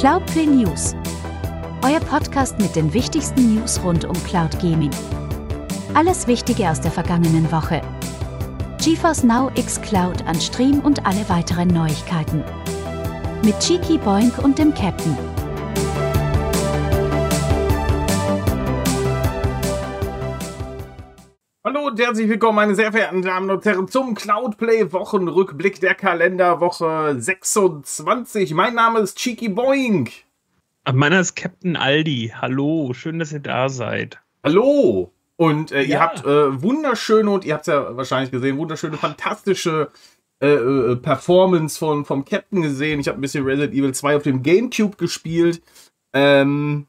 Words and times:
Cloudplay 0.00 0.46
News. 0.46 0.94
Euer 1.84 2.00
Podcast 2.00 2.58
mit 2.58 2.74
den 2.74 2.90
wichtigsten 2.94 3.54
News 3.54 3.78
rund 3.84 4.06
um 4.06 4.14
Cloud 4.24 4.58
Gaming. 4.58 4.90
Alles 5.92 6.26
Wichtige 6.26 6.70
aus 6.70 6.80
der 6.80 6.90
vergangenen 6.90 7.52
Woche. 7.52 7.82
GeForce 8.82 9.24
Now 9.24 9.50
X 9.56 9.78
Cloud 9.82 10.26
an 10.26 10.40
Stream 10.40 10.80
und 10.80 11.04
alle 11.04 11.28
weiteren 11.28 11.68
Neuigkeiten. 11.68 12.42
Mit 13.44 13.58
Cheeky 13.60 13.98
Boink 13.98 14.38
und 14.38 14.58
dem 14.58 14.72
Captain. 14.72 15.18
Herzlich 22.00 22.28
willkommen, 22.30 22.56
meine 22.56 22.74
sehr 22.74 22.92
verehrten 22.92 23.20
Damen 23.20 23.50
und 23.50 23.64
Herren, 23.64 23.86
zum 23.86 24.14
Cloudplay 24.14 24.90
Wochenrückblick 24.90 25.80
der 25.80 25.94
Kalenderwoche 25.94 27.14
26. 27.18 28.54
Mein 28.54 28.74
Name 28.74 29.00
ist 29.00 29.18
Cheeky 29.18 29.50
Boink. 29.50 30.10
Meiner 30.90 31.20
ist 31.20 31.36
Captain 31.36 31.76
Aldi. 31.76 32.32
Hallo, 32.40 32.92
schön, 32.94 33.18
dass 33.18 33.32
ihr 33.32 33.40
da 33.40 33.68
seid. 33.68 34.18
Hallo. 34.42 35.12
Und 35.36 35.72
äh, 35.72 35.82
Ja. 35.82 35.88
ihr 35.88 36.00
habt 36.00 36.24
äh, 36.24 36.62
wunderschöne, 36.62 37.30
und 37.30 37.44
ihr 37.44 37.52
habt 37.54 37.68
es 37.68 37.72
ja 37.72 37.96
wahrscheinlich 37.96 38.30
gesehen, 38.30 38.56
wunderschöne, 38.56 38.96
fantastische 38.96 39.90
äh, 40.42 40.48
äh, 40.48 40.96
Performance 40.96 41.78
von, 41.78 42.06
vom 42.06 42.24
Captain 42.24 42.62
gesehen. 42.62 43.00
Ich 43.00 43.08
habe 43.08 43.18
ein 43.18 43.20
bisschen 43.20 43.44
Resident 43.44 43.74
Evil 43.74 43.92
2 43.92 44.16
auf 44.16 44.22
dem 44.22 44.42
Gamecube 44.42 44.96
gespielt. 44.96 45.62
Ähm, 46.14 46.86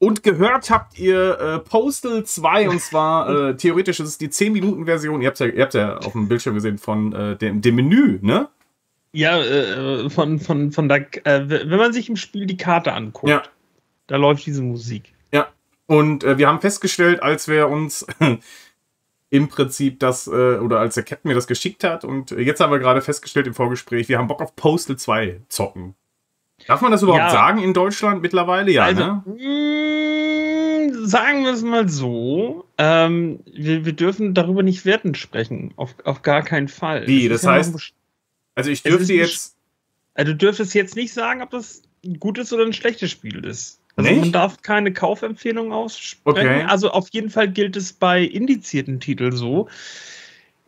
und 0.00 0.22
gehört 0.22 0.70
habt 0.70 0.98
ihr 0.98 1.38
äh, 1.38 1.58
Postal 1.60 2.24
2, 2.24 2.70
und 2.70 2.80
zwar 2.80 3.50
äh, 3.50 3.56
theoretisch 3.56 4.00
ist 4.00 4.08
es 4.08 4.18
die 4.18 4.28
10-Minuten-Version. 4.30 5.20
Ihr 5.20 5.28
habt 5.28 5.38
ja, 5.38 5.46
ihr 5.46 5.62
habt 5.62 5.74
ja 5.74 5.98
auf 5.98 6.12
dem 6.12 6.26
Bildschirm 6.26 6.54
gesehen 6.54 6.78
von 6.78 7.12
äh, 7.12 7.36
dem, 7.36 7.60
dem 7.60 7.74
Menü, 7.76 8.18
ne? 8.22 8.48
Ja, 9.12 9.38
äh, 9.38 10.08
von, 10.08 10.40
von, 10.40 10.72
von 10.72 10.88
der, 10.88 11.06
äh, 11.26 11.48
wenn 11.48 11.78
man 11.78 11.92
sich 11.92 12.08
im 12.08 12.16
Spiel 12.16 12.46
die 12.46 12.56
Karte 12.56 12.92
anguckt, 12.94 13.28
Ja. 13.28 13.42
da 14.06 14.16
läuft 14.16 14.46
diese 14.46 14.62
Musik. 14.62 15.12
Ja. 15.32 15.48
Und 15.86 16.24
äh, 16.24 16.38
wir 16.38 16.48
haben 16.48 16.60
festgestellt, 16.60 17.22
als 17.22 17.46
wir 17.46 17.68
uns 17.68 18.06
im 19.30 19.48
Prinzip 19.48 20.00
das, 20.00 20.26
äh, 20.28 20.30
oder 20.58 20.80
als 20.80 20.94
der 20.94 21.02
Captain 21.04 21.28
mir 21.28 21.34
das 21.34 21.46
geschickt 21.46 21.84
hat, 21.84 22.04
und 22.04 22.30
jetzt 22.30 22.60
haben 22.60 22.72
wir 22.72 22.78
gerade 22.78 23.02
festgestellt 23.02 23.46
im 23.46 23.54
Vorgespräch, 23.54 24.08
wir 24.08 24.16
haben 24.16 24.28
Bock 24.28 24.40
auf 24.40 24.56
Postal 24.56 24.96
2 24.96 25.42
zocken. 25.48 25.94
Darf 26.66 26.80
man 26.82 26.92
das 26.92 27.02
überhaupt 27.02 27.24
Ja. 27.24 27.30
sagen 27.30 27.58
in 27.62 27.72
Deutschland 27.74 28.22
mittlerweile? 28.22 28.70
Ja, 28.70 28.84
also, 28.84 29.02
ne? 29.02 29.22
mh, 29.26 31.06
sagen 31.06 31.44
wir 31.44 31.52
es 31.52 31.62
mal 31.62 31.88
so, 31.88 32.64
ähm, 32.78 33.40
wir, 33.52 33.84
wir 33.84 33.92
dürfen 33.92 34.34
darüber 34.34 34.62
nicht 34.62 34.84
wertend 34.84 35.16
sprechen. 35.18 35.72
Auf, 35.76 35.94
auf 36.04 36.22
gar 36.22 36.42
keinen 36.42 36.68
Fall. 36.68 37.06
Wie? 37.06 37.28
Das 37.28 37.42
noch 37.42 37.52
heißt- 37.52 37.92
Also 38.54 38.70
ich 38.70 38.82
dürfte 38.82 39.12
jetzt. 39.14 39.56
Also 40.14 40.32
du 40.32 40.36
dürftest 40.38 40.74
jetzt 40.74 40.96
nicht 40.96 41.12
sagen, 41.12 41.40
ob 41.42 41.50
das 41.50 41.82
ein 42.04 42.18
gutes 42.18 42.52
oder 42.52 42.64
ein 42.64 42.72
schlechtes 42.72 43.10
Spiel 43.10 43.44
ist. 43.44 43.80
Also 43.96 44.10
Nicht? 44.10 44.20
man 44.20 44.32
darf 44.32 44.62
keine 44.62 44.92
Kaufempfehlung 44.92 45.72
aussprechen. 45.72 46.38
Okay. 46.48 46.64
Also 46.68 46.90
auf 46.90 47.08
jeden 47.10 47.30
Fall 47.30 47.50
gilt 47.50 47.76
es 47.76 47.92
bei 47.92 48.22
indizierten 48.22 49.00
Titeln 49.00 49.32
so. 49.36 49.68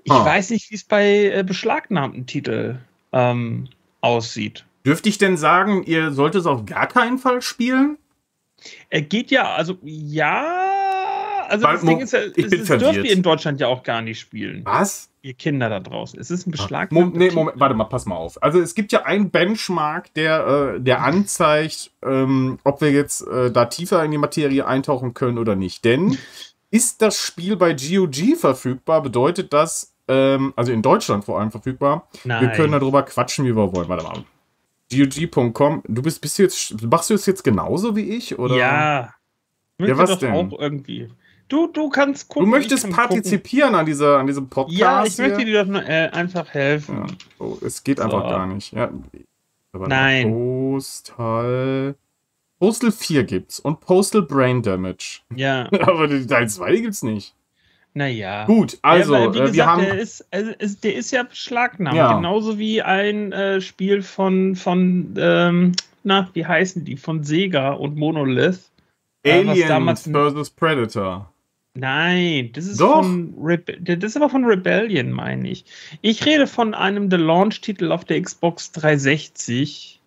Ich 0.04 0.12
Ah. 0.12 0.24
weiß 0.24 0.50
nicht, 0.50 0.70
wie 0.70 0.74
es 0.74 0.84
bei 0.84 1.26
äh, 1.32 1.44
beschlagnahmten 1.46 2.26
Titeln 2.26 2.80
ähm, 3.12 3.68
aussieht. 4.00 4.64
Dürfte 4.84 5.08
ich 5.08 5.18
denn 5.18 5.36
sagen, 5.36 5.82
ihr 5.84 6.10
solltet 6.12 6.42
es 6.42 6.46
auf 6.46 6.66
gar 6.66 6.86
keinen 6.86 7.18
Fall 7.18 7.42
spielen? 7.42 7.98
Er 8.90 9.02
geht 9.02 9.30
ja, 9.30 9.54
also 9.54 9.78
ja, 9.82 11.46
also 11.48 11.66
Weil, 11.66 11.74
das 11.74 11.82
Ding 11.82 11.96
Mo- 11.96 12.02
ist 12.02 12.12
ja, 12.12 12.20
ich 12.34 12.46
es, 12.46 12.52
es 12.52 12.68
dürft 12.68 12.94
ihr 12.94 13.12
in 13.12 13.22
Deutschland 13.22 13.60
ja 13.60 13.66
auch 13.66 13.82
gar 13.82 14.00
nicht 14.00 14.18
spielen. 14.18 14.62
Was? 14.64 15.10
Ihr 15.20 15.34
Kinder 15.34 15.68
da 15.68 15.80
draußen. 15.80 16.18
Es 16.18 16.30
ist 16.30 16.46
ein 16.46 16.50
Mo 16.50 16.56
beschlagnahmter 16.56 17.18
nee. 17.18 17.30
Moment, 17.30 17.60
warte 17.60 17.74
mal, 17.74 17.84
pass 17.84 18.06
mal 18.06 18.16
auf. 18.16 18.42
Also 18.42 18.60
es 18.60 18.74
gibt 18.74 18.90
ja 18.90 19.04
einen 19.04 19.30
Benchmark, 19.30 20.12
der, 20.14 20.74
äh, 20.76 20.80
der 20.80 21.02
anzeigt, 21.02 21.90
ähm, 22.04 22.58
ob 22.64 22.80
wir 22.80 22.90
jetzt 22.90 23.26
äh, 23.26 23.50
da 23.50 23.66
tiefer 23.66 24.02
in 24.04 24.10
die 24.10 24.18
Materie 24.18 24.66
eintauchen 24.66 25.14
können 25.14 25.38
oder 25.38 25.54
nicht. 25.54 25.84
Denn 25.84 26.16
ist 26.70 27.02
das 27.02 27.18
Spiel 27.18 27.56
bei 27.56 27.74
GOG 27.74 28.36
verfügbar, 28.38 29.02
bedeutet 29.02 29.52
das, 29.52 29.92
ähm, 30.08 30.54
also 30.56 30.72
in 30.72 30.80
Deutschland 30.82 31.24
vor 31.24 31.38
allem 31.38 31.50
verfügbar, 31.50 32.08
wir 32.24 32.40
Nein. 32.40 32.52
können 32.52 32.72
darüber 32.72 33.02
quatschen, 33.02 33.44
wie 33.44 33.54
wir 33.54 33.74
wollen. 33.74 33.88
Warte 33.88 34.04
mal. 34.04 34.24
GOG.com, 34.92 35.82
du 35.88 36.02
bist, 36.02 36.20
bist 36.20 36.38
du 36.38 36.42
jetzt, 36.44 36.82
machst 36.82 37.10
du 37.10 37.14
es 37.14 37.26
jetzt 37.26 37.42
genauso 37.42 37.96
wie 37.96 38.10
ich? 38.16 38.38
Oder? 38.38 38.56
Ja. 38.56 39.14
Möchte 39.78 39.98
was 39.98 40.18
denn? 40.18 40.32
auch 40.32 40.58
irgendwie. 40.60 41.08
Du, 41.48 41.66
du 41.66 41.88
kannst 41.90 42.24
Du 42.30 42.34
gucken. 42.34 42.50
möchtest 42.50 42.84
ich 42.84 42.90
kann 42.90 43.08
gucken. 43.08 43.22
partizipieren 43.22 43.74
an, 43.74 43.84
dieser, 43.84 44.18
an 44.18 44.26
diesem 44.26 44.48
Podcast? 44.48 44.78
Ja, 44.78 45.04
ich 45.04 45.16
hier? 45.16 45.28
möchte 45.28 45.44
dir 45.44 45.64
doch 45.64 45.70
nur, 45.70 45.82
äh, 45.86 46.08
einfach 46.10 46.48
helfen. 46.54 47.04
Ja. 47.06 47.14
Oh, 47.38 47.58
es 47.64 47.82
geht 47.84 48.00
einfach 48.00 48.22
So. 48.22 48.28
gar 48.28 48.46
nicht. 48.46 48.72
Ja. 48.72 48.90
Aber 49.72 49.88
Nein. 49.88 50.30
Postal. 50.30 51.94
Postal 52.58 52.92
4 52.92 53.24
gibt's 53.24 53.58
und 53.60 53.80
Postal 53.80 54.22
Brain 54.22 54.62
Damage. 54.62 55.20
Ja, 55.34 55.68
Aber 55.80 56.06
den 56.06 56.26
Teil 56.28 56.48
2 56.48 56.76
gibt's 56.76 57.02
nicht. 57.02 57.34
Naja. 57.94 58.44
Gut, 58.46 58.78
also, 58.82 59.14
ja, 59.14 59.24
äh, 59.24 59.30
gesagt, 59.30 59.52
wir 59.54 59.66
haben. 59.66 59.82
der, 59.82 59.98
ist, 59.98 60.26
also, 60.30 60.50
ist, 60.58 60.84
der 60.84 60.94
ist 60.94 61.10
ja 61.10 61.22
beschlagnahmt. 61.22 61.96
Ja. 61.96 62.14
Genauso 62.16 62.58
wie 62.58 62.82
ein 62.82 63.32
äh, 63.32 63.60
Spiel 63.60 64.02
von, 64.02 64.56
von 64.56 65.14
ähm, 65.18 65.72
na, 66.04 66.28
wie 66.32 66.46
heißen 66.46 66.84
die? 66.84 66.96
Von 66.96 67.22
Sega 67.22 67.72
und 67.72 67.96
Monolith. 67.96 68.70
Aliens 69.24 70.08
vs. 70.08 70.50
Predator. 70.50 71.32
Nein, 71.74 72.50
das 72.52 72.66
ist 72.66 72.80
Doch. 72.80 73.02
von 73.02 73.34
Rebe 73.40 73.78
das 73.80 74.10
ist 74.10 74.16
aber 74.16 74.28
von 74.28 74.44
Rebellion, 74.44 75.10
meine 75.10 75.48
ich. 75.48 75.64
Ich 76.02 76.26
rede 76.26 76.46
von 76.46 76.74
einem 76.74 77.08
der 77.08 77.18
Launch-Titel 77.20 77.92
auf 77.92 78.04
der 78.04 78.20
Xbox 78.20 78.72
360. 78.72 80.00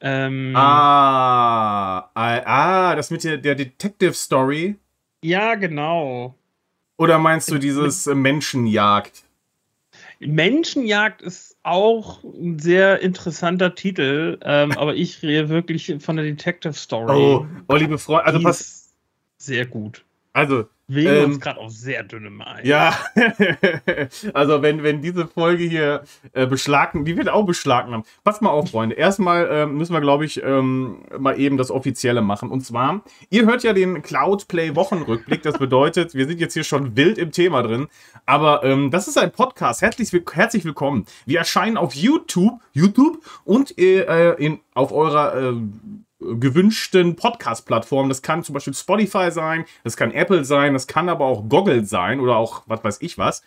Ähm, 0.00 0.54
Ah, 0.56 2.10
ah, 2.14 2.42
ah, 2.44 2.94
das 2.96 3.10
mit 3.10 3.22
der, 3.22 3.38
der 3.38 3.54
Detective 3.54 4.12
Story. 4.12 4.76
Ja, 5.22 5.54
genau. 5.54 6.34
Oder 6.96 7.18
meinst 7.18 7.50
du 7.50 7.58
dieses 7.58 8.06
äh, 8.06 8.14
Menschenjagd? 8.14 9.24
Menschenjagd 10.20 11.22
ist 11.22 11.56
auch 11.62 12.22
ein 12.22 12.58
sehr 12.58 13.00
interessanter 13.00 13.74
Titel, 13.74 14.38
ähm, 14.42 14.72
aber 14.76 14.94
ich 14.94 15.22
rede 15.22 15.48
wirklich 15.48 15.94
von 15.98 16.16
der 16.16 16.24
Detective 16.24 16.74
Story. 16.74 17.12
Oh, 17.12 17.46
oh 17.68 17.74
liebe 17.74 17.98
Freunde, 17.98 18.26
also 18.26 18.40
pass, 18.40 18.60
ist 18.60 18.94
sehr 19.38 19.66
gut. 19.66 20.03
Also 20.34 20.64
Wir 20.86 21.10
Ähm, 21.10 21.24
uns 21.30 21.40
gerade 21.40 21.58
auf 21.60 21.70
sehr 21.72 22.02
dünnem 22.02 22.42
Eis. 22.42 22.66
Ja, 22.66 22.94
also 24.34 24.60
wenn, 24.60 24.82
wenn 24.82 25.00
diese 25.00 25.26
Folge 25.26 25.64
hier 25.64 26.04
äh, 26.34 26.46
beschlagen, 26.46 27.06
die 27.06 27.16
wird 27.16 27.30
auch 27.30 27.44
beschlagnahmt. 27.46 28.06
Pass 28.22 28.42
mal 28.42 28.50
auf, 28.50 28.70
Freunde. 28.70 28.94
Erstmal 28.94 29.48
ähm, 29.50 29.78
müssen 29.78 29.94
wir, 29.94 30.02
glaube 30.02 30.26
ich, 30.26 30.42
ähm, 30.42 30.98
mal 31.18 31.40
eben 31.40 31.56
das 31.56 31.70
Offizielle 31.70 32.20
machen. 32.20 32.50
Und 32.50 32.60
zwar, 32.66 33.02
ihr 33.30 33.46
hört 33.46 33.62
ja 33.62 33.72
den 33.72 34.02
Cloudplay 34.02 34.74
Wochenrückblick. 34.76 35.40
Das 35.42 35.56
bedeutet, 35.58 36.14
wir 36.14 36.26
sind 36.26 36.38
jetzt 36.38 36.52
hier 36.52 36.64
schon 36.64 36.96
wild 36.96 37.16
im 37.16 37.32
Thema 37.32 37.62
drin. 37.62 37.86
Aber 38.26 38.62
ähm, 38.64 38.90
das 38.90 39.08
ist 39.08 39.16
ein 39.16 39.32
Podcast. 39.32 39.80
Herzlich, 39.80 40.12
will- 40.12 40.24
herzlich 40.32 40.66
willkommen. 40.66 41.06
Wir 41.24 41.38
erscheinen 41.38 41.78
auf 41.78 41.94
YouTube, 41.94 42.60
YouTube 42.72 43.22
und 43.44 43.78
äh, 43.78 44.32
in, 44.34 44.60
auf 44.74 44.92
eurer 44.92 45.34
äh, 45.52 45.54
gewünschten 46.38 47.16
Podcast-Plattformen. 47.16 48.08
Das 48.08 48.22
kann 48.22 48.42
zum 48.42 48.54
Beispiel 48.54 48.74
Spotify 48.74 49.30
sein, 49.30 49.64
das 49.82 49.96
kann 49.96 50.12
Apple 50.12 50.44
sein, 50.44 50.72
das 50.72 50.86
kann 50.86 51.08
aber 51.08 51.24
auch 51.24 51.48
Goggle 51.48 51.84
sein 51.84 52.20
oder 52.20 52.36
auch 52.36 52.62
was 52.66 52.82
weiß 52.84 52.98
ich 53.00 53.18
was. 53.18 53.42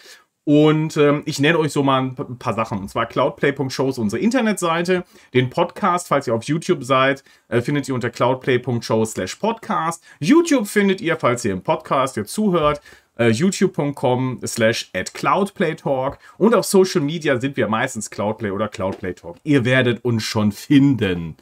Und 0.48 0.96
ähm, 0.96 1.24
ich 1.26 1.40
nenne 1.40 1.60
euch 1.60 1.74
so 1.74 1.84
mal 1.84 2.02
ein 2.02 2.40
paar 2.40 2.54
Sachen. 2.54 2.80
Und 2.80 2.90
zwar 2.90 3.06
cloudplay.show 3.06 3.90
ist 3.90 3.98
unsere 3.98 4.22
Internetseite. 4.22 5.04
Den 5.34 5.50
Podcast, 5.50 6.08
falls 6.08 6.26
ihr 6.26 6.34
auf 6.34 6.46
YouTube 6.46 6.86
seid, 6.86 7.22
äh, 7.50 7.60
findet 7.60 7.90
ihr 7.90 7.94
unter 7.94 8.10
cloudplay.show 8.10 9.04
slash 9.04 9.36
podcast. 9.36 10.02
YouTube 10.22 10.66
findet 10.66 11.02
ihr, 11.02 11.18
falls 11.18 11.44
ihr 11.44 11.52
im 11.52 11.64
Podcast 11.64 12.16
jetzt 12.16 12.32
zuhört, 12.32 12.80
äh, 13.18 13.30
youtube.com 13.30 14.40
slash 14.46 14.90
at 14.94 15.14
cloudplaytalk. 15.14 16.18
Und 16.38 16.56
auf 16.56 16.64
Social 16.64 17.02
Media 17.02 17.38
sind 17.42 17.58
wir 17.58 17.68
meistens 17.68 18.10
Cloudplay 18.10 18.52
oder 18.52 18.70
Cloudplaytalk. 18.70 19.36
Ihr 19.44 19.66
werdet 19.66 20.06
uns 20.06 20.24
schon 20.24 20.54
finden. 20.54 21.36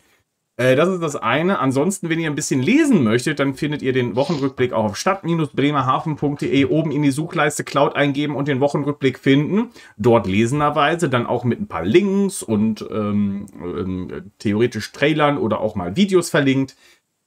Äh, 0.58 0.76
das 0.76 0.90
ist 0.90 1.02
das 1.02 1.16
eine. 1.16 1.60
Ansonsten, 1.60 2.10
wenn 2.10 2.20
ihr 2.20 2.30
ein 2.30 2.36
bisschen 2.36 2.62
lesen 2.62 3.04
möchtet, 3.04 3.40
dann 3.40 3.56
findet 3.56 3.82
ihr 3.82 3.94
den 3.94 4.16
Wochenrückblick 4.16 4.74
auch 4.74 4.86
auf 4.86 4.96
stadt-bremerhaven.de 4.96 6.66
oben 6.66 6.92
in 6.92 7.02
die 7.02 7.12
Suchleiste 7.12 7.64
Cloud 7.64 7.96
eingeben 7.96 8.36
und 8.36 8.48
den 8.48 8.62
Wochenrückblick 8.62 9.20
finden. 9.20 9.72
Dort 9.98 10.28
lesenderweise, 10.28 11.10
dann 11.10 11.26
auch 11.26 11.44
mit 11.44 11.60
ein 11.60 11.68
paar 11.68 11.86
Links 11.86 12.42
und 12.42 12.86
ähm, 12.90 13.48
ähm, 13.62 14.32
theoretisch 14.40 14.92
Trailern 14.92 15.38
oder 15.38 15.60
auch 15.60 15.76
mal 15.76 15.96
Videos 15.96 16.30
verlinkt, 16.30 16.76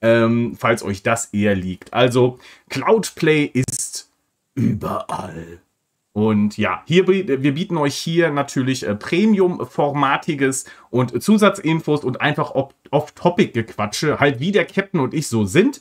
ähm, 0.00 0.54
falls 0.58 0.82
euch 0.82 1.02
das 1.02 1.26
eher 1.34 1.54
liegt. 1.54 1.92
Also, 1.92 2.38
Cloudplay 2.70 3.50
ist 3.52 4.10
überall. 4.54 5.60
Und 6.18 6.58
ja, 6.58 6.82
hier, 6.84 7.06
wir 7.06 7.54
bieten 7.54 7.76
euch 7.76 7.94
hier 7.94 8.30
natürlich 8.32 8.84
äh, 8.84 8.96
Premium-formatiges 8.96 10.64
und 10.90 11.22
Zusatzinfos 11.22 12.02
und 12.02 12.20
einfach 12.20 12.56
op- 12.56 12.74
off-topic-Gequatsche, 12.90 14.18
halt 14.18 14.40
wie 14.40 14.50
der 14.50 14.64
Captain 14.64 14.98
und 15.00 15.14
ich 15.14 15.28
so 15.28 15.44
sind. 15.44 15.80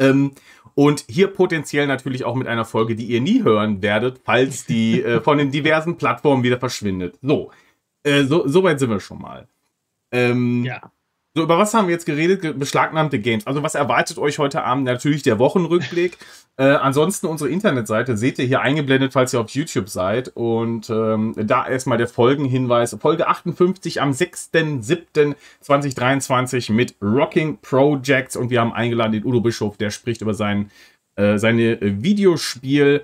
Ähm, 0.00 0.32
und 0.74 1.04
hier 1.08 1.28
potenziell 1.28 1.86
natürlich 1.86 2.24
auch 2.24 2.34
mit 2.34 2.48
einer 2.48 2.64
Folge, 2.64 2.96
die 2.96 3.06
ihr 3.06 3.20
nie 3.20 3.44
hören 3.44 3.82
werdet, 3.82 4.20
falls 4.24 4.66
die 4.66 5.00
äh, 5.00 5.20
von 5.22 5.38
den 5.38 5.52
diversen 5.52 5.96
Plattformen 5.96 6.42
wieder 6.42 6.58
verschwindet. 6.58 7.16
So, 7.22 7.52
äh, 8.02 8.24
so, 8.24 8.48
so 8.48 8.64
weit 8.64 8.80
sind 8.80 8.90
wir 8.90 9.00
schon 9.00 9.20
mal. 9.20 9.46
Ähm, 10.10 10.64
Ja. 10.64 10.90
So, 11.36 11.42
über 11.42 11.58
was 11.58 11.74
haben 11.74 11.88
wir 11.88 11.92
jetzt 11.92 12.06
geredet? 12.06 12.58
Beschlagnahmte 12.58 13.18
Games. 13.18 13.46
Also, 13.46 13.62
was 13.62 13.74
erwartet 13.74 14.16
euch 14.16 14.38
heute 14.38 14.64
Abend? 14.64 14.84
Natürlich 14.84 15.22
der 15.22 15.38
Wochenrückblick. 15.38 16.16
äh, 16.56 16.64
ansonsten 16.64 17.26
unsere 17.26 17.50
Internetseite 17.50 18.16
seht 18.16 18.38
ihr 18.38 18.46
hier 18.46 18.62
eingeblendet, 18.62 19.12
falls 19.12 19.34
ihr 19.34 19.40
auf 19.40 19.50
YouTube 19.50 19.90
seid. 19.90 20.34
Und 20.34 20.88
ähm, 20.88 21.34
da 21.36 21.68
erstmal 21.68 21.98
der 21.98 22.08
Folgenhinweis. 22.08 22.96
Folge 22.98 23.28
58 23.28 24.00
am 24.00 24.12
6.7.2023 24.12 26.72
mit 26.72 26.94
Rocking 27.02 27.58
Projects. 27.60 28.36
Und 28.36 28.48
wir 28.48 28.62
haben 28.62 28.72
eingeladen 28.72 29.12
den 29.12 29.26
Udo 29.26 29.42
Bischof, 29.42 29.76
der 29.76 29.90
spricht 29.90 30.22
über 30.22 30.32
sein, 30.32 30.70
äh, 31.16 31.36
seine 31.36 31.78
Videospiel- 31.82 33.02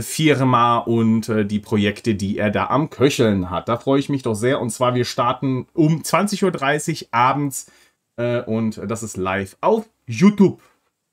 Firma 0.00 0.78
und 0.78 1.28
äh, 1.28 1.44
die 1.44 1.58
Projekte, 1.58 2.14
die 2.14 2.38
er 2.38 2.50
da 2.50 2.68
am 2.68 2.88
Köcheln 2.88 3.50
hat. 3.50 3.68
Da 3.68 3.76
freue 3.76 4.00
ich 4.00 4.08
mich 4.08 4.22
doch 4.22 4.34
sehr. 4.34 4.60
Und 4.60 4.70
zwar, 4.70 4.94
wir 4.94 5.04
starten 5.04 5.66
um 5.74 6.02
20.30 6.02 7.02
Uhr 7.02 7.08
abends 7.10 7.70
äh, 8.16 8.40
und 8.42 8.80
das 8.86 9.02
ist 9.02 9.16
live 9.16 9.56
auf 9.60 9.88
YouTube. 10.06 10.62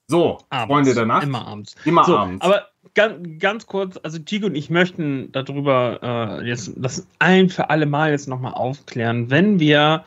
So, 0.08 0.40
abends, 0.50 0.74
Freunde 0.74 0.94
der 0.94 1.06
Nacht. 1.06 1.24
Immer 1.24 1.48
abends. 1.48 1.76
Immer 1.84 2.06
so, 2.06 2.18
abends. 2.18 2.44
Aber 2.44 2.68
ganz, 2.96 3.40
ganz 3.40 3.68
kurz, 3.68 4.00
also 4.02 4.18
Tigo 4.20 4.48
und 4.48 4.56
ich 4.56 4.70
möchten 4.70 5.32
darüber 5.32 6.40
äh, 6.42 6.48
jetzt 6.48 6.72
das 6.78 7.06
ein 7.20 7.50
für 7.50 7.70
alle 7.70 7.86
Mal 7.86 8.12
jetzt 8.12 8.28
nochmal 8.28 8.54
aufklären. 8.54 9.30
Wenn 9.30 9.60
wir 9.60 10.06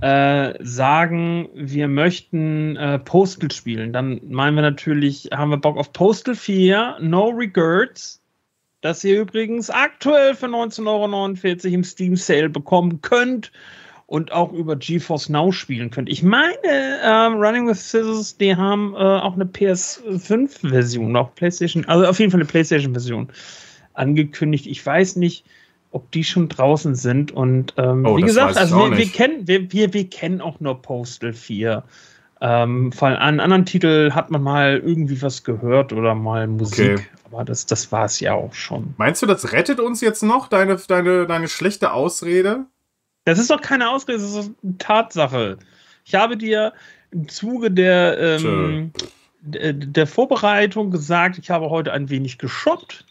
äh, 0.00 0.54
sagen, 0.60 1.48
wir 1.54 1.88
möchten 1.88 2.76
äh, 2.76 2.98
Postal 2.98 3.50
spielen, 3.50 3.92
dann 3.92 4.20
meinen 4.28 4.54
wir 4.56 4.62
natürlich, 4.62 5.30
haben 5.32 5.50
wir 5.50 5.58
Bock 5.58 5.76
auf 5.76 5.92
Postal 5.92 6.34
4, 6.34 6.98
No 7.00 7.28
Regrets, 7.28 8.22
das 8.80 9.04
ihr 9.04 9.20
übrigens 9.20 9.70
aktuell 9.70 10.34
für 10.34 10.46
19,49 10.46 11.64
Euro 11.64 11.74
im 11.74 11.84
Steam 11.84 12.16
Sale 12.16 12.48
bekommen 12.48 13.00
könnt 13.00 13.52
und 14.06 14.32
auch 14.32 14.52
über 14.52 14.76
GeForce 14.76 15.28
Now 15.28 15.52
spielen 15.52 15.90
könnt. 15.90 16.08
Ich 16.08 16.22
meine, 16.22 16.56
ähm, 16.64 17.34
Running 17.34 17.68
with 17.68 17.78
Scissors, 17.78 18.36
die 18.36 18.56
haben 18.56 18.94
äh, 18.94 18.98
auch 18.98 19.34
eine 19.34 19.44
PS5-Version, 19.44 21.16
auch 21.16 21.34
PlayStation, 21.34 21.84
also 21.86 22.06
auf 22.06 22.18
jeden 22.18 22.30
Fall 22.30 22.40
eine 22.40 22.48
PlayStation-Version 22.48 23.28
angekündigt. 23.94 24.66
Ich 24.66 24.84
weiß 24.84 25.16
nicht, 25.16 25.46
ob 25.92 26.10
die 26.10 26.24
schon 26.24 26.48
draußen 26.48 26.94
sind. 26.94 27.30
Und 27.30 27.74
ähm, 27.76 28.04
oh, 28.04 28.16
wie 28.16 28.22
gesagt, 28.22 28.56
also 28.56 28.90
wir, 28.90 28.96
wir, 28.96 29.06
kennen, 29.06 29.46
wir, 29.46 29.70
wir, 29.72 29.92
wir 29.92 30.10
kennen 30.10 30.40
auch 30.40 30.58
nur 30.58 30.80
Postal 30.82 31.32
4. 31.32 31.84
Ähm, 32.40 32.90
von 32.90 33.12
an 33.12 33.38
anderen 33.38 33.66
Titel 33.66 34.10
hat 34.12 34.30
man 34.30 34.42
mal 34.42 34.82
irgendwie 34.84 35.22
was 35.22 35.44
gehört 35.44 35.92
oder 35.92 36.14
mal 36.14 36.48
Musik. 36.48 36.92
Okay. 36.94 37.06
Aber 37.30 37.44
das, 37.44 37.66
das 37.66 37.92
war 37.92 38.06
es 38.06 38.18
ja 38.20 38.34
auch 38.34 38.52
schon. 38.52 38.94
Meinst 38.96 39.22
du, 39.22 39.26
das 39.26 39.52
rettet 39.52 39.78
uns 39.78 40.00
jetzt 40.00 40.22
noch, 40.22 40.48
deine, 40.48 40.76
deine, 40.76 41.26
deine 41.26 41.48
schlechte 41.48 41.92
Ausrede? 41.92 42.66
Das 43.24 43.38
ist 43.38 43.50
doch 43.50 43.60
keine 43.60 43.88
Ausrede, 43.90 44.18
das 44.18 44.34
ist 44.34 44.50
eine 44.62 44.78
Tatsache. 44.78 45.58
Ich 46.04 46.14
habe 46.14 46.36
dir 46.36 46.72
im 47.12 47.28
Zuge 47.28 47.70
der, 47.70 48.18
ähm, 48.18 48.92
der 49.42 50.06
Vorbereitung 50.06 50.90
gesagt, 50.90 51.38
ich 51.38 51.50
habe 51.50 51.70
heute 51.70 51.92
ein 51.92 52.10
wenig 52.10 52.38
geshoppt 52.38 53.06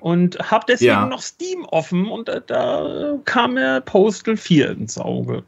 und 0.00 0.38
habe 0.50 0.64
deswegen 0.68 0.88
ja. 0.88 1.06
noch 1.06 1.22
Steam 1.22 1.64
offen 1.64 2.08
und 2.08 2.28
da, 2.28 2.40
da, 2.40 3.18
kam 3.24 3.54
mir 3.54 3.80
Postal 3.80 4.36
4 4.36 4.70
ins 4.70 4.98
Auge. 4.98 5.44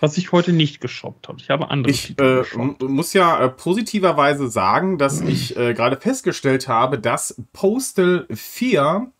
Was 0.00 0.16
ich 0.16 0.32
heute 0.32 0.52
nicht 0.52 0.80
geshoppt 0.80 1.28
habe. 1.28 1.38
Ich 1.40 1.50
habe 1.50 1.70
andere 1.70 1.90
Ich 1.90 2.18
äh, 2.18 2.42
muss 2.56 3.12
ja 3.12 3.44
äh, 3.44 3.48
positiverweise 3.48 4.48
sagen, 4.48 4.98
dass 4.98 5.20
ich 5.20 5.56
äh, 5.56 5.74
gerade 5.74 5.96
festgestellt 5.96 6.68
habe, 6.68 6.98
dass 6.98 7.40
Postal 7.52 8.26
4 8.30 9.12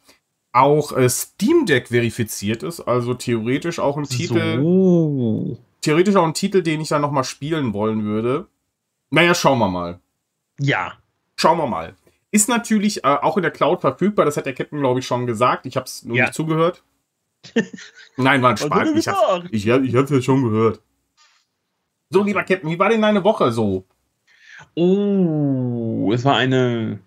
auch 0.52 0.92
äh, 0.92 1.08
Steam 1.08 1.66
Deck 1.66 1.88
verifiziert 1.88 2.62
ist. 2.62 2.80
Also 2.80 3.14
theoretisch 3.14 3.78
auch 3.78 3.96
ein 3.96 4.04
Titel. 4.04 4.58
So. 4.60 5.58
Theoretisch 5.80 6.16
auch 6.16 6.24
ein 6.24 6.34
Titel, 6.34 6.62
den 6.62 6.80
ich 6.80 6.88
dann 6.88 7.02
nochmal 7.02 7.24
spielen 7.24 7.74
wollen 7.74 8.04
würde. 8.04 8.46
Naja, 9.10 9.34
schauen 9.34 9.58
wir 9.58 9.68
mal. 9.68 10.00
Ja. 10.58 10.94
Schauen 11.36 11.58
wir 11.58 11.66
mal. 11.66 11.94
Ist 12.34 12.48
natürlich 12.48 13.04
äh, 13.04 13.16
auch 13.22 13.36
in 13.36 13.44
der 13.44 13.52
Cloud 13.52 13.80
verfügbar, 13.80 14.24
das 14.24 14.36
hat 14.36 14.44
der 14.44 14.54
Captain, 14.54 14.80
glaube 14.80 14.98
ich, 14.98 15.06
schon 15.06 15.24
gesagt. 15.24 15.66
Ich 15.66 15.76
habe 15.76 15.86
es 15.86 16.02
nur 16.02 16.16
ja. 16.16 16.24
nicht 16.24 16.34
zugehört. 16.34 16.82
Nein, 18.16 18.42
war 18.42 18.50
ein 18.50 18.56
Spaß. 18.56 18.88
Ich 18.96 19.06
habe 19.06 19.48
ich, 19.52 19.68
ich 19.68 19.94
hab's 19.94 20.10
ja 20.10 20.20
schon 20.20 20.42
gehört. 20.42 20.82
So, 22.10 22.24
lieber 22.24 22.42
Captain, 22.42 22.68
wie 22.68 22.78
war 22.80 22.88
denn 22.88 23.02
deine 23.02 23.22
Woche 23.22 23.52
so? 23.52 23.84
Oh, 24.74 26.10
es 26.12 26.24
war 26.24 26.34
eine 26.34 26.98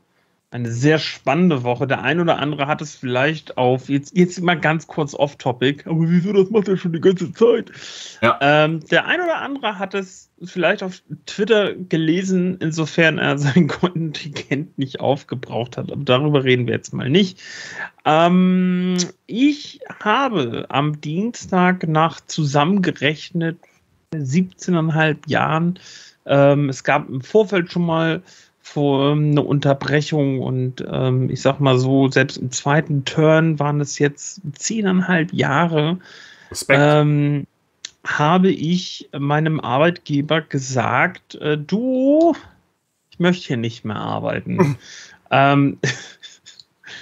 eine 0.49 0.71
sehr 0.71 0.97
spannende 0.97 1.63
Woche. 1.63 1.88
Der 1.88 2.03
ein 2.03 2.21
oder 2.21 2.39
andere 2.39 2.67
hat 2.67 2.81
es 2.81 2.95
vielleicht 2.95 3.57
auf, 3.57 3.89
jetzt, 3.89 4.15
jetzt 4.15 4.41
mal 4.41 4.57
ganz 4.57 4.88
kurz 4.88 5.13
off-topic, 5.13 5.89
aber 5.89 6.09
wieso, 6.09 6.31
das 6.31 6.49
macht 6.49 6.69
er 6.69 6.77
schon 6.77 6.94
die 6.94 7.01
ganze 7.01 7.33
Zeit. 7.33 7.71
Ja. 8.21 8.38
Ähm, 8.41 8.79
der 8.89 9.05
ein 9.07 9.19
oder 9.19 9.41
andere 9.41 9.77
hat 9.77 9.94
es 9.94 10.29
vielleicht 10.41 10.83
auf 10.83 11.01
Twitter 11.25 11.73
gelesen, 11.73 12.57
insofern 12.61 13.17
er 13.17 13.38
sein 13.38 13.67
Kontingent 13.67 14.77
nicht 14.77 15.01
aufgebraucht 15.01 15.75
hat. 15.75 15.91
Aber 15.91 16.03
darüber 16.03 16.45
reden 16.45 16.67
wir 16.67 16.75
jetzt 16.75 16.93
mal 16.93 17.09
nicht. 17.09 17.41
Ähm, 18.05 18.95
ich 19.25 19.81
habe 20.01 20.65
am 20.69 21.01
Dienstag 21.01 21.88
nach 21.88 22.21
zusammengerechnet 22.21 23.57
17,5 24.13 25.17
Jahren, 25.27 25.77
ähm, 26.25 26.69
es 26.69 26.83
gab 26.83 27.09
im 27.09 27.21
Vorfeld 27.21 27.71
schon 27.71 27.85
mal 27.85 28.21
vor 28.67 29.11
ähm, 29.11 29.31
eine 29.31 29.41
Unterbrechung 29.41 30.41
und 30.41 30.85
ähm, 30.91 31.29
ich 31.29 31.41
sag 31.41 31.59
mal 31.59 31.77
so, 31.77 32.09
selbst 32.09 32.37
im 32.37 32.51
zweiten 32.51 33.05
Turn 33.05 33.59
waren 33.59 33.79
es 33.79 33.97
jetzt 33.97 34.41
zehneinhalb 34.53 35.33
Jahre. 35.33 35.97
Ähm, 36.69 37.47
habe 38.05 38.49
ich 38.49 39.09
meinem 39.17 39.59
Arbeitgeber 39.59 40.41
gesagt, 40.41 41.35
äh, 41.35 41.57
du, 41.57 42.35
ich 43.09 43.19
möchte 43.19 43.47
hier 43.47 43.57
nicht 43.57 43.85
mehr 43.85 43.97
arbeiten. 43.97 44.77
ähm, 45.31 45.79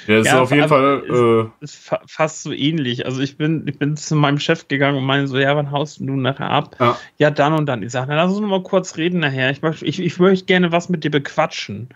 ja, 0.07 0.17
das 0.17 0.27
ja, 0.27 0.33
ist 0.33 0.39
auf 0.39 0.51
jeden 0.51 0.67
Fall. 0.67 1.03
Äh, 1.09 1.63
ist, 1.63 1.75
ist 1.75 1.91
fast 2.07 2.43
so 2.43 2.51
ähnlich. 2.51 3.05
Also 3.05 3.21
ich 3.21 3.37
bin, 3.37 3.67
ich 3.67 3.79
bin 3.79 3.97
zu 3.97 4.15
meinem 4.15 4.39
Chef 4.39 4.67
gegangen 4.67 4.97
und 4.97 5.05
meine 5.05 5.27
so, 5.27 5.37
ja, 5.37 5.55
wann 5.55 5.71
haust 5.71 5.99
du 5.99 6.03
nachher 6.03 6.49
ab? 6.49 6.75
Ja, 6.79 6.97
ja 7.17 7.31
dann 7.31 7.53
und 7.53 7.65
dann. 7.65 7.83
Ich 7.83 7.91
sage, 7.91 8.13
lass 8.13 8.31
uns 8.31 8.41
noch 8.41 8.47
mal 8.47 8.63
kurz 8.63 8.97
reden 8.97 9.19
nachher. 9.19 9.49
Ich 9.51 9.61
möchte, 9.61 9.85
ich, 9.85 9.99
ich 9.99 10.19
möchte 10.19 10.45
gerne 10.45 10.71
was 10.71 10.89
mit 10.89 11.03
dir 11.03 11.11
bequatschen. 11.11 11.89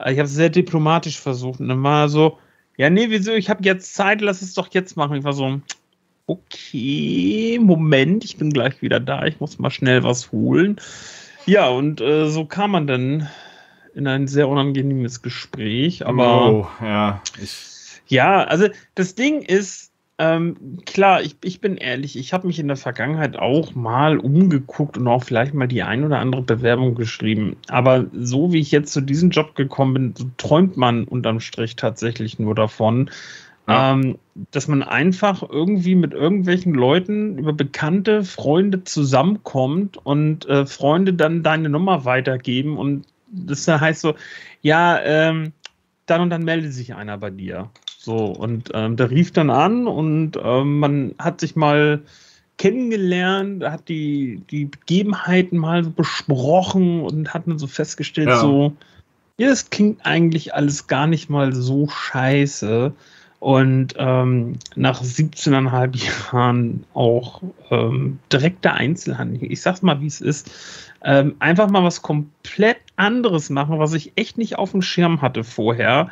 Ich 0.00 0.18
habe 0.18 0.22
es 0.22 0.34
sehr 0.34 0.50
diplomatisch 0.50 1.20
versucht. 1.20 1.60
Und 1.60 1.68
dann 1.68 1.82
war 1.82 2.08
so, 2.08 2.38
ja, 2.76 2.90
nee, 2.90 3.06
wieso? 3.10 3.32
Ich 3.32 3.50
habe 3.50 3.64
jetzt 3.64 3.94
Zeit, 3.94 4.20
lass 4.20 4.42
es 4.42 4.54
doch 4.54 4.68
jetzt 4.72 4.96
machen. 4.96 5.16
Ich 5.16 5.24
war 5.24 5.32
so, 5.32 5.60
okay, 6.26 7.58
Moment, 7.60 8.24
ich 8.24 8.36
bin 8.36 8.50
gleich 8.50 8.80
wieder 8.82 9.00
da. 9.00 9.24
Ich 9.26 9.40
muss 9.40 9.58
mal 9.58 9.70
schnell 9.70 10.02
was 10.02 10.32
holen. 10.32 10.80
Ja, 11.46 11.68
und 11.68 12.00
äh, 12.00 12.28
so 12.28 12.44
kam 12.44 12.72
man 12.72 12.86
dann 12.86 13.28
in 13.94 14.06
ein 14.06 14.26
sehr 14.26 14.48
unangenehmes 14.48 15.22
Gespräch. 15.22 16.06
Aber 16.06 16.50
oh, 16.50 16.68
ja, 16.80 17.22
ja, 18.06 18.44
also 18.44 18.68
das 18.94 19.14
Ding 19.14 19.42
ist, 19.42 19.92
ähm, 20.18 20.78
klar, 20.84 21.22
ich, 21.22 21.36
ich 21.42 21.60
bin 21.60 21.76
ehrlich, 21.76 22.16
ich 22.16 22.32
habe 22.32 22.46
mich 22.46 22.58
in 22.58 22.68
der 22.68 22.76
Vergangenheit 22.76 23.36
auch 23.36 23.74
mal 23.74 24.18
umgeguckt 24.18 24.96
und 24.98 25.08
auch 25.08 25.24
vielleicht 25.24 25.54
mal 25.54 25.66
die 25.66 25.82
ein 25.82 26.04
oder 26.04 26.18
andere 26.18 26.42
Bewerbung 26.42 26.94
geschrieben. 26.94 27.56
Aber 27.68 28.06
so 28.12 28.52
wie 28.52 28.60
ich 28.60 28.70
jetzt 28.70 28.92
zu 28.92 29.00
diesem 29.00 29.30
Job 29.30 29.54
gekommen 29.54 29.94
bin, 29.94 30.14
so 30.16 30.26
träumt 30.36 30.76
man 30.76 31.04
unterm 31.04 31.40
Strich 31.40 31.76
tatsächlich 31.76 32.38
nur 32.38 32.54
davon, 32.54 33.10
ja. 33.66 33.94
ähm, 33.94 34.18
dass 34.50 34.68
man 34.68 34.82
einfach 34.82 35.42
irgendwie 35.48 35.94
mit 35.94 36.12
irgendwelchen 36.12 36.74
Leuten 36.74 37.38
über 37.38 37.52
bekannte 37.52 38.22
Freunde 38.22 38.84
zusammenkommt 38.84 39.96
und 39.96 40.46
äh, 40.46 40.66
Freunde 40.66 41.14
dann 41.14 41.42
deine 41.42 41.68
Nummer 41.68 42.04
weitergeben 42.04 42.76
und 42.76 43.06
das 43.32 43.66
heißt 43.66 44.00
so, 44.00 44.14
ja, 44.60 45.00
ähm, 45.00 45.52
dann 46.06 46.20
und 46.20 46.30
dann 46.30 46.44
meldet 46.44 46.72
sich 46.72 46.94
einer 46.94 47.18
bei 47.18 47.30
dir. 47.30 47.70
So, 47.98 48.26
und 48.26 48.70
ähm, 48.74 48.96
der 48.96 49.10
rief 49.10 49.32
dann 49.32 49.50
an 49.50 49.86
und 49.86 50.32
ähm, 50.42 50.78
man 50.78 51.14
hat 51.18 51.40
sich 51.40 51.56
mal 51.56 52.02
kennengelernt, 52.58 53.64
hat 53.64 53.88
die, 53.88 54.42
die 54.50 54.66
Begebenheiten 54.66 55.58
mal 55.58 55.82
besprochen 55.82 57.00
und 57.00 57.32
hat 57.32 57.46
dann 57.46 57.58
so 57.58 57.66
festgestellt, 57.66 58.28
ja. 58.28 58.40
so, 58.40 58.72
ja, 59.38 59.48
das 59.48 59.70
klingt 59.70 60.04
eigentlich 60.04 60.54
alles 60.54 60.86
gar 60.86 61.06
nicht 61.06 61.30
mal 61.30 61.52
so 61.52 61.88
scheiße. 61.88 62.92
Und 63.42 63.96
ähm, 63.98 64.60
nach 64.76 65.02
17,5 65.02 66.32
Jahren 66.32 66.84
auch 66.94 67.42
ähm, 67.72 68.20
direkter 68.32 68.74
Einzelhandel, 68.74 69.50
ich 69.50 69.60
sag's 69.60 69.82
mal, 69.82 70.00
wie 70.00 70.06
es 70.06 70.20
ist, 70.20 70.48
ähm, 71.02 71.34
einfach 71.40 71.68
mal 71.68 71.82
was 71.82 72.02
komplett 72.02 72.76
anderes 72.94 73.50
machen, 73.50 73.80
was 73.80 73.94
ich 73.94 74.12
echt 74.14 74.38
nicht 74.38 74.58
auf 74.58 74.70
dem 74.70 74.80
Schirm 74.80 75.22
hatte 75.22 75.42
vorher. 75.42 76.08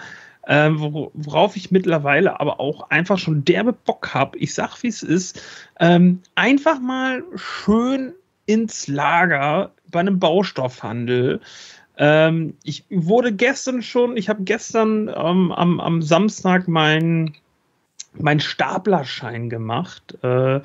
Ähm, 0.48 0.80
worauf 0.80 1.54
ich 1.54 1.70
mittlerweile 1.70 2.40
aber 2.40 2.58
auch 2.58 2.90
einfach 2.90 3.18
schon 3.18 3.44
derbe 3.44 3.74
Bock 3.74 4.12
habe. 4.12 4.36
Ich 4.36 4.52
sag, 4.52 4.82
wie 4.82 4.88
es 4.88 5.04
ist. 5.04 5.40
Ähm, 5.78 6.22
einfach 6.34 6.80
mal 6.80 7.22
schön 7.36 8.12
ins 8.46 8.88
Lager 8.88 9.70
bei 9.88 10.00
einem 10.00 10.18
Baustoffhandel. 10.18 11.40
Ähm, 12.02 12.54
ich 12.64 12.84
wurde 12.88 13.30
gestern 13.30 13.82
schon, 13.82 14.16
ich 14.16 14.30
habe 14.30 14.42
gestern 14.42 15.08
ähm, 15.08 15.52
am, 15.52 15.78
am 15.80 16.00
Samstag 16.00 16.66
meinen 16.66 17.36
mein 18.14 18.40
Staplerschein 18.40 19.50
gemacht. 19.50 20.18
Äh, 20.22 20.60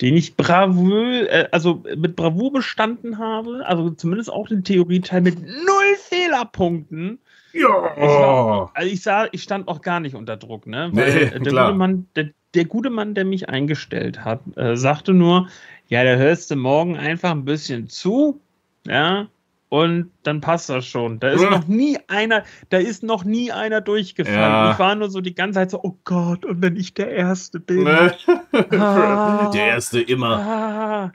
den 0.00 0.16
ich 0.16 0.36
bravour, 0.36 1.30
äh, 1.30 1.48
also 1.52 1.82
mit 1.96 2.16
Bravour 2.16 2.52
bestanden 2.52 3.18
habe, 3.18 3.66
also 3.66 3.90
zumindest 3.90 4.32
auch 4.32 4.48
den 4.48 4.64
Theorieteil 4.64 5.20
mit 5.20 5.38
null 5.42 5.96
Fehlerpunkten. 5.98 7.18
Ja. 7.52 7.92
Ich 7.96 8.02
war, 8.02 8.70
also 8.72 8.90
ich 8.90 9.02
sah, 9.02 9.26
ich 9.32 9.42
stand 9.42 9.68
auch 9.68 9.82
gar 9.82 10.00
nicht 10.00 10.14
unter 10.14 10.36
Druck, 10.36 10.66
ne? 10.66 10.88
Weil 10.92 11.12
nee, 11.12 11.30
der, 11.30 11.40
klar. 11.40 11.66
Gute 11.66 11.78
Mann, 11.78 12.06
der, 12.16 12.30
der, 12.54 12.64
gute 12.64 12.90
Mann, 12.90 13.14
der 13.14 13.24
mich 13.24 13.48
eingestellt 13.48 14.24
hat, 14.24 14.40
äh, 14.56 14.76
sagte 14.76 15.12
nur, 15.12 15.48
ja, 15.88 16.04
da 16.04 16.14
hörst 16.14 16.50
du 16.50 16.56
morgen 16.56 16.96
einfach 16.96 17.32
ein 17.32 17.44
bisschen 17.44 17.88
zu, 17.88 18.40
ja, 18.86 19.28
und 19.70 20.10
dann 20.24 20.40
passt 20.40 20.68
das 20.68 20.84
schon. 20.84 21.20
Da 21.20 21.30
ist 21.30 21.48
noch 21.48 21.68
nie 21.68 21.96
einer, 22.08 22.42
da 22.70 22.78
ist 22.78 23.04
noch 23.04 23.24
nie 23.24 23.52
einer 23.52 23.80
durchgefallen. 23.80 24.38
Ja. 24.38 24.72
Ich 24.72 24.78
war 24.80 24.96
nur 24.96 25.08
so 25.10 25.20
die 25.20 25.34
ganze 25.34 25.60
Zeit 25.60 25.70
so, 25.70 25.80
oh 25.82 25.96
Gott, 26.04 26.44
und 26.44 26.60
wenn 26.60 26.74
ich 26.76 26.92
der 26.92 27.10
Erste 27.10 27.60
bin. 27.60 27.84
Ne? 27.84 28.14
Ah, 28.72 29.50
der 29.52 29.66
Erste 29.68 30.00
immer. 30.00 30.38
Ah, 30.38 31.12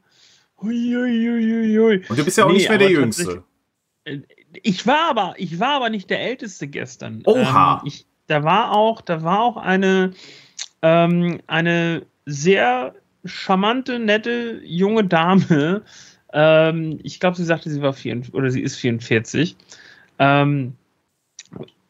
hui, 0.61 0.93
hui, 0.95 1.77
hui, 1.77 2.03
und 2.07 2.17
du 2.17 2.23
bist 2.23 2.37
ja 2.37 2.45
auch 2.45 2.49
nee, 2.49 2.55
nicht 2.55 2.69
mehr 2.69 2.77
der 2.77 2.89
Jüngste. 2.89 3.43
Äh, 4.05 4.19
ich 4.63 4.87
war 4.87 5.09
aber, 5.09 5.33
ich 5.37 5.59
war 5.59 5.73
aber 5.75 5.89
nicht 5.89 6.09
der 6.09 6.21
Älteste 6.21 6.67
gestern. 6.67 7.23
Oha. 7.25 7.81
Ähm, 7.81 7.87
ich, 7.87 8.05
da 8.27 8.43
war 8.43 8.71
auch, 8.71 9.01
da 9.01 9.21
war 9.21 9.41
auch 9.41 9.57
eine, 9.57 10.11
ähm, 10.81 11.41
eine 11.47 12.05
sehr 12.25 12.95
charmante, 13.25 13.99
nette 13.99 14.61
junge 14.63 15.03
Dame, 15.03 15.83
ähm, 16.35 16.99
ich 17.01 17.19
glaube, 17.21 17.37
sie 17.37 17.45
sagte, 17.45 17.69
sie 17.69 17.81
war 17.81 17.93
44 17.93 18.33
oder 18.35 18.51
sie 18.51 18.61
ist 18.61 18.75
44. 18.75 19.55
Ähm, 20.19 20.73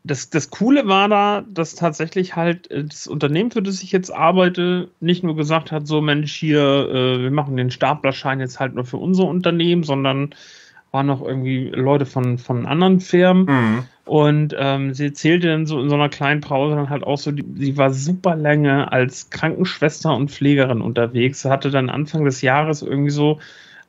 das, 0.03 0.29
das 0.29 0.51
Coole 0.51 0.87
war 0.87 1.09
da, 1.09 1.43
dass 1.49 1.73
tatsächlich 1.73 2.35
halt 2.35 2.69
äh, 2.69 2.83
das 2.83 3.07
Unternehmen, 3.07 3.49
für 3.49 3.63
das 3.63 3.81
ich 3.81 3.91
jetzt 3.91 4.13
arbeite, 4.13 4.89
nicht 4.99 5.23
nur 5.23 5.35
gesagt 5.35 5.71
hat, 5.71 5.87
so 5.87 5.99
Mensch, 5.99 6.35
hier, 6.35 6.61
äh, 6.61 7.23
wir 7.23 7.31
machen 7.31 7.57
den 7.57 7.71
Staplerschein 7.71 8.39
jetzt 8.39 8.59
halt 8.59 8.75
nur 8.75 8.85
für 8.85 8.97
unser 8.97 9.25
Unternehmen, 9.25 9.81
sondern 9.81 10.35
waren 10.91 11.07
noch 11.07 11.23
irgendwie 11.23 11.69
Leute 11.69 12.05
von, 12.05 12.37
von 12.37 12.67
anderen 12.67 12.99
Firmen. 12.99 13.45
Mhm. 13.45 13.83
Und 14.05 14.55
ähm, 14.59 14.93
sie 14.93 15.05
erzählte 15.07 15.47
dann 15.47 15.65
so 15.65 15.81
in 15.81 15.89
so 15.89 15.95
einer 15.95 16.09
kleinen 16.09 16.41
Pause 16.41 16.75
dann 16.75 16.91
halt 16.91 17.03
auch 17.03 17.17
so, 17.17 17.31
die, 17.31 17.43
sie 17.57 17.75
war 17.75 17.91
super 17.91 18.35
lange 18.35 18.91
als 18.91 19.31
Krankenschwester 19.31 20.15
und 20.15 20.29
Pflegerin 20.29 20.81
unterwegs. 20.81 21.41
Sie 21.41 21.49
hatte 21.49 21.71
dann 21.71 21.89
Anfang 21.89 22.23
des 22.23 22.43
Jahres 22.43 22.83
irgendwie 22.83 23.09
so 23.09 23.39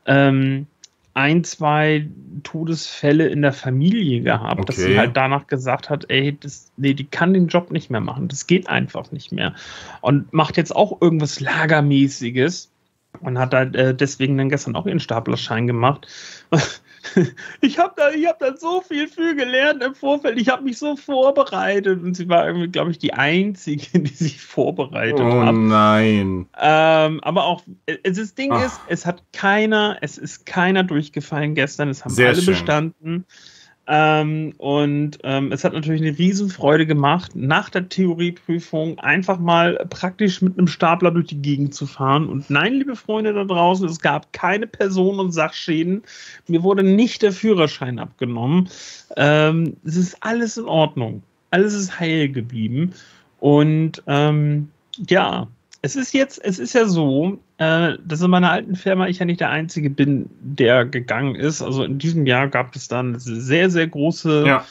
ähm, 0.07 0.67
ein, 1.15 1.45
zwei 1.45 2.07
Todesfälle 2.43 3.27
in 3.29 3.41
der 3.41 3.55
Familie 3.55 4.21
gehabt, 4.21 4.61
okay. 4.61 4.67
dass 4.67 4.77
sie 4.77 4.99
halt 4.99 5.17
danach 5.17 5.47
gesagt 5.47 5.89
hat, 5.89 6.05
ey, 6.11 6.37
das, 6.39 6.71
nee, 6.77 6.93
die 6.93 7.07
kann 7.07 7.33
den 7.33 7.49
Job 7.49 7.71
nicht 7.71 7.91
mehr 7.91 8.03
machen, 8.03 8.29
das 8.29 8.47
geht 8.47 8.69
einfach 8.69 9.11
nicht 9.13 9.33
mehr. 9.33 9.55
Und 10.03 10.33
macht 10.35 10.59
jetzt 10.59 10.77
auch 10.77 11.01
irgendwas 11.01 11.41
Lagermäßiges 11.41 12.71
und 13.21 13.39
hat 13.39 13.53
da 13.53 13.63
äh, 13.63 13.95
deswegen 13.95 14.39
dann 14.39 14.49
gestern 14.49 14.77
auch 14.77 14.87
ihren 14.87 15.01
Staplerschein 15.01 15.67
gemacht. 15.67 16.07
ich 17.61 17.79
habe 17.79 17.95
da, 17.97 18.11
hab 18.11 18.39
da 18.39 18.57
so 18.57 18.81
viel 18.81 19.09
für 19.09 19.35
gelernt 19.35 19.83
im 19.83 19.95
Vorfeld. 19.95 20.41
Ich 20.41 20.49
habe 20.49 20.65
mich 20.65 20.79
so 20.79 20.97
vorbereitet 20.97 22.03
und 22.03 22.15
sie 22.15 22.29
war 22.29 22.47
irgendwie, 22.47 22.69
glaube 22.69 22.91
ich, 22.91 22.99
die 22.99 23.15
Einzige, 23.15 23.99
die 24.01 24.15
sich 24.15 24.41
vorbereitet 24.41 25.21
oh, 25.21 25.43
hat. 25.43 25.55
Oh 25.55 25.59
nein. 25.59 26.47
Ähm, 26.61 27.21
aber 27.23 27.45
auch, 27.45 27.63
äh, 27.87 27.99
das 28.11 28.35
Ding 28.35 28.53
Ach. 28.53 28.65
ist, 28.65 28.81
es 28.89 29.07
hat 29.07 29.23
keiner, 29.33 29.99
es 30.01 30.19
ist 30.19 30.47
keiner 30.47 30.83
durchgefallen 30.83 31.55
gestern. 31.55 31.89
Es 31.89 32.05
haben 32.05 32.13
Sehr 32.13 32.29
alle 32.29 32.43
schön. 32.43 32.55
bestanden. 32.55 33.27
Ähm, 33.89 34.53
und 34.59 35.19
ähm, 35.23 35.53
es 35.53 35.63
hat 35.63 35.73
natürlich 35.73 36.03
eine 36.03 36.19
Riesenfreude 36.19 36.87
gemacht, 36.87 37.37
nach 37.37 37.71
der 37.71 37.89
Theorieprüfung 37.89 38.99
einfach 38.99 39.39
mal 39.39 39.77
praktisch 39.91 40.43
mit 40.43 40.59
einem 40.59 40.67
Stapler 40.67 41.13
durch 41.13 41.29
die 41.29 41.41
Gegend 41.41 41.75
zu 41.75 41.87
fahren. 41.87 42.29
Und 42.29 42.51
nein, 42.51 42.75
liebe 42.75 42.97
Freunde 42.97 43.33
da 43.33 43.45
draußen, 43.45 43.89
es 43.89 44.01
gab 44.01 44.33
keine 44.33 44.67
Personen- 44.67 45.21
und 45.21 45.33
Sachschäden. 45.33 46.03
Mir 46.49 46.65
wurde 46.65 46.83
nicht 46.83 47.23
der 47.23 47.33
Führerschein 47.33 48.01
abgenommen. 48.01 48.69
Ähm, 49.17 49.77
es 49.85 49.97
ist 49.97 50.17
alles 50.21 50.57
in 50.57 50.65
Ordnung. 50.65 51.23
Alles 51.51 51.75
ist 51.75 52.01
heil 52.01 52.29
geblieben. 52.29 52.93
Und 53.39 54.03
ähm, 54.09 54.69
ja, 55.09 55.47
es 55.83 55.97
ist 55.97 56.13
jetzt, 56.13 56.43
es 56.43 56.59
ist 56.59 56.73
ja 56.73 56.87
so, 56.87 57.39
äh, 57.59 57.95
dass 58.05 58.21
in 58.21 58.31
meiner 58.31 58.51
alten 58.51 58.77
Firma 58.77 59.09
ich 59.09 59.19
ja 59.19 59.27
nicht 59.27 59.41
der 59.41 59.51
Einzige 59.51 59.91
bin, 59.91 60.29
der 60.41 60.85
gegangen 60.85 61.35
ist. 61.35 61.63
Also 61.63 61.85
in 61.85 61.99
diesem 61.99 62.27
Jahr 62.27 62.49
gab 62.49 62.75
es 62.75 62.89
dann 62.89 63.19
sehr, 63.19 63.71
sehr 63.71 63.87
große 63.87 64.45
ja. 64.47 64.65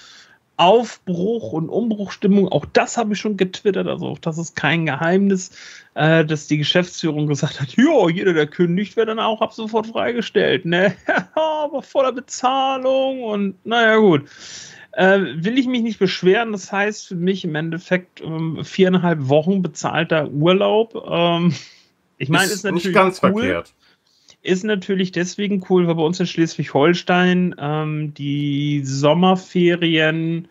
Aufbruch 0.57 1.51
und 1.51 1.69
Umbruchstimmung. 1.69 2.47
Auch 2.47 2.65
das 2.65 2.97
habe 2.97 3.13
ich 3.13 3.19
schon 3.19 3.38
getwittert. 3.38 3.88
Also 3.88 4.07
auch 4.07 4.19
das 4.19 4.38
ist 4.38 4.55
kein 4.55 4.85
Geheimnis, 4.85 5.51
äh, 5.95 6.25
dass 6.25 6.47
die 6.47 6.57
Geschäftsführung 6.57 7.27
gesagt 7.27 7.62
hat, 7.62 7.75
ja, 7.75 8.09
jeder, 8.09 8.33
der 8.33 8.47
kündigt, 8.47 8.95
wird 8.95 9.09
dann 9.09 9.19
auch 9.19 9.41
ab 9.41 9.53
sofort 9.53 9.88
freigestellt. 9.88 10.65
Ne? 10.65 10.95
Aber 11.35 11.81
voller 11.81 12.13
Bezahlung 12.13 13.24
und 13.24 13.65
naja, 13.65 13.97
gut. 13.97 14.24
Äh, 14.95 15.43
will 15.43 15.57
ich 15.57 15.67
mich 15.67 15.81
nicht 15.81 15.99
beschweren. 15.99 16.53
Das 16.53 16.71
heißt 16.71 17.07
für 17.07 17.15
mich 17.15 17.43
im 17.43 17.55
Endeffekt 17.55 18.21
ähm, 18.21 18.63
viereinhalb 18.63 19.27
Wochen 19.27 19.61
bezahlter 19.61 20.29
Urlaub. 20.29 20.95
Ähm, 21.09 21.53
ich 22.17 22.29
meine, 22.29 22.45
ist, 22.45 22.53
ist 22.53 22.63
natürlich 22.63 22.85
nicht 22.85 22.93
ganz 22.95 23.21
cool. 23.21 23.33
verkehrt. 23.33 23.73
Ist 24.41 24.63
natürlich 24.63 25.11
deswegen 25.11 25.65
cool, 25.69 25.87
weil 25.87 25.95
bei 25.95 26.03
uns 26.03 26.19
in 26.19 26.27
Schleswig-Holstein 26.27 27.55
ähm, 27.57 28.13
die 28.13 28.83
Sommerferien 28.85 30.47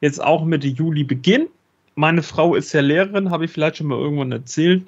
jetzt 0.00 0.22
auch 0.22 0.44
Mitte 0.44 0.68
Juli 0.68 1.04
beginnen. 1.04 1.46
Meine 1.94 2.22
Frau 2.22 2.54
ist 2.56 2.72
ja 2.72 2.80
Lehrerin, 2.80 3.30
habe 3.30 3.44
ich 3.44 3.52
vielleicht 3.52 3.76
schon 3.76 3.86
mal 3.86 3.98
irgendwann 3.98 4.32
erzählt. 4.32 4.84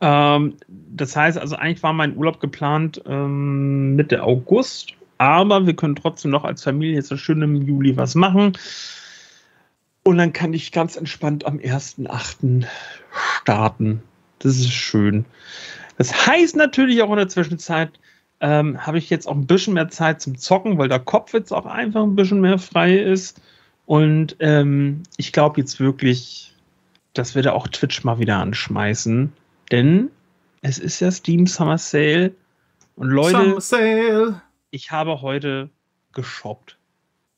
Ähm, 0.00 0.54
das 0.68 1.14
heißt 1.14 1.36
also, 1.36 1.56
eigentlich 1.56 1.82
war 1.82 1.92
mein 1.92 2.16
Urlaub 2.16 2.40
geplant 2.40 3.02
ähm, 3.06 3.94
Mitte 3.94 4.22
August 4.22 4.94
aber 5.18 5.66
wir 5.66 5.74
können 5.74 5.96
trotzdem 5.96 6.30
noch 6.30 6.44
als 6.44 6.62
Familie 6.62 7.02
so 7.02 7.16
schön 7.16 7.42
im 7.42 7.56
Juli 7.62 7.96
was 7.96 8.14
machen. 8.14 8.52
Und 10.02 10.18
dann 10.18 10.32
kann 10.32 10.52
ich 10.52 10.72
ganz 10.72 10.96
entspannt 10.96 11.46
am 11.46 11.58
1.8. 11.58 12.66
starten. 13.42 14.02
Das 14.38 14.56
ist 14.56 14.72
schön. 14.72 15.24
Das 15.98 16.26
heißt 16.26 16.56
natürlich 16.56 17.02
auch 17.02 17.10
in 17.10 17.16
der 17.16 17.28
Zwischenzeit 17.28 17.90
ähm, 18.40 18.86
habe 18.86 18.98
ich 18.98 19.08
jetzt 19.08 19.26
auch 19.26 19.34
ein 19.34 19.46
bisschen 19.46 19.74
mehr 19.74 19.88
Zeit 19.88 20.20
zum 20.20 20.36
Zocken, 20.36 20.78
weil 20.78 20.88
der 20.88 21.00
Kopf 21.00 21.32
jetzt 21.32 21.52
auch 21.52 21.66
einfach 21.66 22.02
ein 22.02 22.16
bisschen 22.16 22.40
mehr 22.40 22.58
frei 22.58 22.96
ist. 22.98 23.40
Und 23.86 24.36
ähm, 24.40 25.02
ich 25.16 25.32
glaube 25.32 25.60
jetzt 25.60 25.80
wirklich, 25.80 26.54
dass 27.14 27.34
wir 27.34 27.42
da 27.42 27.52
auch 27.52 27.66
Twitch 27.68 28.04
mal 28.04 28.18
wieder 28.18 28.36
anschmeißen. 28.36 29.32
Denn 29.72 30.10
es 30.60 30.78
ist 30.78 31.00
ja 31.00 31.10
Steam 31.10 31.46
Summer 31.46 31.78
Sale. 31.78 32.32
Und 32.96 33.08
Leute, 33.08 33.38
Summer 33.38 33.60
Sale 33.60 34.42
ich 34.76 34.90
habe 34.90 35.22
heute 35.22 35.70
geshoppt. 36.12 36.76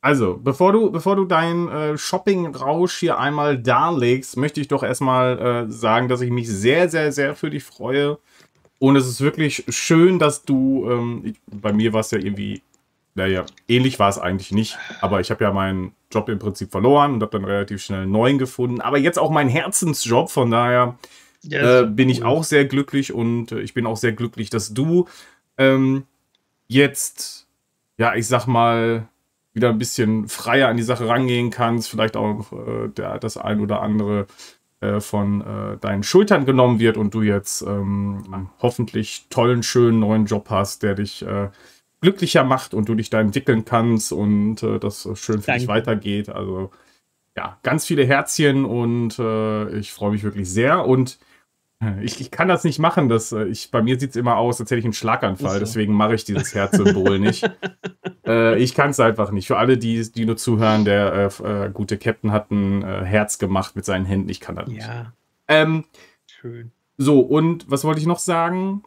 Also, 0.01 0.41
bevor 0.43 0.73
du, 0.73 0.91
bevor 0.91 1.15
du 1.15 1.25
deinen 1.25 1.69
äh, 1.69 1.97
Shopping-Rausch 1.97 2.99
hier 2.99 3.19
einmal 3.19 3.59
darlegst, 3.59 4.37
möchte 4.37 4.61
ich 4.61 4.67
doch 4.67 4.83
erstmal 4.83 5.39
äh, 5.39 5.71
sagen, 5.71 6.09
dass 6.09 6.21
ich 6.21 6.31
mich 6.31 6.49
sehr, 6.49 6.89
sehr, 6.89 7.13
sehr 7.13 7.37
für 7.37 7.51
dich 7.51 7.63
freue. 7.63 8.19
Und 8.81 8.97
es 8.97 9.07
ist 9.07 9.21
wirklich 9.21 9.65
schön, 9.69 10.19
dass 10.19 10.43
du, 10.43 10.89
ähm, 10.91 11.23
ich, 11.25 11.37
bei 11.47 11.73
mir 11.73 11.93
war 11.93 12.01
es 12.01 12.11
ja 12.11 12.19
irgendwie, 12.19 12.63
naja, 13.15 13.47
ähnlich 13.69 14.01
war 14.01 14.09
es 14.09 14.19
eigentlich 14.19 14.51
nicht, 14.51 14.79
aber 15.01 15.21
ich 15.21 15.31
habe 15.31 15.45
ja 15.45 15.53
meinen 15.53 15.93
Job 16.13 16.29
im 16.29 16.41
Prinzip 16.41 16.73
verloren 16.73 17.15
und 17.15 17.23
habe 17.23 17.39
dann 17.39 17.45
relativ 17.45 17.83
schnell 17.83 18.03
einen 18.03 18.13
neuen 18.13 18.39
gefunden. 18.39 18.81
Aber 18.81 18.99
jetzt 18.99 19.19
auch 19.19 19.31
mein 19.31 19.49
Herzensjob, 19.49 20.31
von 20.31 20.51
daher 20.51 20.99
äh, 21.49 21.85
bin 21.85 22.09
ich 22.09 22.25
auch 22.25 22.43
sehr 22.43 22.65
glücklich 22.65 23.13
und 23.13 23.53
äh, 23.53 23.61
ich 23.61 23.75
bin 23.75 23.87
auch 23.87 23.97
sehr 23.97 24.13
glücklich, 24.13 24.51
dass 24.51 24.75
du 24.75 25.07
ähm, 25.57 26.05
jetzt, 26.69 27.47
ja, 27.97 28.15
ich 28.15 28.27
sag 28.27 28.47
mal, 28.47 29.09
wieder 29.53 29.71
ein 29.71 29.79
bisschen 29.79 30.29
freier 30.29 30.69
an 30.69 30.77
die 30.77 30.83
Sache 30.85 31.09
rangehen 31.09 31.51
kannst, 31.51 31.89
vielleicht 31.89 32.17
auch 32.17 32.53
äh, 32.53 32.89
der, 32.89 33.19
das 33.19 33.37
ein 33.37 33.61
oder 33.61 33.83
andere 33.83 34.27
äh, 34.81 35.01
von 35.01 35.41
äh, 35.41 35.77
deinen 35.79 36.05
Schultern 36.05 36.45
genommen 36.45 36.79
wird 36.79 36.97
und 36.97 37.13
du 37.13 37.23
jetzt 37.23 37.63
ähm, 37.63 38.51
hoffentlich 38.61 39.27
tollen, 39.31 39.65
schönen 39.65 39.99
neuen 39.99 40.27
Job 40.27 40.51
hast, 40.51 40.85
der 40.85 40.95
dich 40.95 41.23
äh, 41.23 41.49
glücklicher 42.01 42.45
macht 42.45 42.75
und 42.75 42.89
du 42.89 42.95
dich 42.95 43.11
da 43.11 43.21
entwickeln 43.21 43.65
kannst 43.65 44.13
und 44.13 44.63
äh, 44.63 44.79
das 44.79 45.09
schön 45.15 45.41
für 45.41 45.47
Danke. 45.47 45.59
dich 45.59 45.69
weitergeht. 45.69 46.29
Also 46.29 46.71
ja, 47.37 47.59
ganz 47.63 47.87
viele 47.87 48.05
Herzchen 48.05 48.65
und 48.65 49.19
äh, 49.19 49.79
ich 49.79 49.93
freue 49.93 50.13
mich 50.13 50.23
wirklich 50.23 50.49
sehr 50.49 50.87
und 50.87 51.19
ich, 52.03 52.21
ich, 52.21 52.31
kann 52.33 52.49
das 52.49 52.65
nicht 52.65 52.81
machen. 52.81 53.09
Das, 53.09 53.31
äh, 53.31 53.45
ich, 53.45 53.71
bei 53.71 53.83
mir 53.83 54.01
sieht 54.01 54.11
es 54.11 54.17
immer 54.17 54.37
aus, 54.37 54.61
als 54.61 54.71
hätte 54.71 54.81
ich 54.81 54.85
einen 54.85 54.95
Schlaganfall. 54.95 55.55
So. 55.55 55.59
Deswegen 55.61 55.95
mache 55.95 56.15
ich 56.15 56.25
dieses 56.25 56.55
Herzsymbol 56.55 57.19
nicht. 57.19 57.49
Äh, 58.27 58.59
ich 58.59 58.75
kann 58.75 58.91
es 58.91 59.01
einfach 59.01 59.31
nicht. 59.31 59.47
Für 59.47 59.57
alle, 59.57 59.79
die, 59.79 60.13
die 60.13 60.27
nur 60.27 60.37
zuhören, 60.37 60.85
der 60.85 61.33
äh, 61.41 61.67
äh, 61.67 61.71
gute 61.71 61.97
Captain 61.97 62.31
hat 62.31 62.51
ein 62.51 62.83
äh, 62.83 63.03
Herz 63.03 63.39
gemacht 63.39 63.75
mit 63.75 63.87
seinen 63.87 64.05
Händen. 64.05 64.29
Ich 64.29 64.39
kann 64.39 64.55
das 64.55 64.69
nicht. 64.69 64.87
Ja. 64.87 65.15
Ähm, 65.49 65.85
Schön. 66.27 66.71
So, 66.99 67.21
und 67.21 67.71
was 67.71 67.85
wollte 67.85 68.01
ich 68.01 68.07
noch 68.07 68.19
sagen? 68.19 68.83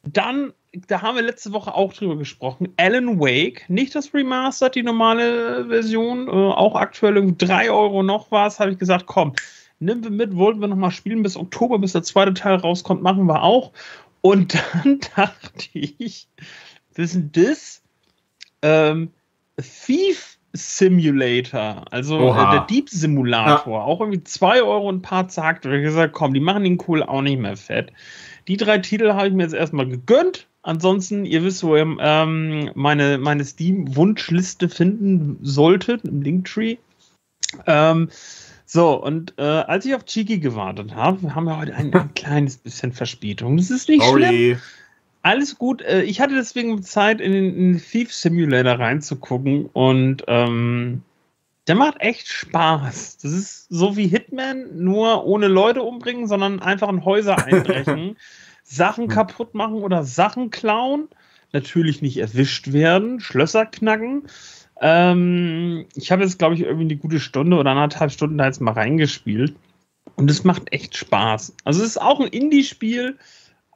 Und 0.03 0.15
dann, 0.15 0.53
da 0.89 1.03
haben 1.03 1.17
wir 1.17 1.23
letzte 1.23 1.53
Woche 1.53 1.75
auch 1.75 1.93
drüber 1.93 2.17
gesprochen, 2.17 2.69
Alan 2.77 3.19
Wake, 3.19 3.65
nicht 3.69 3.95
das 3.95 4.13
Remastered, 4.13 4.75
die 4.75 4.83
normale 4.83 5.67
Version, 5.69 6.29
äh, 6.29 6.31
auch 6.31 6.77
aktuell 6.77 7.17
irgendwie 7.17 7.47
3 7.47 7.71
Euro 7.71 8.03
noch 8.03 8.31
was, 8.31 8.61
habe 8.61 8.73
ich 8.73 8.79
gesagt, 8.79 9.07
komm, 9.07 9.35
nimm 9.79 10.05
wir 10.05 10.11
mit, 10.11 10.37
wollten 10.37 10.61
wir 10.61 10.69
nochmal 10.69 10.91
spielen 10.91 11.23
bis 11.23 11.37
Oktober, 11.37 11.79
bis 11.79 11.93
der 11.93 12.03
zweite 12.03 12.35
Teil 12.35 12.57
rauskommt, 12.57 13.03
machen 13.03 13.27
wir 13.27 13.43
auch. 13.43 13.73
Und 14.21 14.55
dann 14.85 15.01
dachte 15.17 15.69
ich, 15.73 16.29
wissen 16.95 17.33
das? 17.33 17.83
Ähm, 18.63 19.11
Thief 19.63 20.39
Simulator, 20.53 21.85
also 21.91 22.33
äh, 22.33 22.51
der 22.51 22.67
Deep 22.69 22.89
Simulator, 22.89 23.73
ja. 23.73 23.83
auch 23.83 24.01
irgendwie 24.01 24.25
2 24.25 24.63
Euro 24.63 24.89
und 24.89 24.97
ein 24.97 25.03
paar 25.03 25.29
zagt. 25.29 25.65
Und 25.65 25.73
ich 25.73 25.83
gesagt, 25.83 26.13
komm, 26.13 26.35
die 26.35 26.41
machen 26.41 26.65
den 26.65 26.79
cool 26.89 27.03
auch 27.03 27.23
nicht 27.23 27.39
mehr 27.39 27.57
fett. 27.57 27.93
Die 28.49 28.57
drei 28.57 28.79
Titel 28.79 29.13
habe 29.13 29.29
ich 29.29 29.35
mir 29.35 29.45
jetzt 29.45 29.55
erstmal 29.55 29.87
gegönnt. 29.87 30.49
Ansonsten, 30.63 31.25
ihr 31.25 31.45
wisst, 31.45 31.63
wo 31.63 31.77
ihr 31.77 31.97
ähm, 32.01 32.71
meine, 32.75 33.19
meine 33.19 33.45
Steam-Wunschliste 33.45 34.69
finden 34.69 35.39
solltet, 35.41 36.05
im 36.05 36.21
Linktree. 36.21 36.77
Ähm, 37.67 38.11
so, 38.67 39.03
und 39.03 39.35
äh, 39.39 39.43
als 39.43 39.87
ich 39.87 39.95
auf 39.95 40.05
Chiki 40.05 40.39
gewartet 40.39 40.95
habe, 40.95 41.35
haben 41.35 41.45
wir 41.45 41.59
heute 41.59 41.75
ein, 41.75 41.95
ein 41.95 42.15
kleines 42.15 42.57
bisschen 42.57 42.93
Verspätung. 42.93 43.57
Das 43.57 43.71
ist 43.71 43.89
nicht 43.89 44.03
Sorry. 44.03 44.25
schlimm 44.25 44.61
alles 45.23 45.59
gut. 45.59 45.83
Äh, 45.83 46.03
ich 46.03 46.21
hatte 46.21 46.35
deswegen 46.35 46.83
Zeit, 46.83 47.21
in 47.21 47.33
den, 47.33 47.79
Thief 47.79 48.13
Simulator 48.13 48.79
reinzugucken 48.79 49.67
und 49.67 50.25
ähm, 50.29 51.03
der 51.67 51.75
macht 51.77 52.01
echt 52.01 52.29
Spaß. 52.29 53.19
Das 53.19 53.33
ist 53.33 53.67
so 53.69 53.97
wie 53.97 54.07
Hitman, 54.07 54.83
nur 54.83 55.25
ohne 55.25 55.49
Leute 55.49 55.83
umbringen, 55.83 56.27
sondern 56.27 56.61
einfach 56.61 56.89
in 56.89 57.05
Häuser 57.05 57.45
einbrechen, 57.47 58.17
Sachen 58.65 59.05
hm. 59.05 59.11
kaputt 59.11 59.55
machen 59.55 59.75
oder 59.75 60.05
Sachen 60.05 60.51
klauen. 60.51 61.09
Natürlich 61.53 62.01
nicht 62.01 62.17
erwischt 62.17 62.73
werden, 62.73 63.21
Schlösser 63.21 63.67
knacken. 63.67 64.29
Ähm, 64.81 65.87
ich 65.95 66.11
habe 66.11 66.23
jetzt, 66.23 66.39
glaube 66.39 66.55
ich, 66.55 66.63
irgendwie 66.63 66.85
eine 66.85 66.97
gute 66.97 67.21
Stunde 67.21 67.57
oder 67.57 67.71
anderthalb 67.71 68.13
Stunden 68.13 68.39
da 68.39 68.47
jetzt 68.47 68.61
mal 68.61 68.73
reingespielt. 68.73 69.55
Und 70.17 70.31
es 70.31 70.45
macht 70.45 70.73
echt 70.73 70.97
Spaß. 70.97 71.55
Also 71.65 71.83
es 71.83 71.91
ist 71.91 72.01
auch 72.01 72.21
ein 72.21 72.29
Indie-Spiel. 72.29 73.19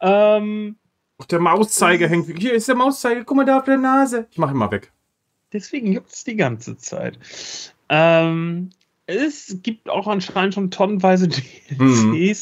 Ähm, 0.01 0.77
auch 1.19 1.27
der 1.27 1.41
Mauszeiger 1.41 2.09
hängt. 2.09 2.27
Hier 2.39 2.55
ist 2.55 2.69
der 2.69 2.75
Mauszeiger, 2.75 3.25
guck 3.25 3.37
mal 3.37 3.45
da 3.45 3.59
auf 3.59 3.65
der 3.65 3.79
Nase. 3.79 4.27
Ich 4.31 4.39
mache 4.39 4.53
ihn 4.53 4.59
mal 4.59 4.71
weg. 4.71 4.93
Deswegen 5.53 5.93
juckt 5.93 6.11
es 6.11 6.25
die 6.25 6.37
ganze 6.37 6.77
Zeit. 6.77 7.19
Ähm, 7.89 8.71
es 9.07 9.59
gibt 9.63 9.89
auch 9.89 10.09
anscheinend 10.09 10.55
schon 10.55 10.71
tonnenweise 10.71 11.29
DLCs. 11.29 11.79
Mhm. 11.79 12.35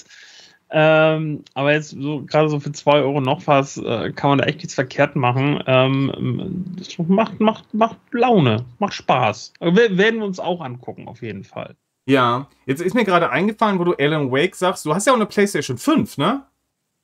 Ähm, 0.74 1.44
aber 1.52 1.72
jetzt 1.72 1.90
so 1.90 2.22
gerade 2.24 2.48
so 2.48 2.58
für 2.58 2.72
2 2.72 3.02
Euro 3.02 3.20
noch 3.20 3.46
was 3.46 3.76
äh, 3.76 4.10
kann 4.12 4.30
man 4.30 4.38
da 4.38 4.44
echt 4.44 4.58
nichts 4.58 4.74
verkehrt 4.74 5.16
machen. 5.16 5.62
Ähm, 5.66 6.74
macht, 7.08 7.40
macht, 7.40 7.74
macht 7.74 7.98
Laune, 8.12 8.64
macht 8.78 8.94
Spaß. 8.94 9.52
Wir 9.60 9.98
werden 9.98 10.20
wir 10.20 10.24
uns 10.24 10.40
auch 10.40 10.62
angucken, 10.62 11.08
auf 11.08 11.20
jeden 11.20 11.44
Fall. 11.44 11.76
Ja, 12.06 12.48
jetzt 12.64 12.80
ist 12.80 12.94
mir 12.94 13.04
gerade 13.04 13.28
eingefallen, 13.28 13.78
wo 13.78 13.84
du 13.84 13.94
Alan 13.94 14.32
Wake 14.32 14.56
sagst, 14.56 14.86
du 14.86 14.94
hast 14.94 15.06
ja 15.06 15.12
auch 15.12 15.16
eine 15.16 15.26
PlayStation 15.26 15.76
5, 15.76 16.16
ne? 16.16 16.46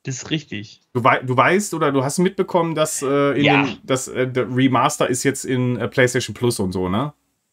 Das 0.09 0.23
ist 0.23 0.31
richtig. 0.31 0.81
Du, 0.95 1.05
wei 1.05 1.19
du 1.19 1.37
weißt 1.37 1.75
oder 1.75 1.93
du 1.93 2.03
hast 2.03 2.19
mitbekommen, 2.19 2.75
dass, 2.75 3.03
äh, 3.03 3.39
ja. 3.39 3.65
den, 3.65 3.77
dass 3.85 4.09
äh, 4.09 4.27
der 4.27 4.49
Remaster 4.49 5.07
ist 5.07 5.23
jetzt 5.23 5.45
in 5.45 5.77
äh, 5.77 5.87
PlayStation 5.87 6.33
Plus 6.33 6.59
und 6.61 6.73
so, 6.73 6.89
ne? 6.89 7.13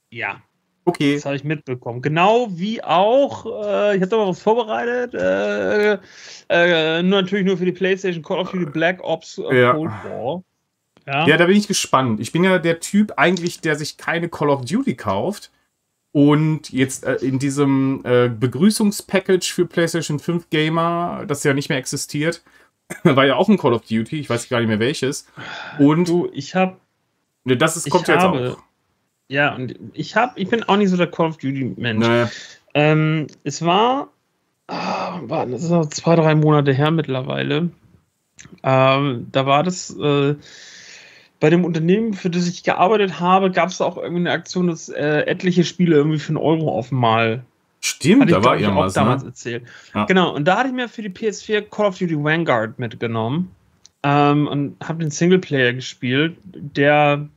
Ja. 0.10 0.42
Okay. 0.86 1.16
Das 1.16 1.26
habe 1.26 1.36
ich 1.36 1.44
mitbekommen. 1.44 2.02
Genau 2.02 2.48
wie 2.52 2.82
auch, 2.82 3.46
äh, 3.46 3.98
ich 3.98 4.02
habe 4.02 4.08
da 4.08 4.16
mal 4.16 4.30
was 4.30 4.42
vorbereitet, 4.42 5.14
äh, 5.16 5.98
äh, 6.48 7.04
nur 7.04 7.24
natürlich 7.24 7.46
nur 7.46 7.58
für 7.58 7.66
die 7.66 7.74
PlayStation 7.74 8.24
Call 8.24 8.40
of 8.40 8.52
Duty 8.52 8.68
Black 8.68 9.04
Ops 9.04 9.42
ja. 9.52 9.74
Cold 9.74 9.92
War. 9.92 10.44
Ja. 11.06 11.28
ja, 11.28 11.36
da 11.36 11.48
bin 11.48 11.58
ich 11.58 11.68
gespannt. 11.68 12.22
Ich 12.22 12.32
bin 12.32 12.46
ja 12.46 12.58
der 12.58 12.80
Typ 12.80 13.12
eigentlich, 13.18 13.60
der 13.60 13.76
sich 13.76 13.98
keine 13.98 14.30
Call 14.30 14.50
of 14.50 14.64
Duty 14.64 14.96
kauft, 14.96 15.52
und 16.16 16.72
jetzt 16.72 17.04
äh, 17.04 17.16
in 17.16 17.40
diesem 17.40 18.00
äh, 18.06 18.30
Begrüßungspackage 18.30 19.52
für 19.52 19.66
PlayStation 19.66 20.18
5 20.18 20.50
Gamer, 20.50 21.26
das 21.28 21.44
ja 21.44 21.54
nicht 21.54 21.68
mehr 21.68 21.78
existiert, 21.78 22.42
war 23.04 23.26
ja 23.26 23.36
auch 23.36 23.50
ein 23.50 23.58
Call 23.58 23.74
of 23.74 23.82
Duty, 23.82 24.22
ich 24.22 24.30
weiß 24.30 24.48
gar 24.48 24.60
nicht 24.60 24.70
mehr 24.70 24.80
welches. 24.80 25.28
Und 25.78 26.08
du, 26.08 26.30
ich 26.32 26.56
habe 26.56 26.78
ne, 27.44 27.58
das 27.58 27.76
ist, 27.76 27.90
kommt 27.90 28.08
jetzt 28.08 28.22
habe, 28.22 28.54
auch. 28.54 28.64
Ja, 29.28 29.56
und 29.56 29.76
ich 29.92 30.16
habe 30.16 30.40
ich 30.40 30.48
bin 30.48 30.64
auch 30.64 30.78
nicht 30.78 30.90
so 30.90 30.96
der 30.96 31.12
Call 31.12 31.28
of 31.28 31.38
Duty 31.38 31.76
Mensch. 31.76 32.08
Naja. 32.08 32.32
Ähm, 32.74 33.28
es 33.44 33.66
war 33.66 34.08
ah, 34.68 35.20
war 35.24 35.46
das 35.46 35.64
ist 35.64 35.70
noch 35.70 35.90
zwei, 35.90 36.16
drei 36.16 36.34
Monate 36.34 36.72
her 36.72 36.92
mittlerweile. 36.92 37.72
Ähm, 38.64 39.28
da 39.34 39.46
war 39.46 39.64
das 39.64 39.94
äh, 40.00 40.36
bei 41.40 41.50
dem 41.50 41.66
Unternehmen, 41.66 42.14
für 42.14 42.30
das 42.30 42.48
ich 42.48 42.64
gearbeitet 42.64 43.20
habe, 43.20 43.52
gab 43.52 43.70
es 43.70 43.82
auch 43.82 43.98
irgendwie 43.98 44.22
eine 44.22 44.32
Aktion, 44.32 44.68
dass 44.68 44.90
äh, 44.90 45.22
etliche 45.22 45.64
Spiele 45.64 45.96
irgendwie 45.96 46.20
für 46.20 46.30
einen 46.30 46.38
Euro 46.38 46.70
auf 46.78 46.92
mal. 46.92 47.44
Stimmt, 47.82 48.32
da 48.32 48.44
war 48.44 48.58
irgendwas. 48.58 48.94
auch 48.94 49.02
damals 49.02 49.24
ne? 49.24 49.30
erzählt. 49.30 49.64
Ja. 49.94 50.06
Genau, 50.06 50.34
und 50.34 50.46
da 50.46 50.58
hatte 50.58 50.70
ich 50.70 50.74
mir 50.74 50.90
für 50.90 51.04
die 51.04 51.10
PS4 51.10 51.62
Call 51.62 51.88
of 51.88 51.98
Duty 51.98 52.24
Vanguard 52.24 52.80
mitgenommen 52.80 53.52
ähm, 54.02 54.48
und 54.48 54.76
habe 54.84 55.00
den 55.04 55.12
Singleplayer 55.12 55.74
gespielt, 55.74 56.36
der 56.44 57.28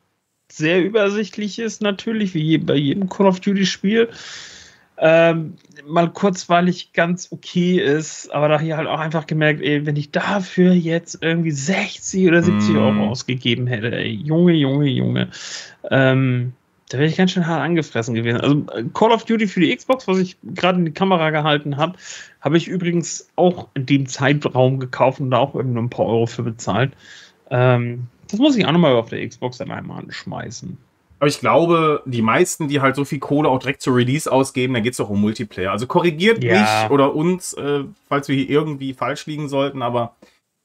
sehr 0.50 0.82
übersichtlich 0.82 1.58
ist, 1.58 1.82
natürlich, 1.82 2.32
wie 2.34 2.56
bei 2.56 2.76
jedem 2.76 3.08
Call 3.08 3.26
of 3.26 3.40
Duty 3.40 3.66
Spiel 3.66 4.08
ähm, 5.00 5.54
mal 5.86 6.10
kurzweilig 6.10 6.92
ganz 6.92 7.28
okay 7.30 7.78
ist, 7.78 8.32
aber 8.32 8.48
da 8.48 8.60
hier 8.60 8.76
halt 8.76 8.88
auch 8.88 8.98
einfach 8.98 9.26
gemerkt, 9.26 9.60
ey, 9.62 9.86
wenn 9.86 9.96
ich 9.96 10.10
dafür 10.10 10.72
jetzt 10.72 11.22
irgendwie 11.22 11.52
60 11.52 12.26
oder 12.26 12.42
70 12.42 12.70
mm. 12.70 12.76
Euro 12.76 13.08
ausgegeben 13.08 13.66
hätte, 13.66 13.94
ey, 13.94 14.10
Junge, 14.10 14.52
Junge, 14.52 14.86
Junge, 14.86 15.28
ähm, 15.90 16.52
da 16.88 16.98
wäre 16.98 17.08
ich 17.08 17.16
ganz 17.16 17.32
schön 17.32 17.46
hart 17.46 17.62
angefressen 17.62 18.14
gewesen. 18.14 18.40
Also 18.40 18.64
Call 18.94 19.12
of 19.12 19.24
Duty 19.24 19.46
für 19.46 19.60
die 19.60 19.74
Xbox, 19.74 20.08
was 20.08 20.18
ich 20.18 20.36
gerade 20.54 20.78
in 20.78 20.86
die 20.86 20.92
Kamera 20.92 21.30
gehalten 21.30 21.76
habe, 21.76 21.98
habe 22.40 22.56
ich 22.56 22.66
übrigens 22.66 23.30
auch 23.36 23.68
in 23.74 23.86
dem 23.86 24.06
Zeitraum 24.06 24.80
gekauft 24.80 25.20
und 25.20 25.30
da 25.30 25.38
auch 25.38 25.54
irgendwie 25.54 25.74
nur 25.74 25.84
ein 25.84 25.90
paar 25.90 26.06
Euro 26.06 26.26
für 26.26 26.42
bezahlt. 26.42 26.92
Ähm, 27.50 28.06
das 28.30 28.40
muss 28.40 28.56
ich 28.56 28.66
auch 28.66 28.72
nochmal 28.72 28.94
auf 28.94 29.10
der 29.10 29.26
Xbox 29.26 29.58
dann 29.58 29.70
einmal 29.70 30.02
anschmeißen. 30.02 30.78
Aber 31.18 31.28
ich 31.28 31.40
glaube, 31.40 32.02
die 32.04 32.22
meisten, 32.22 32.68
die 32.68 32.80
halt 32.80 32.94
so 32.94 33.04
viel 33.04 33.18
Kohle 33.18 33.48
auch 33.48 33.58
direkt 33.58 33.82
zur 33.82 33.96
Release 33.96 34.30
ausgeben, 34.30 34.74
da 34.74 34.80
geht 34.80 34.92
es 34.92 34.98
doch 34.98 35.10
um 35.10 35.20
Multiplayer. 35.20 35.72
Also 35.72 35.86
korrigiert 35.86 36.42
ja. 36.44 36.60
mich 36.60 36.90
oder 36.90 37.14
uns, 37.14 37.54
äh, 37.54 37.84
falls 38.08 38.28
wir 38.28 38.36
hier 38.36 38.48
irgendwie 38.48 38.94
falsch 38.94 39.26
liegen 39.26 39.48
sollten, 39.48 39.82
aber 39.82 40.14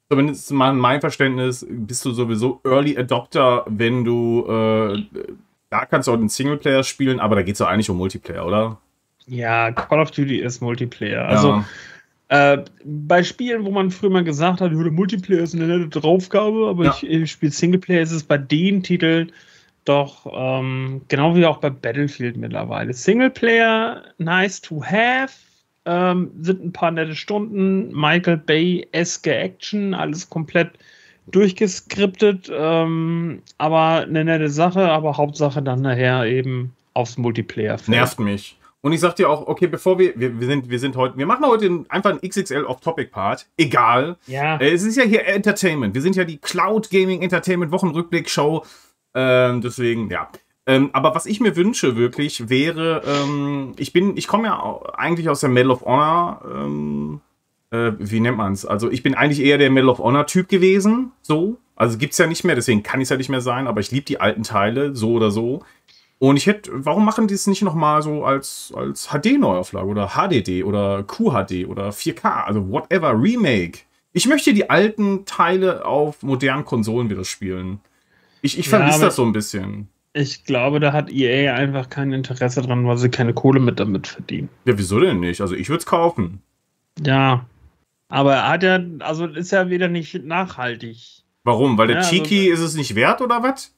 zumindest 0.10 0.52
mal 0.52 0.72
in 0.72 0.78
meinem 0.78 1.02
Verständnis 1.02 1.66
bist 1.68 2.06
du 2.06 2.12
sowieso 2.12 2.62
Early 2.64 2.98
Adopter, 2.98 3.66
wenn 3.68 4.04
du, 4.04 4.46
äh, 4.48 5.04
da 5.72 5.86
kannst 5.86 6.08
du 6.08 6.14
auch 6.14 6.18
den 6.18 6.30
Singleplayer 6.30 6.84
spielen, 6.84 7.20
aber 7.20 7.36
da 7.36 7.42
geht 7.42 7.54
es 7.54 7.60
doch 7.60 7.68
eigentlich 7.68 7.90
um 7.90 7.98
Multiplayer, 7.98 8.46
oder? 8.46 8.78
Ja, 9.26 9.72
Call 9.72 10.02
of 10.02 10.12
Duty 10.12 10.38
ist 10.38 10.62
Multiplayer. 10.62 11.26
Also 11.26 11.64
ja. 12.30 12.54
äh, 12.54 12.64
bei 12.86 13.24
Spielen, 13.24 13.66
wo 13.66 13.72
man 13.72 13.90
früher 13.90 14.12
mal 14.12 14.24
gesagt 14.24 14.62
hat, 14.62 14.72
Multiplayer 14.72 15.42
ist 15.42 15.56
eine 15.56 15.66
nette 15.66 16.00
Draufgabe, 16.00 16.68
aber 16.68 16.86
ja. 16.86 16.96
ich, 16.96 17.10
ich 17.10 17.32
spiele 17.32 17.52
Singleplayer, 17.52 18.02
ist 18.02 18.12
es 18.12 18.24
bei 18.24 18.38
den 18.38 18.84
Titeln 18.84 19.32
doch 19.86 20.26
ähm, 20.32 21.02
genau 21.08 21.36
wie 21.36 21.46
auch 21.46 21.58
bei 21.58 21.70
Battlefield 21.70 22.38
mittlerweile. 22.38 22.94
Singleplayer, 22.94 24.04
nice 24.18 24.62
to 24.62 24.84
have, 24.84 25.34
ähm, 25.86 26.32
sind 26.40 26.64
ein 26.64 26.72
paar 26.72 26.92
nette 26.92 27.16
Stunden. 27.16 27.92
Michael 27.94 28.38
Bay, 28.38 28.88
eske 28.92 29.36
Action, 29.36 29.94
alles 29.94 30.30
komplett 30.30 30.72
durchgeskriptet, 31.28 32.52
ähm, 32.54 33.42
aber 33.58 34.02
eine 34.02 34.26
nette 34.26 34.50
Sache, 34.50 34.90
aber 34.90 35.18
Hauptsache 35.18 35.62
dann 35.62 35.82
nachher 35.82 36.26
eben 36.26 36.74
aufs 36.94 37.18
Multiplayer. 37.18 37.78
-Feld. 37.78 37.92
Nervt 37.92 38.20
mich. 38.20 38.58
Und 38.84 38.92
ich 38.92 39.00
sag 39.00 39.16
dir 39.16 39.30
auch, 39.30 39.48
okay, 39.48 39.68
bevor 39.68 39.98
wir, 39.98 40.12
wir, 40.18 40.38
wir 40.42 40.46
sind, 40.46 40.70
wir 40.70 40.78
sind 40.78 40.98
heute, 40.98 41.18
wir 41.18 41.26
machen 41.26 41.46
heute 41.46 41.86
einfach 41.88 42.10
einen 42.10 42.20
XXL 42.20 42.66
Off-Topic-Part. 42.66 43.48
Egal. 43.56 44.18
Ja. 44.28 44.58
Äh, 44.58 44.74
es 44.74 44.84
ist 44.84 44.98
ja 44.98 45.04
hier 45.04 45.26
Entertainment. 45.26 45.96
Wir 45.96 46.02
sind 46.02 46.18
ja 46.18 46.26
die 46.26 46.38
Cloud 46.38 46.90
Gaming 46.90 47.22
Entertainment 47.22 47.72
Wochenrückblick-Show. 47.72 48.66
Ähm, 49.14 49.62
deswegen, 49.62 50.10
ja. 50.10 50.30
Ähm, 50.66 50.90
aber 50.94 51.14
was 51.14 51.26
ich 51.26 51.40
mir 51.40 51.56
wünsche 51.56 51.98
wirklich 51.98 52.50
wäre, 52.50 53.02
ähm, 53.06 53.74
ich 53.78 53.92
bin, 53.92 54.16
ich 54.16 54.28
komme 54.28 54.48
ja 54.48 54.80
eigentlich 54.96 55.28
aus 55.30 55.42
der 55.42 55.50
Medal 55.50 55.72
of 55.72 55.82
Honor, 55.82 56.42
ähm, 56.50 57.22
äh, 57.72 57.92
wie 58.00 58.22
nennt 58.22 58.38
man 58.38 58.54
es? 58.54 58.66
Also 58.66 58.90
ich 58.90 59.04
bin 59.04 59.14
eigentlich 59.14 59.42
eher 59.42 59.58
der 59.58 59.70
Medal 59.72 59.90
of 59.90 60.00
Honor 60.00 60.26
Typ 60.26 60.48
gewesen, 60.48 61.12
so. 61.22 61.58
Also 61.76 61.98
gibt's 61.98 62.18
ja 62.18 62.28
nicht 62.28 62.44
mehr, 62.44 62.56
deswegen 62.56 62.84
kann 62.84 63.02
ich 63.02 63.06
es 63.06 63.10
ja 63.10 63.18
nicht 63.18 63.30
mehr 63.30 63.42
sein, 63.42 63.68
aber 63.68 63.82
ich 63.82 63.92
liebe 63.92 64.06
die 64.06 64.22
alten 64.22 64.44
Teile, 64.44 64.96
so 64.96 65.14
oder 65.14 65.32
so. 65.32 65.64
Und 66.20 66.38
ich 66.38 66.46
hätte, 66.46 66.72
warum 66.74 67.04
machen 67.04 67.28
die 67.28 67.34
es 67.34 67.48
nicht 67.48 67.64
nochmal 67.64 68.02
so 68.02 68.24
als, 68.24 68.72
als 68.76 69.10
HD-Neuauflage 69.10 69.88
oder 69.88 70.12
HDD 70.16 70.64
oder 70.64 71.04
QHD 71.04 71.68
oder 71.68 71.90
4K, 71.90 72.46
also 72.46 72.70
whatever, 72.72 73.12
Remake? 73.12 73.80
Ich 74.14 74.28
möchte 74.28 74.54
die 74.54 74.70
alten 74.70 75.26
Teile 75.26 75.84
auf 75.84 76.22
modernen 76.22 76.64
Konsolen 76.64 77.10
wieder 77.10 77.26
spielen. 77.26 77.82
Ich, 78.44 78.60
ich 78.60 78.70
vermisse 78.70 79.00
ja, 79.00 79.06
das 79.06 79.16
so 79.16 79.24
ein 79.24 79.32
bisschen. 79.32 79.88
Ich 80.12 80.44
glaube, 80.44 80.80
da 80.80 80.94
hat 80.94 81.10
EA 81.10 81.56
einfach 81.56 81.90
kein 81.90 82.12
Interesse 82.12 82.62
dran, 82.62 82.86
weil 82.86 82.98
sie 82.98 83.10
keine 83.10 83.34
Kohle 83.34 83.60
mit 83.60 83.80
damit 83.80 84.06
verdienen. 84.06 84.50
Ja, 84.66 84.78
wieso 84.78 85.00
denn 85.00 85.22
nicht? 85.22 85.42
Also 85.42 85.56
ich 85.56 85.70
würde 85.70 85.80
es 85.80 85.86
kaufen. 85.86 86.42
Ja. 87.04 87.46
Aber 88.10 88.36
er 88.36 88.50
hat 88.50 88.64
ja, 88.64 88.80
also 89.00 89.26
ist 89.26 89.52
ja 89.52 89.70
wieder 89.70 89.88
nicht 89.88 90.24
nachhaltig. 90.24 91.24
Warum? 91.46 91.78
Weil 91.78 91.88
der 91.88 92.02
ja, 92.02 92.04
Tiki 92.04 92.52
also, 92.52 92.64
ist 92.64 92.70
es 92.72 92.76
nicht 92.76 92.96
wert 92.96 93.22
oder 93.22 93.42
was? 93.42 93.74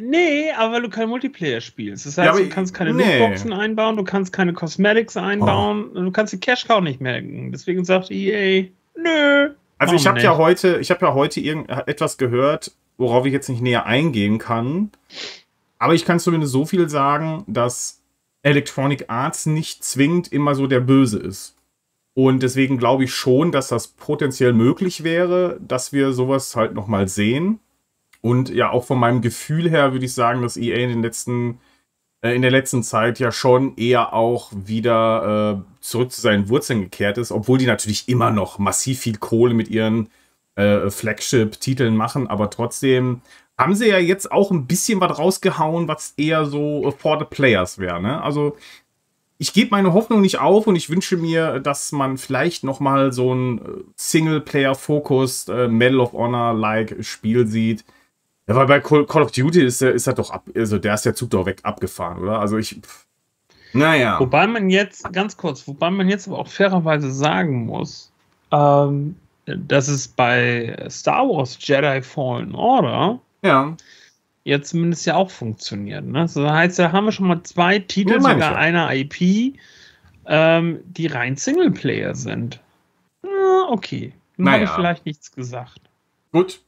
Nee, 0.00 0.52
aber 0.52 0.74
weil 0.74 0.82
du 0.82 0.88
kein 0.88 1.08
Multiplayer 1.08 1.60
spielst. 1.60 2.06
Das 2.06 2.16
heißt, 2.16 2.38
ja, 2.38 2.44
du 2.44 2.48
kannst 2.48 2.74
keine 2.74 2.94
nee. 2.94 3.18
Lootboxen 3.18 3.52
einbauen, 3.52 3.96
du 3.96 4.04
kannst 4.04 4.32
keine 4.32 4.52
Cosmetics 4.52 5.16
einbauen, 5.16 5.90
oh. 5.94 6.00
du 6.00 6.12
kannst 6.12 6.32
die 6.32 6.40
Cash 6.40 6.66
Cow 6.66 6.80
nicht 6.80 7.00
merken. 7.00 7.50
Deswegen 7.50 7.84
sagt 7.84 8.10
EA, 8.10 8.68
nö. 8.96 9.50
Also 9.78 9.94
ich 9.94 10.06
habe 10.06 10.20
ja 10.20 10.36
heute, 10.36 10.78
ich 10.78 10.90
habe 10.90 11.04
ja 11.04 11.14
heute 11.14 11.40
irgend, 11.40 11.68
etwas 11.68 12.16
gehört, 12.16 12.72
worauf 12.96 13.26
ich 13.26 13.32
jetzt 13.32 13.48
nicht 13.48 13.60
näher 13.60 13.86
eingehen 13.86 14.38
kann. 14.38 14.90
Aber 15.78 15.94
ich 15.94 16.04
kann 16.04 16.18
zumindest 16.18 16.52
so 16.52 16.64
viel 16.64 16.88
sagen, 16.88 17.44
dass 17.46 18.02
Electronic 18.42 19.06
Arts 19.08 19.46
nicht 19.46 19.84
zwingend 19.84 20.32
immer 20.32 20.54
so 20.54 20.66
der 20.66 20.80
Böse 20.80 21.18
ist. 21.18 21.56
Und 22.14 22.42
deswegen 22.42 22.78
glaube 22.78 23.04
ich 23.04 23.14
schon, 23.14 23.52
dass 23.52 23.68
das 23.68 23.88
potenziell 23.88 24.54
möglich 24.54 25.04
wäre, 25.04 25.58
dass 25.60 25.92
wir 25.92 26.12
sowas 26.12 26.56
halt 26.56 26.72
nochmal 26.72 27.08
sehen. 27.08 27.60
Und 28.22 28.48
ja, 28.48 28.70
auch 28.70 28.84
von 28.84 28.98
meinem 28.98 29.20
Gefühl 29.20 29.68
her 29.68 29.92
würde 29.92 30.06
ich 30.06 30.14
sagen, 30.14 30.40
dass 30.40 30.56
EA 30.56 30.76
in 30.76 30.88
den 30.88 31.02
letzten, 31.02 31.60
in 32.34 32.42
der 32.42 32.50
letzten 32.50 32.82
Zeit 32.82 33.18
ja 33.18 33.32
schon 33.32 33.76
eher 33.76 34.12
auch 34.12 34.50
wieder 34.52 35.58
äh, 35.58 35.82
zurück 35.82 36.12
zu 36.12 36.20
seinen 36.20 36.48
Wurzeln 36.48 36.80
gekehrt 36.80 37.18
ist, 37.18 37.32
obwohl 37.32 37.58
die 37.58 37.66
natürlich 37.66 38.08
immer 38.08 38.30
noch 38.30 38.58
massiv 38.58 39.00
viel 39.00 39.18
Kohle 39.18 39.54
mit 39.54 39.68
ihren 39.68 40.08
äh, 40.56 40.90
Flagship-Titeln 40.90 41.96
machen, 41.96 42.26
aber 42.28 42.50
trotzdem 42.50 43.20
haben 43.58 43.74
sie 43.74 43.88
ja 43.88 43.98
jetzt 43.98 44.30
auch 44.32 44.50
ein 44.50 44.66
bisschen 44.66 45.00
was 45.00 45.18
rausgehauen, 45.18 45.88
was 45.88 46.14
eher 46.16 46.46
so 46.46 46.94
for 46.98 47.18
the 47.18 47.24
players 47.24 47.78
wäre. 47.78 48.00
Ne? 48.00 48.22
Also 48.22 48.56
ich 49.38 49.52
gebe 49.52 49.70
meine 49.70 49.92
Hoffnung 49.92 50.20
nicht 50.20 50.38
auf 50.38 50.66
und 50.66 50.76
ich 50.76 50.88
wünsche 50.90 51.16
mir, 51.16 51.60
dass 51.60 51.92
man 51.92 52.16
vielleicht 52.16 52.64
noch 52.64 52.80
mal 52.80 53.12
so 53.12 53.34
ein 53.34 53.58
äh, 53.58 53.62
Singleplayer-Focused 53.96 55.48
äh, 55.50 55.68
Medal 55.68 56.00
of 56.00 56.12
Honor-like 56.12 56.96
Spiel 57.00 57.46
sieht. 57.46 57.84
Ja, 58.48 58.54
weil 58.54 58.66
bei 58.66 58.80
Call 58.80 59.22
of 59.22 59.32
Duty 59.32 59.64
ist 59.64 59.82
er 59.82 59.92
ist 59.92 60.06
doch 60.06 60.30
ab, 60.30 60.48
also 60.54 60.78
der 60.78 60.94
ist 60.94 61.04
der 61.04 61.14
Zug 61.14 61.30
doch 61.30 61.46
weg 61.46 61.60
abgefahren, 61.64 62.18
oder? 62.18 62.38
Also 62.38 62.58
ich, 62.58 62.80
naja. 63.72 64.20
Wobei 64.20 64.46
man 64.46 64.70
jetzt, 64.70 65.12
ganz 65.12 65.36
kurz, 65.36 65.66
wobei 65.66 65.90
man 65.90 66.08
jetzt 66.08 66.28
aber 66.28 66.38
auch 66.38 66.48
fairerweise 66.48 67.10
sagen 67.10 67.66
muss, 67.66 68.12
ähm, 68.52 69.16
dass 69.46 69.88
es 69.88 70.08
bei 70.08 70.76
Star 70.88 71.28
Wars 71.28 71.58
Jedi 71.60 72.02
Fallen 72.02 72.54
Order 72.54 73.20
ja. 73.42 73.76
jetzt 74.44 74.70
zumindest 74.70 75.06
ja 75.06 75.16
auch 75.16 75.30
funktioniert. 75.30 76.04
Ne? 76.04 76.20
das 76.20 76.36
heißt, 76.36 76.78
da 76.78 76.92
haben 76.92 77.06
wir 77.06 77.12
schon 77.12 77.26
mal 77.26 77.42
zwei 77.42 77.80
Titel, 77.80 78.14
ja, 78.14 78.20
sogar 78.20 78.56
einer 78.56 78.94
IP, 78.94 79.56
ähm, 80.26 80.80
die 80.84 81.06
rein 81.08 81.36
Singleplayer 81.36 82.14
sind. 82.14 82.60
Ja, 83.24 83.66
okay. 83.68 84.12
Dann 84.36 84.44
naja. 84.44 84.54
habe 84.54 84.64
ich 84.64 84.70
vielleicht 84.70 85.06
nichts 85.06 85.32
gesagt. 85.32 85.80
Gut. 86.32 86.60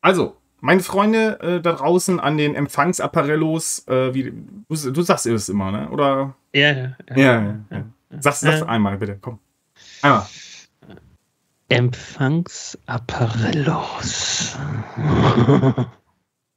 Also, 0.00 0.36
meine 0.64 0.80
Freunde 0.80 1.38
äh, 1.40 1.60
da 1.60 1.74
draußen 1.74 2.18
an 2.18 2.38
den 2.38 2.54
Empfangsapparellos, 2.54 3.86
äh, 3.86 4.14
wie, 4.14 4.32
du, 4.32 4.92
du, 4.92 5.02
sagst 5.02 5.26
es 5.26 5.50
immer, 5.50 5.70
ne? 5.70 5.90
Oder? 5.90 6.34
Ja, 6.54 6.72
ja. 6.72 6.96
ja, 7.14 7.16
ja, 7.16 7.60
ja. 7.70 7.84
Sag's, 8.18 8.40
sag's 8.40 8.62
einmal, 8.62 8.96
bitte, 8.96 9.18
komm. 9.20 9.40
Einmal. 10.00 10.24
Empfangsapparellos. 11.68 14.56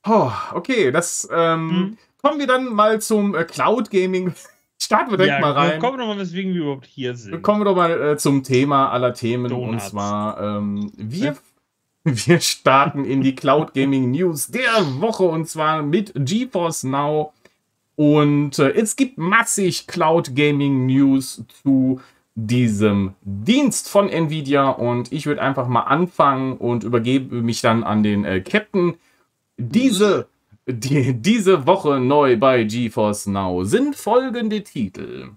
oh, 0.07 0.31
okay, 0.53 0.91
das 0.91 1.27
ähm, 1.29 1.69
hm? 1.69 1.97
kommen 2.21 2.39
wir 2.39 2.47
dann 2.47 2.73
mal 2.73 3.01
zum 3.01 3.35
äh, 3.35 3.43
Cloud 3.43 3.89
Gaming. 3.89 4.33
Starten 4.81 5.11
wir 5.11 5.17
direkt 5.17 5.41
mal 5.41 5.51
rein. 5.51 5.79
Kommen 5.79 5.97
wir 5.97 6.05
doch 6.05 6.13
mal, 6.13 6.19
weswegen 6.19 6.53
wir 6.53 6.61
überhaupt 6.61 6.85
hier 6.85 7.13
sind. 7.15 7.41
Kommen 7.41 7.59
wir 7.59 7.65
doch 7.65 7.75
mal 7.75 8.11
äh, 8.11 8.15
zum 8.15 8.43
Thema 8.43 8.89
aller 8.89 9.13
Themen. 9.13 9.49
Donuts. 9.49 9.69
Und 9.69 9.81
zwar, 9.89 10.39
ähm, 10.39 10.93
wir, 10.95 11.35
wir 12.27 12.39
starten 12.39 13.03
in 13.03 13.21
die 13.21 13.35
Cloud 13.35 13.73
Gaming 13.73 14.11
News 14.11 14.47
der 14.47 15.01
Woche 15.01 15.23
und 15.23 15.47
zwar 15.47 15.83
mit 15.83 16.13
GeForce 16.15 16.83
Now. 16.83 17.33
Und 17.95 18.59
äh, 18.59 18.71
es 18.71 18.95
gibt 18.95 19.17
massig 19.17 19.87
Cloud 19.87 20.35
Gaming 20.35 20.85
News 20.85 21.43
zu 21.61 21.99
diesem 22.35 23.13
Dienst 23.21 23.89
von 23.89 24.07
Nvidia 24.09 24.69
und 24.69 25.11
ich 25.11 25.25
würde 25.25 25.41
einfach 25.41 25.67
mal 25.67 25.81
anfangen 25.81 26.57
und 26.57 26.83
übergebe 26.83 27.41
mich 27.41 27.61
dann 27.61 27.83
an 27.83 28.03
den 28.03 28.23
äh, 28.23 28.41
Captain. 28.41 28.95
Diese, 29.57 30.27
die, 30.65 31.13
diese 31.13 31.65
Woche 31.65 31.99
neu 31.99 32.37
bei 32.37 32.63
GeForce 32.63 33.27
Now 33.27 33.63
sind 33.65 33.95
folgende 33.95 34.63
Titel. 34.63 35.31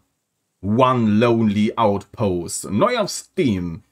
One 0.62 1.10
Lonely 1.10 1.72
Outpost, 1.76 2.70
neu 2.70 2.98
auf 2.98 3.08
Steam. 3.08 3.82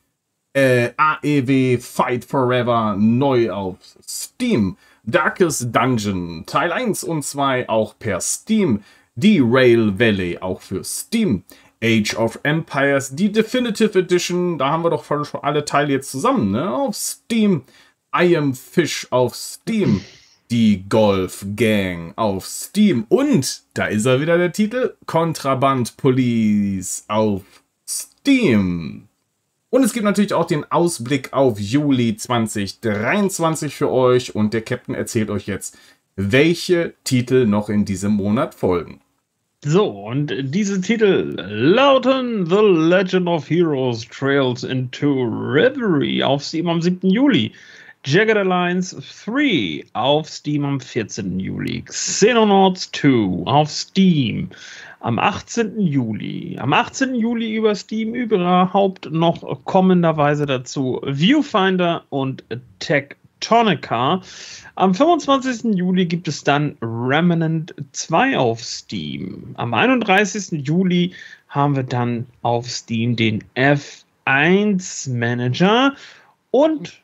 Äh, 0.53 0.91
AEW 0.97 1.79
Fight 1.79 2.25
Forever, 2.25 2.97
neu 2.99 3.51
auf 3.51 3.77
Steam. 4.07 4.77
Darkest 5.05 5.75
Dungeon, 5.75 6.45
Teil 6.47 6.73
1 6.73 7.05
und 7.05 7.25
2 7.25 7.69
auch 7.69 7.99
per 7.99 8.21
Steam. 8.21 8.83
Die 9.15 9.41
Rail 9.41 9.99
Valley 9.99 10.39
auch 10.39 10.61
für 10.61 10.85
Steam. 10.85 11.45
Age 11.83 12.15
of 12.17 12.41
Empires, 12.43 13.15
die 13.15 13.31
Definitive 13.31 13.99
Edition, 13.99 14.59
da 14.59 14.71
haben 14.71 14.85
wir 14.85 14.91
doch 14.91 15.05
schon 15.05 15.41
alle 15.43 15.65
Teile 15.65 15.93
jetzt 15.93 16.11
zusammen, 16.11 16.51
ne? 16.51 16.73
Auf 16.73 16.97
Steam. 16.97 17.63
I 18.17 18.37
Am 18.37 18.55
Fish 18.55 19.07
auf 19.11 19.35
Steam. 19.35 20.03
Die 20.51 20.89
Golf 20.89 21.45
Gang 21.57 22.15
auf 22.17 22.47
Steam. 22.47 23.05
Und 23.09 23.63
da 23.75 23.87
ist 23.87 24.07
er 24.07 24.21
wieder 24.21 24.39
der 24.39 24.53
Titel 24.53 24.95
Kontraband 25.07 25.97
Police 25.97 27.05
auf 27.07 27.43
Steam. 27.89 29.08
Und 29.71 29.85
es 29.85 29.93
gibt 29.93 30.05
natürlich 30.05 30.33
auch 30.33 30.47
den 30.47 30.65
Ausblick 30.71 31.33
auf 31.33 31.61
Juli 31.61 32.17
2023 32.17 33.75
für 33.75 33.91
euch. 33.91 34.35
Und 34.35 34.55
der 34.55 34.63
Captain 34.63 34.95
erzählt 34.95 35.31
euch 35.31 35.47
jetzt, 35.47 35.77
welche 36.17 36.95
Titel 37.05 37.47
noch 37.47 37.69
in 37.69 37.85
diesem 37.85 38.13
Monat 38.13 38.55
folgen. 38.55 39.01
So, 39.65 39.87
und 39.89 40.33
diese 40.55 40.81
Titel 40.81 41.35
lauten 41.37 42.47
The 42.47 42.63
Legend 42.63 43.27
of 43.27 43.51
Heroes 43.51 44.07
Trails 44.07 44.63
into 44.63 45.25
Reverie 45.25 46.23
auf 46.23 46.45
Steam 46.45 46.69
am 46.69 46.81
7. 46.81 47.11
Juli. 47.11 47.53
Jagged 48.05 48.37
Alliance 48.37 48.97
3 49.27 49.85
auf 49.93 50.29
Steam 50.29 50.65
am 50.65 50.81
14. 50.81 51.41
Juli. 51.41 51.83
Xenonauts 51.83 52.91
2 52.93 53.45
auf 53.45 53.69
Steam 53.69 54.49
am 55.01 55.19
18. 55.19 55.81
Juli. 55.81 56.59
Am 56.59 56.73
18. 56.73 57.15
Juli 57.15 57.55
über 57.55 57.75
Steam 57.75 58.15
überhaupt 58.15 59.11
noch 59.11 59.65
kommenderweise 59.65 60.47
dazu 60.47 61.01
Viewfinder 61.05 62.05
und 62.11 62.45
Tectonica. 62.81 64.21
Am 64.75 64.95
25. 64.95 65.77
Juli 65.77 66.07
gibt 66.07 66.29
es 66.29 66.43
dann 66.45 66.77
Remnant 66.83 67.75
2 67.93 68.39
auf 68.39 68.63
Steam. 68.63 69.55
Am 69.55 69.75
31. 69.75 70.67
Juli 70.67 71.13
haben 71.49 71.77
wir 71.77 71.85
dann 71.85 72.27
auf 72.43 72.69
Steam 72.69 73.17
den 73.17 73.45
F1 73.55 75.13
Manager 75.13 75.95
und 76.51 77.01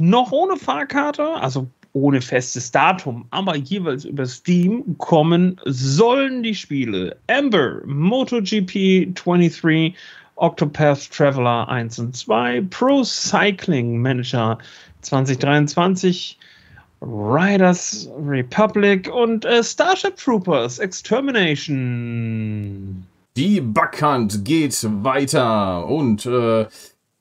noch 0.00 0.32
ohne 0.32 0.56
Fahrkarte, 0.56 1.34
also 1.34 1.68
ohne 1.92 2.20
festes 2.20 2.70
Datum, 2.70 3.24
aber 3.30 3.56
jeweils 3.56 4.04
über 4.04 4.26
Steam 4.26 4.96
kommen 4.98 5.60
sollen 5.64 6.42
die 6.42 6.54
Spiele 6.54 7.16
Amber, 7.28 7.80
MotoGP 7.84 9.14
23, 9.14 9.94
Octopath 10.36 11.10
Traveler 11.10 11.68
1 11.68 11.98
und 11.98 12.16
2, 12.16 12.62
Pro 12.70 13.02
Cycling 13.04 14.00
Manager 14.00 14.58
2023, 15.02 16.38
Riders 17.02 18.08
Republic 18.18 19.10
und 19.12 19.44
äh, 19.44 19.64
Starship 19.64 20.16
Troopers 20.16 20.78
Extermination. 20.78 23.04
Die 23.36 23.60
Backhand 23.60 24.44
geht 24.44 24.76
weiter 25.02 25.86
und 25.86 26.26
äh, 26.26 26.66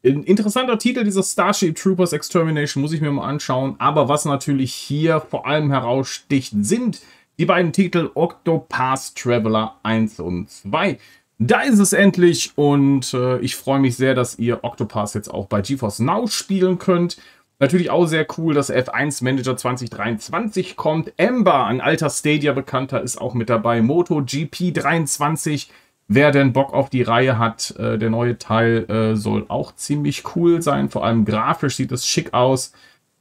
ein 0.04 0.24
interessanter 0.24 0.78
Titel, 0.78 1.04
dieser 1.04 1.24
Starship 1.24 1.76
Troopers 1.76 2.14
Extermination, 2.14 2.82
muss 2.82 2.94
ich 2.94 3.02
mir 3.02 3.12
mal 3.12 3.28
anschauen. 3.28 3.76
Aber 3.80 4.08
was 4.08 4.26
natürlich 4.26 4.74
hier 4.74 5.20
vor 5.20 5.46
allem 5.46 5.72
heraussticht, 5.72 6.54
sind 6.62 7.02
die 7.38 7.46
beiden 7.46 7.74
Titel 7.74 8.10
Octopath 8.16 9.16
Traveler 9.16 9.76
1 9.84 10.20
und 10.20 10.50
2. 10.50 10.98
Da 11.38 11.62
ist 11.62 11.80
es 11.80 11.94
endlich 11.94 12.52
und 12.56 13.14
äh, 13.14 13.40
ich 13.40 13.56
freue 13.56 13.80
mich 13.80 13.96
sehr, 13.96 14.14
dass 14.14 14.40
ihr 14.40 14.64
Octopath 14.64 15.16
jetzt 15.16 15.34
auch 15.34 15.48
bei 15.48 15.62
GeForce 15.62 16.00
Now 16.00 16.28
spielen 16.28 16.80
könnt. 16.80 17.18
Natürlich 17.60 17.90
auch 17.90 18.06
sehr 18.06 18.26
cool, 18.38 18.54
dass 18.54 18.72
F1 18.72 19.24
Manager 19.24 19.56
2023 19.56 20.78
kommt. 20.78 21.14
Ember, 21.18 21.66
ein 21.66 21.82
alter 21.82 22.10
Stadia-Bekannter, 22.10 23.02
ist 23.02 23.20
auch 23.20 23.34
mit 23.34 23.50
dabei. 23.50 23.82
Moto 23.82 24.22
GP 24.24 24.74
23 24.74 25.70
Wer 26.12 26.32
denn 26.32 26.54
Bock 26.54 26.74
auf 26.74 26.90
die 26.90 27.04
Reihe 27.04 27.38
hat, 27.38 27.76
äh, 27.78 28.00
der 28.00 28.10
neue 28.10 28.40
Teil 28.40 28.90
äh, 28.90 29.16
soll 29.16 29.46
auch 29.48 29.76
ziemlich 29.76 30.36
cool 30.36 30.60
sein. 30.60 30.90
Vor 30.90 31.06
allem 31.06 31.24
grafisch 31.24 31.76
sieht 31.76 31.92
es 31.92 32.08
schick 32.08 32.34
aus. 32.34 32.74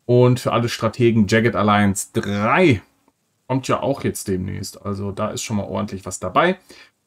Und 0.07 0.41
für 0.41 0.53
alle 0.53 0.71
Strategen 0.71 1.27
Jagged 1.29 1.55
Alliance 1.55 2.09
3 2.15 2.81
kommt 3.47 3.69
ja 3.69 3.83
auch 3.83 4.05
jetzt 4.05 4.27
demnächst. 4.27 4.87
Also 4.87 5.13
da 5.13 5.29
ist 5.29 5.43
schon 5.43 5.59
mal 5.59 5.67
ordentlich 5.67 6.07
was 6.07 6.19
dabei. 6.19 6.59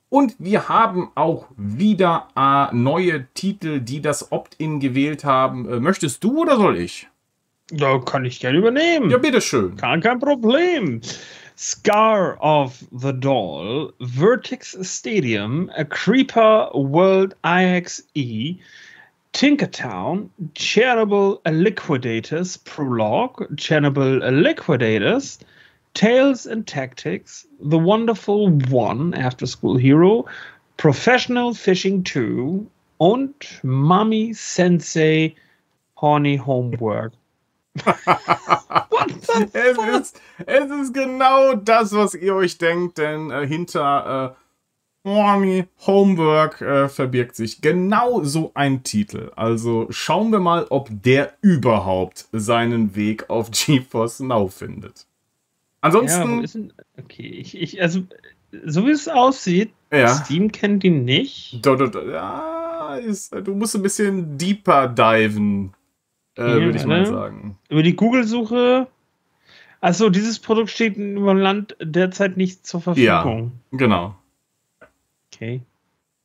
Und 0.07 0.35
wir 0.37 0.69
haben 0.69 1.09
auch 1.15 1.47
wieder 1.57 2.27
äh, 2.35 2.75
neue 2.75 3.25
Titel, 3.33 3.79
die 3.79 4.01
das 4.01 4.31
Opt-in 4.31 4.79
gewählt 4.79 5.23
haben. 5.23 5.67
Äh, 5.67 5.79
möchtest 5.79 6.23
du 6.23 6.43
oder 6.43 6.57
soll 6.57 6.77
ich? 6.77 7.07
Da 7.71 7.97
kann 7.97 8.23
ich 8.25 8.39
gerne 8.39 8.59
übernehmen. 8.59 9.09
Ja, 9.09 9.17
bitteschön. 9.17 9.77
Kein, 9.77 10.01
kein 10.01 10.19
Problem. 10.19 11.01
Scar 11.63 12.37
of 12.41 12.83
the 12.91 13.11
Doll, 13.11 13.91
Vertex 14.01 14.75
Stadium, 14.81 15.71
A 15.77 15.85
Creeper 15.85 16.71
World 16.73 17.35
IXE, 17.43 18.57
Tinkertown, 19.31 20.29
Chernobyl 20.55 21.39
Liquidators 21.45 22.57
Prologue, 22.57 23.47
Chernobyl 23.57 24.41
Liquidators, 24.41 25.37
Tales 25.93 26.47
and 26.47 26.65
Tactics, 26.65 27.45
The 27.59 27.77
Wonderful 27.77 28.49
One 28.71 29.13
After 29.13 29.45
School 29.45 29.77
Hero, 29.77 30.25
Professional 30.77 31.53
Fishing 31.53 32.03
2 32.03 32.67
und 32.99 33.35
Mummy 33.61 34.33
Sensei 34.33 35.35
Horny 35.93 36.37
Homework. 36.37 37.13
Es, 37.73 39.77
ist, 39.99 40.21
es 40.45 40.71
ist 40.71 40.93
genau 40.93 41.55
das, 41.55 41.93
was 41.93 42.13
ihr 42.13 42.35
euch 42.35 42.57
denkt, 42.57 42.97
denn 42.97 43.31
äh, 43.31 43.47
hinter 43.47 44.35
äh, 44.35 44.41
Homework 45.07 46.61
äh, 46.61 46.89
verbirgt 46.89 47.35
sich 47.35 47.61
genau 47.61 48.23
so 48.23 48.51
ein 48.53 48.83
Titel. 48.83 49.31
Also 49.35 49.87
schauen 49.89 50.31
wir 50.31 50.39
mal, 50.39 50.67
ob 50.69 50.89
der 50.91 51.33
überhaupt 51.41 52.27
seinen 52.31 52.95
Weg 52.95 53.29
auf 53.29 53.49
GeForce 53.51 54.19
Now 54.19 54.47
findet. 54.47 55.07
Ansonsten. 55.81 56.43
Ja, 56.43 57.03
okay, 57.03 57.27
ich, 57.27 57.59
ich, 57.59 57.81
also, 57.81 58.01
so 58.65 58.85
wie 58.85 58.91
es 58.91 59.07
aussieht, 59.07 59.71
ja. 59.91 60.07
Steam 60.07 60.51
kennt 60.51 60.83
ihn 60.83 61.03
nicht. 61.03 61.65
Do, 61.65 61.75
do, 61.75 61.87
do, 61.87 62.09
ja, 62.09 62.95
ist, 62.97 63.33
du 63.33 63.55
musst 63.55 63.75
ein 63.75 63.81
bisschen 63.81 64.37
deeper 64.37 64.87
diven 64.87 65.73
äh, 66.35 66.43
würde 66.43 66.77
ich 66.77 66.85
mal 66.85 67.05
sagen. 67.05 67.57
Über 67.69 67.83
die 67.83 67.95
Google-Suche. 67.95 68.87
Achso, 69.81 70.09
dieses 70.09 70.39
Produkt 70.39 70.69
steht 70.69 70.97
im 70.97 71.25
Land 71.25 71.75
derzeit 71.81 72.37
nicht 72.37 72.65
zur 72.67 72.81
Verfügung. 72.81 73.51
Ja, 73.71 73.77
genau. 73.77 74.15
Okay. 75.33 75.61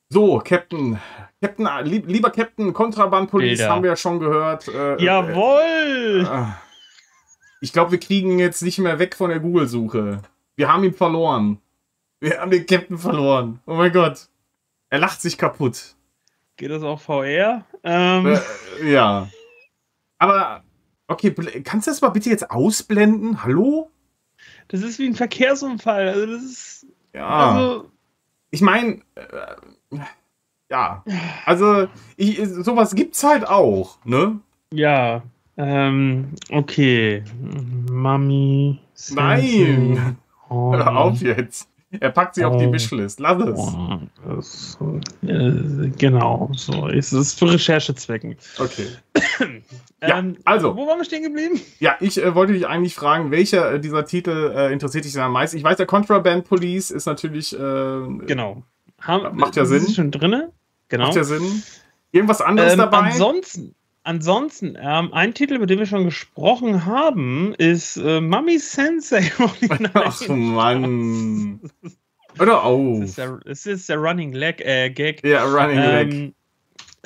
So, 0.09 0.39
Captain. 0.45 0.99
Captain, 1.43 1.69
lieb, 1.85 2.07
lieber 2.07 2.31
Captain, 2.31 2.73
Kontrabandpolice 2.73 3.69
haben 3.69 3.83
wir 3.83 3.91
ja 3.91 3.97
schon 3.97 4.21
gehört. 4.21 4.69
Äh, 4.69 5.03
Jawohl! 5.03 6.27
Äh, 6.31 6.45
ich 7.61 7.73
glaube, 7.73 7.93
wir 7.93 8.01
kriegen 8.01 8.33
ihn 8.33 8.39
jetzt 8.39 8.63
nicht 8.63 8.79
mehr 8.79 8.99
weg 8.99 9.17
von 9.17 9.31
der 9.31 9.41
Google-Suche. 9.41 10.23
Wir 10.57 10.73
haben 10.73 10.85
ihn 10.85 10.95
verloren. 10.95 11.59
Wir 12.21 12.41
haben 12.41 12.51
den 12.51 12.67
Captain 12.67 12.99
verloren. 12.99 13.61
Oh 13.67 13.75
mein 13.75 13.93
Gott. 13.93 14.29
Er 14.91 14.99
lacht 14.99 15.21
sich 15.21 15.37
kaputt. 15.37 15.95
Geht 16.57 16.71
das 16.71 16.83
auch 16.83 17.01
VR? 17.01 17.65
Ähm. 17.83 18.27
Äh, 18.81 18.93
ja. 18.93 19.29
Aber, 20.19 20.63
okay, 21.09 21.31
kannst 21.63 21.87
du 21.87 21.91
das 21.91 22.01
mal 22.01 22.11
bitte 22.11 22.31
jetzt 22.31 22.51
ausblenden? 22.51 23.43
Hallo? 23.43 23.91
Das 24.69 24.83
ist 24.83 24.99
wie 24.99 25.07
ein 25.07 25.15
Verkehrsunfall. 25.15 26.09
Also, 26.09 26.27
das 26.27 26.43
ist. 26.43 26.87
Ja. 27.15 27.29
Also, 27.29 27.91
ich 28.51 28.61
meine, 28.61 29.01
äh, 29.15 29.99
ja. 30.71 31.05
Also, 31.45 31.89
ich, 32.17 32.41
sowas 32.45 32.95
gibt's 32.95 33.23
halt 33.23 33.47
auch, 33.47 33.99
ne? 34.05 34.41
Ja. 34.73 35.23
Ähm, 35.57 36.35
okay. 36.51 37.25
Mami. 37.91 38.79
Nein! 39.11 40.19
Hör 40.49 40.97
auf 40.97 41.21
jetzt. 41.23 41.69
Er 42.01 42.11
packt 42.11 42.35
sie 42.35 42.45
oh. 42.45 42.49
auf 42.49 42.57
die. 42.59 42.71
Wishlist. 42.71 43.21
Lass 43.21 43.43
es. 43.43 43.59
Oh, 43.59 43.99
das, 44.27 44.79
äh, 45.23 45.89
genau, 45.97 46.51
so. 46.55 46.89
Es 46.89 47.13
ist 47.13 47.39
für 47.39 47.53
Recherchezwecken. 47.53 48.37
Okay. 48.59 48.89
Ja, 50.01 50.19
ähm, 50.19 50.37
also. 50.45 50.77
Wo 50.77 50.87
waren 50.87 50.99
wir 50.99 51.05
stehen 51.05 51.23
geblieben? 51.23 51.61
Ja, 51.79 51.97
ich 52.01 52.23
äh, 52.23 52.35
wollte 52.35 52.53
dich 52.53 52.67
eigentlich 52.67 52.95
fragen, 52.95 53.31
welcher 53.31 53.75
äh, 53.75 53.81
dieser 53.81 54.05
Titel 54.05 54.53
äh, 54.55 54.73
interessiert 54.73 55.05
dich 55.05 55.13
denn 55.13 55.23
am 55.23 55.33
meisten? 55.33 55.57
Ich 55.57 55.65
weiß, 55.65 55.77
der 55.77 55.87
Contraband 55.87 56.49
Police 56.49 56.91
ist 56.91 57.07
natürlich. 57.07 57.53
Äh, 57.53 57.59
genau. 58.27 58.63
Haben, 59.01 59.37
macht 59.37 59.57
ja 59.57 59.65
Sinn. 59.65 59.85
Ist 59.85 59.97
schon 59.97 60.11
drin. 60.11 60.45
Genau. 60.89 61.07
Macht 61.07 61.17
ja 61.17 61.25
Sinn. 61.25 61.63
Irgendwas 62.13 62.41
anderes 62.41 62.73
ähm, 62.73 62.79
dabei? 62.79 62.99
Ansonsten, 62.99 63.75
Ansonsten, 64.07 64.79
ähm, 64.81 65.13
ein 65.13 65.35
Titel, 65.35 65.55
über 65.55 65.67
den 65.67 65.81
wir 65.81 65.87
schon 65.87 66.05
gesprochen 66.05 66.87
haben, 66.87 67.55
ist 67.55 67.97
äh, 67.97 68.21
Mummy 68.21 68.61
Sensei. 68.61 69.33
Ach 69.95 70.29
Mann. 70.29 71.59
Oder 72.39 72.63
auf. 72.63 73.03
Es 73.03 73.09
ist 73.09 73.19
der, 73.19 73.41
es 73.47 73.67
ist 73.67 73.89
der 73.89 73.97
Running 73.97 74.33
Leg, 74.33 74.61
äh, 74.61 74.91
Gag. 74.91 75.27
Ja, 75.27 75.43
Running 75.43 75.79
ähm, 75.79 76.11
Leg. 76.11 76.35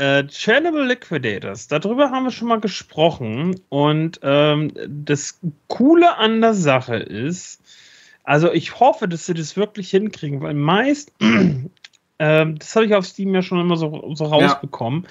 Äh, 0.00 0.26
Chernobyl 0.28 0.86
Liquidators, 0.86 1.68
darüber 1.68 2.10
haben 2.10 2.24
wir 2.24 2.30
schon 2.30 2.48
mal 2.48 2.58
gesprochen. 2.58 3.60
Und 3.68 4.18
ähm, 4.22 4.72
das 4.88 5.38
Coole 5.68 6.16
an 6.16 6.40
der 6.40 6.54
Sache 6.54 6.96
ist, 6.96 7.60
also 8.24 8.50
ich 8.50 8.80
hoffe, 8.80 9.08
dass 9.08 9.26
sie 9.26 9.34
das 9.34 9.58
wirklich 9.58 9.90
hinkriegen, 9.90 10.40
weil 10.40 10.54
meist 10.54 11.12
ähm, 11.20 12.58
das 12.58 12.74
habe 12.74 12.86
ich 12.86 12.94
auf 12.94 13.04
Steam 13.04 13.34
ja 13.34 13.42
schon 13.42 13.60
immer 13.60 13.76
so, 13.76 14.14
so 14.14 14.24
rausbekommen. 14.24 15.02
Ja. 15.02 15.10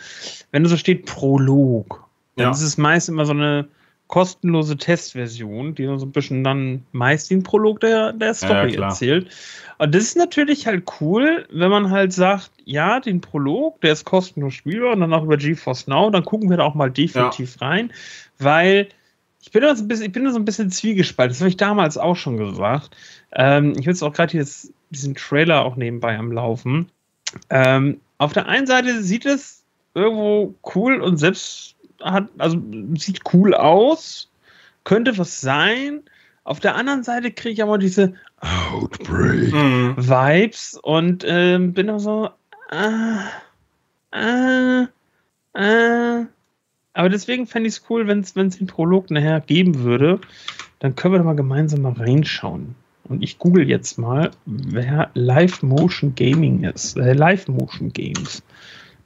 Wenn 0.49 0.63
da 0.63 0.69
so 0.69 0.77
steht 0.77 1.05
Prolog, 1.05 2.07
dann 2.35 2.45
ja. 2.45 2.51
ist 2.51 2.63
es 2.63 2.79
meist 2.79 3.09
immer 3.09 3.27
so 3.27 3.33
eine 3.33 3.67
kostenlose 4.09 4.75
Testversion, 4.75 5.75
die 5.75 5.85
so 5.85 6.05
ein 6.05 6.11
bisschen 6.11 6.43
dann 6.43 6.83
meist 6.91 7.29
den 7.29 7.43
Prolog 7.43 7.79
der, 7.79 8.11
der 8.11 8.33
Story 8.33 8.73
ja, 8.73 8.87
erzählt. 8.87 9.29
Und 9.77 9.93
das 9.93 10.03
ist 10.03 10.17
natürlich 10.17 10.65
halt 10.65 10.83
cool, 10.99 11.47
wenn 11.51 11.69
man 11.69 11.91
halt 11.91 12.11
sagt, 12.11 12.49
ja, 12.65 12.99
den 12.99 13.21
Prolog, 13.21 13.79
der 13.81 13.93
ist 13.93 14.05
kostenlos 14.05 14.55
spielbar 14.55 14.93
und 14.93 15.01
dann 15.01 15.13
auch 15.13 15.23
über 15.23 15.37
GeForce 15.37 15.87
Now, 15.87 16.09
dann 16.09 16.25
gucken 16.25 16.49
wir 16.49 16.57
da 16.57 16.63
auch 16.63 16.73
mal 16.73 16.89
definitiv 16.89 17.57
ja. 17.61 17.67
rein, 17.67 17.93
weil 18.39 18.89
ich 19.41 19.51
bin 19.51 19.61
da 19.61 19.75
so 19.75 19.83
ein 19.83 19.87
bisschen, 19.87 20.07
ich 20.07 20.11
bin 20.11 20.25
da 20.25 20.31
so 20.31 20.39
ein 20.39 20.45
bisschen 20.45 20.71
zwiegespalten. 20.71 21.31
Das 21.31 21.39
habe 21.39 21.49
ich 21.49 21.57
damals 21.57 21.97
auch 21.97 22.15
schon 22.15 22.37
gesagt. 22.37 22.97
Ähm, 23.31 23.73
ich 23.73 23.85
will 23.85 23.93
jetzt 23.93 24.01
auch 24.01 24.13
gerade 24.13 24.43
diesen 24.89 25.15
Trailer 25.15 25.63
auch 25.63 25.75
nebenbei 25.75 26.17
am 26.17 26.31
Laufen. 26.31 26.89
Ähm, 27.51 28.01
auf 28.17 28.33
der 28.33 28.47
einen 28.47 28.65
Seite 28.65 29.03
sieht 29.03 29.27
es 29.27 29.63
irgendwo 29.93 30.55
cool 30.75 30.99
und 30.99 31.17
selbst 31.17 31.75
hat, 32.03 32.27
also 32.37 32.61
sieht 32.95 33.21
cool 33.33 33.53
aus, 33.53 34.29
könnte 34.83 35.17
was 35.17 35.39
sein. 35.41 36.01
Auf 36.43 36.59
der 36.59 36.75
anderen 36.75 37.03
Seite 37.03 37.31
kriege 37.31 37.53
ich 37.53 37.63
aber 37.63 37.77
diese 37.77 38.15
Outbreak-Vibes 38.41 40.73
mhm. 40.73 40.79
und 40.83 41.23
ähm, 41.27 41.73
bin 41.73 41.89
auch 41.89 41.99
so, 41.99 42.29
äh, 42.71 43.19
äh, 44.11 44.87
äh, 45.53 46.25
Aber 46.93 47.09
deswegen 47.09 47.45
fände 47.47 47.67
ich 47.67 47.75
es 47.75 47.83
cool, 47.89 48.07
wenn 48.07 48.21
es 48.21 48.33
den 48.33 48.67
Prolog 48.67 49.11
nachher 49.11 49.41
geben 49.41 49.83
würde. 49.83 50.21
Dann 50.79 50.95
können 50.95 51.13
wir 51.13 51.19
doch 51.19 51.25
mal 51.25 51.35
gemeinsam 51.35 51.81
mal 51.81 51.93
reinschauen. 51.93 52.75
Und 53.03 53.21
ich 53.23 53.39
google 53.39 53.67
jetzt 53.67 53.97
mal, 53.97 54.31
wer 54.45 55.09
Live 55.15 55.63
Motion 55.63 56.13
Gaming 56.15 56.63
ist. 56.63 56.95
Äh, 56.97 57.13
Live 57.13 57.47
Motion 57.47 57.91
Games. 57.91 58.43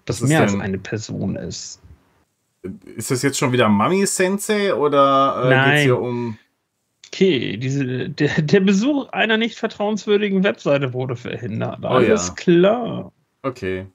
Das 0.05 0.21
mehr 0.21 0.41
als 0.41 0.53
eine 0.55 0.77
Person 0.77 1.37
ist. 1.37 1.81
Ist 2.95 3.11
das 3.11 3.21
jetzt 3.21 3.37
schon 3.37 3.51
wieder 3.51 3.67
Mami 3.67 4.05
Sensei 4.05 4.73
oder 4.73 5.43
äh, 5.45 5.49
geht 5.49 5.77
es 5.79 5.81
hier 5.83 5.99
um. 5.99 6.37
Okay, 7.07 7.57
diese, 7.57 8.09
der, 8.09 8.41
der, 8.41 8.59
Besuch 8.61 9.09
einer 9.09 9.37
nicht 9.37 9.59
vertrauenswürdigen 9.59 10.43
Webseite 10.43 10.93
wurde 10.93 11.15
verhindert. 11.15 11.79
Oh, 11.83 11.87
Alles 11.87 12.29
ja. 12.29 12.33
klar. 12.33 13.11
Okay. 13.43 13.85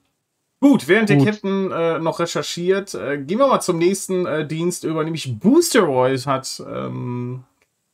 Gut, 0.61 0.87
während 0.87 1.09
Gut. 1.09 1.19
der 1.19 1.25
Captain 1.25 1.71
äh, 1.71 1.99
noch 1.99 2.19
recherchiert, 2.19 2.93
äh, 2.93 3.17
gehen 3.17 3.39
wir 3.39 3.47
mal 3.47 3.61
zum 3.61 3.77
nächsten 3.77 4.25
äh, 4.25 4.45
Dienst 4.45 4.83
über, 4.83 5.03
nämlich 5.03 5.39
Boosteroid 5.39 6.25
hat, 6.25 6.61
ähm, 6.69 7.43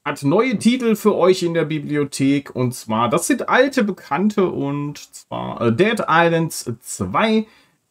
hat 0.03 0.23
neue 0.23 0.57
Titel 0.57 0.95
für 0.95 1.15
euch 1.15 1.43
in 1.43 1.53
der 1.53 1.65
Bibliothek 1.65 2.55
und 2.55 2.73
zwar, 2.73 3.09
das 3.09 3.27
sind 3.27 3.49
alte 3.49 3.83
Bekannte 3.83 4.47
und 4.47 4.97
zwar 4.97 5.61
äh, 5.61 5.71
Dead 5.73 5.99
Islands 6.07 6.71
2, 6.81 7.45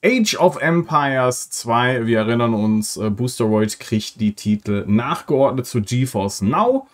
Age 0.05 0.37
of 0.37 0.61
Empires 0.61 1.49
2, 1.49 2.07
wir 2.07 2.19
erinnern 2.19 2.53
uns, 2.53 2.99
äh, 2.99 3.09
Boosteroid 3.09 3.81
kriegt 3.81 4.21
die 4.21 4.35
Titel 4.35 4.85
nachgeordnet 4.87 5.65
zu 5.65 5.81
GeForce 5.81 6.43
Now 6.43 6.87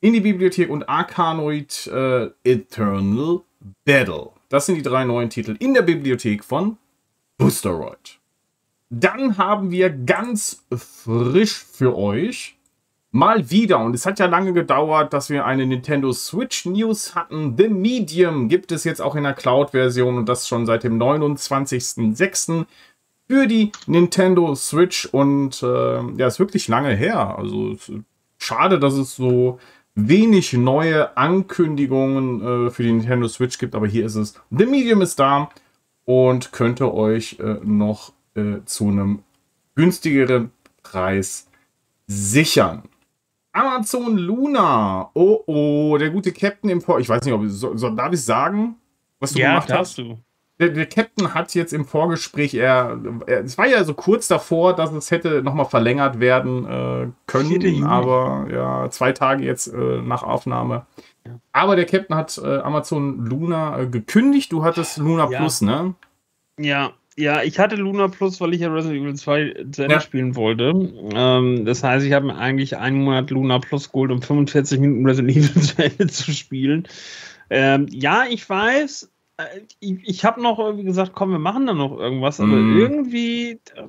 in 0.00 0.12
die 0.12 0.20
Bibliothek 0.20 0.70
und 0.70 0.88
Arcanoid 0.88 1.88
äh, 1.88 2.30
Eternal 2.44 3.40
Battle. 3.84 4.30
Das 4.48 4.66
sind 4.66 4.76
die 4.76 4.82
drei 4.82 5.04
neuen 5.04 5.28
Titel 5.28 5.56
in 5.58 5.74
der 5.74 5.82
Bibliothek 5.82 6.44
von 6.44 6.78
Boosteroid. 7.36 8.20
Dann 8.90 9.38
haben 9.38 9.72
wir 9.72 9.90
ganz 9.90 10.64
frisch 10.70 11.64
für 11.64 11.96
euch 11.96 12.56
mal 13.12 13.50
wieder, 13.50 13.78
und 13.78 13.94
es 13.94 14.06
hat 14.06 14.18
ja 14.18 14.26
lange 14.26 14.52
gedauert, 14.54 15.12
dass 15.12 15.28
wir 15.28 15.44
eine 15.44 15.66
Nintendo 15.66 16.12
Switch 16.12 16.64
News 16.64 17.14
hatten. 17.14 17.56
The 17.56 17.68
Medium 17.68 18.48
gibt 18.48 18.72
es 18.72 18.84
jetzt 18.84 19.00
auch 19.00 19.14
in 19.14 19.24
der 19.24 19.34
Cloud-Version 19.34 20.16
und 20.16 20.28
das 20.28 20.48
schon 20.48 20.66
seit 20.66 20.82
dem 20.82 20.98
29.06. 20.98 22.64
für 23.28 23.46
die 23.46 23.70
Nintendo 23.86 24.54
Switch. 24.54 25.06
Und 25.06 25.62
äh, 25.62 26.02
ja, 26.16 26.26
ist 26.26 26.40
wirklich 26.40 26.68
lange 26.68 26.94
her. 26.94 27.38
Also 27.38 27.76
schade, 28.38 28.78
dass 28.78 28.94
es 28.94 29.14
so 29.14 29.58
wenig 29.94 30.54
neue 30.54 31.14
Ankündigungen 31.16 32.66
äh, 32.66 32.70
für 32.70 32.82
die 32.82 32.92
Nintendo 32.92 33.28
Switch 33.28 33.58
gibt, 33.58 33.74
aber 33.74 33.86
hier 33.86 34.06
ist 34.06 34.14
es. 34.14 34.40
The 34.50 34.64
Medium 34.64 35.02
ist 35.02 35.18
da 35.20 35.50
und 36.06 36.52
könnte 36.52 36.94
euch 36.94 37.38
äh, 37.40 37.58
noch 37.62 38.14
äh, 38.34 38.64
zu 38.64 38.88
einem 38.88 39.22
günstigeren 39.74 40.50
Preis 40.82 41.50
sichern. 42.06 42.84
Amazon 43.52 44.16
Luna. 44.16 45.10
Oh, 45.14 45.42
oh, 45.46 45.96
der 45.98 46.10
gute 46.10 46.32
Captain 46.32 46.70
im 46.70 46.80
Vor... 46.80 47.00
Ich 47.00 47.08
weiß 47.08 47.24
nicht, 47.24 47.34
ob 47.34 47.44
ich... 47.44 47.52
So, 47.52 47.76
so, 47.76 47.90
darf 47.90 48.12
ich 48.12 48.24
sagen, 48.24 48.76
was 49.20 49.32
du 49.32 49.40
ja, 49.40 49.50
gemacht 49.50 49.72
hast? 49.72 49.98
Du. 49.98 50.18
Der, 50.58 50.68
der, 50.68 50.86
Captain 50.86 51.34
hat 51.34 51.54
jetzt 51.54 51.72
im 51.72 51.84
Vorgespräch, 51.84 52.54
er, 52.54 52.98
er, 53.26 53.42
es 53.42 53.58
war 53.58 53.66
ja 53.66 53.82
so 53.84 53.94
kurz 53.94 54.28
davor, 54.28 54.76
dass 54.76 54.92
es 54.92 55.10
hätte 55.10 55.42
nochmal 55.42 55.66
verlängert 55.66 56.20
werden 56.20 56.66
äh, 56.66 57.08
können, 57.26 57.84
aber 57.84 58.46
ja, 58.52 58.90
zwei 58.90 59.12
Tage 59.12 59.44
jetzt 59.44 59.68
äh, 59.68 60.00
nach 60.02 60.22
Aufnahme. 60.22 60.86
Ja. 61.26 61.38
Aber 61.52 61.74
der 61.74 61.86
Captain 61.86 62.16
hat 62.16 62.38
äh, 62.38 62.58
Amazon 62.58 63.26
Luna 63.26 63.80
äh, 63.80 63.86
gekündigt. 63.86 64.52
Du 64.52 64.62
hattest 64.62 64.98
Luna 64.98 65.28
ja. 65.30 65.38
Plus, 65.38 65.62
ne? 65.62 65.94
Ja, 66.58 66.92
ja, 67.16 67.42
ich 67.42 67.58
hatte 67.58 67.76
Luna 67.76 68.08
Plus, 68.08 68.40
weil 68.40 68.54
ich 68.54 68.60
ja 68.60 68.72
Resident 68.72 69.02
Evil 69.02 69.14
2 69.14 69.66
zu 69.70 69.82
Ende 69.82 69.94
ja. 69.96 70.00
spielen 70.00 70.34
wollte. 70.34 70.72
Ähm, 71.14 71.64
das 71.64 71.82
heißt, 71.82 72.06
ich 72.06 72.12
habe 72.12 72.26
mir 72.26 72.36
eigentlich 72.36 72.76
einen 72.76 73.02
Monat 73.04 73.30
Luna 73.30 73.58
Plus 73.58 73.92
geholt, 73.92 74.10
um 74.10 74.22
45 74.22 74.80
Minuten 74.80 75.06
Resident 75.06 75.36
Evil 75.36 75.62
zu 75.62 75.82
Ende 75.82 76.06
zu 76.06 76.32
spielen. 76.32 76.88
Ähm, 77.50 77.86
ja, 77.90 78.24
ich 78.28 78.48
weiß, 78.48 79.10
äh, 79.36 79.44
ich, 79.80 79.98
ich 80.04 80.24
habe 80.24 80.42
noch 80.42 80.58
irgendwie 80.58 80.84
gesagt, 80.84 81.12
komm, 81.14 81.32
wir 81.32 81.38
machen 81.38 81.66
da 81.66 81.74
noch 81.74 81.98
irgendwas, 81.98 82.40
aber 82.40 82.56
mm. 82.56 82.78
irgendwie 82.78 83.50
äh, 83.74 83.88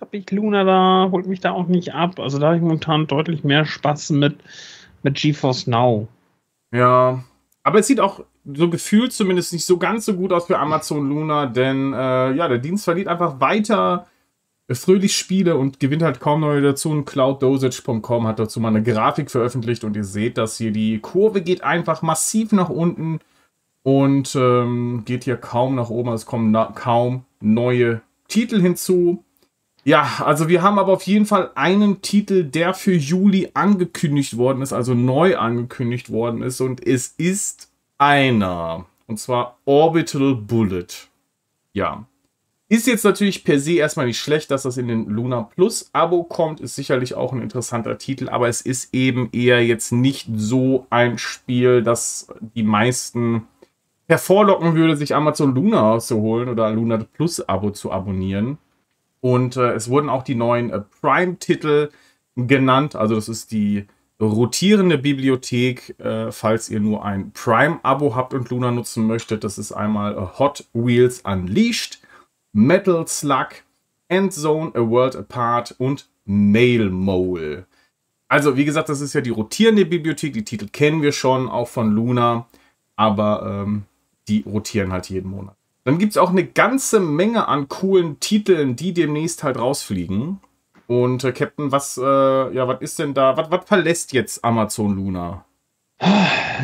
habe 0.00 0.16
ich 0.16 0.30
Luna 0.30 0.64
da, 0.64 1.10
holt 1.10 1.26
mich 1.26 1.40
da 1.40 1.52
auch 1.52 1.66
nicht 1.66 1.92
ab. 1.92 2.18
Also 2.18 2.38
da 2.38 2.46
habe 2.46 2.56
ich 2.56 2.62
momentan 2.62 3.06
deutlich 3.06 3.44
mehr 3.44 3.66
Spaß 3.66 4.10
mit, 4.10 4.36
mit 5.02 5.16
GeForce 5.16 5.66
Now. 5.66 6.08
Ja, 6.72 7.22
aber 7.62 7.78
es 7.78 7.86
sieht 7.86 8.00
auch 8.00 8.24
so 8.44 8.68
gefühlt 8.68 9.12
zumindest 9.12 9.52
nicht 9.52 9.64
so 9.64 9.78
ganz 9.78 10.04
so 10.04 10.14
gut 10.14 10.32
aus 10.32 10.46
für 10.46 10.58
Amazon 10.58 11.08
Luna, 11.08 11.46
denn 11.46 11.92
äh, 11.92 12.32
ja, 12.32 12.48
der 12.48 12.58
Dienst 12.58 12.84
verliert 12.84 13.08
einfach 13.08 13.40
weiter 13.40 14.06
fröhlich 14.70 15.16
Spiele 15.16 15.56
und 15.56 15.78
gewinnt 15.78 16.02
halt 16.02 16.20
kaum 16.20 16.40
neue 16.40 16.62
dazu. 16.62 16.90
Und 16.90 17.04
clouddosage.com 17.04 18.26
hat 18.26 18.38
dazu 18.38 18.60
mal 18.60 18.68
eine 18.68 18.82
Grafik 18.82 19.30
veröffentlicht 19.30 19.84
und 19.84 19.96
ihr 19.96 20.04
seht, 20.04 20.38
dass 20.38 20.56
hier 20.56 20.70
die 20.70 20.98
Kurve 21.00 21.42
geht 21.42 21.62
einfach 21.62 22.02
massiv 22.02 22.52
nach 22.52 22.70
unten 22.70 23.20
und 23.82 24.34
ähm, 24.34 25.02
geht 25.04 25.24
hier 25.24 25.36
kaum 25.36 25.74
nach 25.74 25.90
oben. 25.90 26.12
Es 26.12 26.24
kommen 26.24 26.56
kaum 26.74 27.24
neue 27.40 28.00
Titel 28.28 28.60
hinzu. 28.60 29.22
Ja, 29.84 30.22
also 30.24 30.48
wir 30.48 30.62
haben 30.62 30.78
aber 30.78 30.94
auf 30.94 31.02
jeden 31.02 31.26
Fall 31.26 31.50
einen 31.56 32.00
Titel, 32.00 32.44
der 32.44 32.72
für 32.72 32.94
Juli 32.94 33.50
angekündigt 33.52 34.38
worden 34.38 34.62
ist, 34.62 34.72
also 34.72 34.94
neu 34.94 35.36
angekündigt 35.36 36.10
worden 36.10 36.40
ist 36.40 36.62
und 36.62 36.86
es 36.86 37.08
ist 37.18 37.73
einer. 37.98 38.86
Und 39.06 39.18
zwar 39.18 39.58
Orbital 39.64 40.34
Bullet. 40.34 40.86
Ja. 41.72 42.06
Ist 42.68 42.86
jetzt 42.86 43.04
natürlich 43.04 43.44
per 43.44 43.60
se 43.60 43.74
erstmal 43.74 44.06
nicht 44.06 44.18
schlecht, 44.18 44.50
dass 44.50 44.62
das 44.62 44.78
in 44.78 44.88
den 44.88 45.06
Luna 45.08 45.42
Plus 45.42 45.90
Abo 45.92 46.24
kommt. 46.24 46.60
Ist 46.60 46.74
sicherlich 46.74 47.14
auch 47.14 47.32
ein 47.32 47.42
interessanter 47.42 47.98
Titel, 47.98 48.28
aber 48.28 48.48
es 48.48 48.62
ist 48.62 48.94
eben 48.94 49.28
eher 49.32 49.64
jetzt 49.64 49.92
nicht 49.92 50.28
so 50.34 50.86
ein 50.90 51.18
Spiel, 51.18 51.82
das 51.82 52.28
die 52.40 52.62
meisten 52.62 53.46
hervorlocken 54.08 54.74
würde, 54.74 54.96
sich 54.96 55.14
Amazon 55.14 55.54
Luna 55.54 55.98
zu 55.98 56.20
holen 56.20 56.48
oder 56.48 56.70
Luna 56.70 56.98
Plus 57.12 57.46
Abo 57.46 57.70
zu 57.70 57.92
abonnieren. 57.92 58.58
Und 59.20 59.56
äh, 59.56 59.72
es 59.72 59.88
wurden 59.88 60.08
auch 60.08 60.22
die 60.22 60.34
neuen 60.34 60.70
äh, 60.70 60.80
Prime-Titel 61.00 61.90
genannt. 62.36 62.96
Also 62.96 63.14
das 63.14 63.28
ist 63.28 63.52
die 63.52 63.86
rotierende 64.20 64.98
Bibliothek, 64.98 65.98
äh, 65.98 66.30
falls 66.30 66.68
ihr 66.68 66.80
nur 66.80 67.04
ein 67.04 67.32
Prime-Abo 67.32 68.14
habt 68.14 68.34
und 68.34 68.50
Luna 68.50 68.70
nutzen 68.70 69.06
möchtet. 69.06 69.44
Das 69.44 69.58
ist 69.58 69.72
einmal 69.72 70.38
Hot 70.38 70.66
Wheels 70.72 71.20
Unleashed, 71.22 72.00
Metal 72.52 73.06
Slug, 73.08 73.48
Endzone, 74.08 74.72
A 74.74 74.80
World 74.80 75.16
Apart 75.16 75.74
und 75.78 76.08
Mail 76.24 76.90
Mole. 76.90 77.66
Also, 78.28 78.56
wie 78.56 78.64
gesagt, 78.64 78.88
das 78.88 79.00
ist 79.00 79.14
ja 79.14 79.20
die 79.20 79.30
rotierende 79.30 79.84
Bibliothek. 79.84 80.32
Die 80.32 80.44
Titel 80.44 80.68
kennen 80.68 81.02
wir 81.02 81.12
schon, 81.12 81.48
auch 81.48 81.68
von 81.68 81.90
Luna. 81.90 82.46
Aber 82.96 83.62
ähm, 83.64 83.84
die 84.28 84.44
rotieren 84.46 84.92
halt 84.92 85.10
jeden 85.10 85.30
Monat. 85.30 85.56
Dann 85.84 85.98
gibt 85.98 86.12
es 86.12 86.16
auch 86.16 86.30
eine 86.30 86.46
ganze 86.46 86.98
Menge 87.00 87.46
an 87.48 87.68
coolen 87.68 88.18
Titeln, 88.20 88.76
die 88.76 88.94
demnächst 88.94 89.44
halt 89.44 89.58
rausfliegen. 89.58 90.40
Und 90.86 91.24
äh, 91.24 91.32
Captain, 91.32 91.72
was, 91.72 91.96
äh, 91.96 92.02
ja, 92.02 92.68
was 92.68 92.80
ist 92.80 92.98
denn 92.98 93.14
da? 93.14 93.36
Was, 93.36 93.64
verlässt 93.64 94.12
jetzt 94.12 94.44
Amazon 94.44 94.94
Luna? 94.96 95.44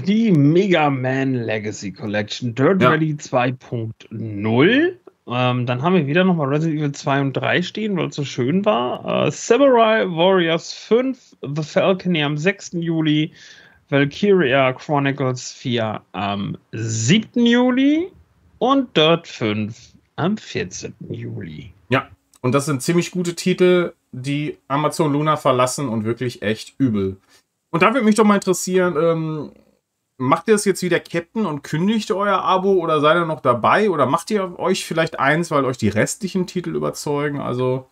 Die 0.06 0.30
Mega 0.32 0.90
Man 0.90 1.34
Legacy 1.34 1.92
Collection 1.92 2.54
Dirt 2.54 2.82
ja. 2.82 2.90
Rally 2.90 3.14
2.0. 3.14 4.96
Ähm, 5.26 5.66
dann 5.66 5.82
haben 5.82 5.94
wir 5.94 6.06
wieder 6.06 6.24
nochmal 6.24 6.48
Resident 6.48 6.80
Evil 6.80 6.92
2 6.92 7.20
und 7.20 7.32
3 7.34 7.62
stehen, 7.62 7.96
weil 7.96 8.08
es 8.08 8.16
so 8.16 8.24
schön 8.24 8.64
war. 8.64 9.26
Äh, 9.26 9.30
Samurai 9.30 10.04
Warriors 10.06 10.72
5, 10.72 11.36
The 11.54 11.62
Falcon 11.62 12.16
am 12.16 12.36
6. 12.36 12.72
Juli, 12.72 13.32
Valkyria 13.90 14.72
Chronicles 14.72 15.52
4 15.52 16.00
am 16.12 16.58
7. 16.72 17.46
Juli 17.46 18.10
und 18.58 18.96
Dirt 18.96 19.28
5 19.28 19.92
am 20.16 20.36
14. 20.36 20.94
Juli. 21.10 21.72
Ja, 21.90 22.08
und 22.40 22.52
das 22.52 22.66
sind 22.66 22.82
ziemlich 22.82 23.10
gute 23.10 23.34
Titel 23.34 23.92
die 24.12 24.58
Amazon 24.68 25.12
Luna 25.12 25.36
verlassen 25.36 25.88
und 25.88 26.04
wirklich 26.04 26.42
echt 26.42 26.74
übel. 26.78 27.16
Und 27.70 27.82
da 27.82 27.92
würde 27.92 28.04
mich 28.04 28.16
doch 28.16 28.24
mal 28.24 28.36
interessieren, 28.36 28.96
ähm, 29.00 29.52
macht 30.18 30.48
ihr 30.48 30.54
das 30.54 30.64
jetzt 30.64 30.82
wieder 30.82 31.00
Captain 31.00 31.46
und 31.46 31.62
kündigt 31.62 32.10
euer 32.10 32.42
Abo 32.42 32.72
oder 32.72 33.00
seid 33.00 33.16
ihr 33.16 33.26
noch 33.26 33.40
dabei 33.40 33.90
oder 33.90 34.06
macht 34.06 34.30
ihr 34.30 34.58
euch 34.58 34.84
vielleicht 34.84 35.18
eins, 35.18 35.50
weil 35.50 35.64
euch 35.64 35.78
die 35.78 35.88
restlichen 35.88 36.46
Titel 36.46 36.74
überzeugen? 36.74 37.40
Also, 37.40 37.86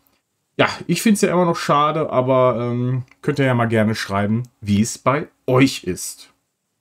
ja, 0.56 0.68
ich 0.86 1.00
finde 1.00 1.14
es 1.14 1.20
ja 1.22 1.32
immer 1.32 1.44
noch 1.44 1.56
schade, 1.56 2.10
aber 2.10 2.56
ähm, 2.60 3.04
könnt 3.22 3.38
ihr 3.38 3.46
ja 3.46 3.54
mal 3.54 3.68
gerne 3.68 3.94
schreiben, 3.94 4.42
wie 4.60 4.82
es 4.82 4.98
bei 4.98 5.28
euch 5.46 5.84
ist. 5.84 6.32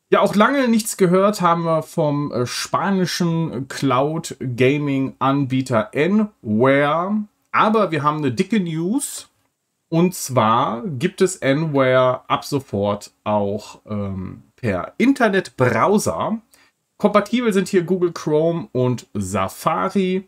Ja, 0.10 0.22
auch 0.22 0.36
lange 0.36 0.68
nichts 0.70 0.96
gehört 0.98 1.42
haben 1.42 1.64
wir 1.64 1.84
vom 1.84 2.32
äh, 2.32 2.46
spanischen 2.46 3.68
Cloud 3.68 4.38
Gaming 4.40 5.16
Anbieter 5.20 5.92
Nware. 5.94 7.24
Aber 7.52 7.92
wir 7.92 8.04
haben 8.04 8.18
eine 8.18 8.32
dicke 8.32 8.60
News. 8.60 9.30
Und 9.90 10.14
zwar 10.16 10.84
gibt 10.86 11.22
es 11.22 11.40
Nware 11.42 12.30
ab 12.30 12.44
sofort 12.44 13.12
auch 13.24 13.80
ähm, 13.86 14.44
per 14.56 14.94
Internetbrowser. 14.98 16.42
Kompatibel 16.98 17.54
sind 17.54 17.70
hier 17.70 17.84
Google 17.84 18.12
Chrome 18.12 18.68
und 18.74 19.08
Safari. 19.14 20.28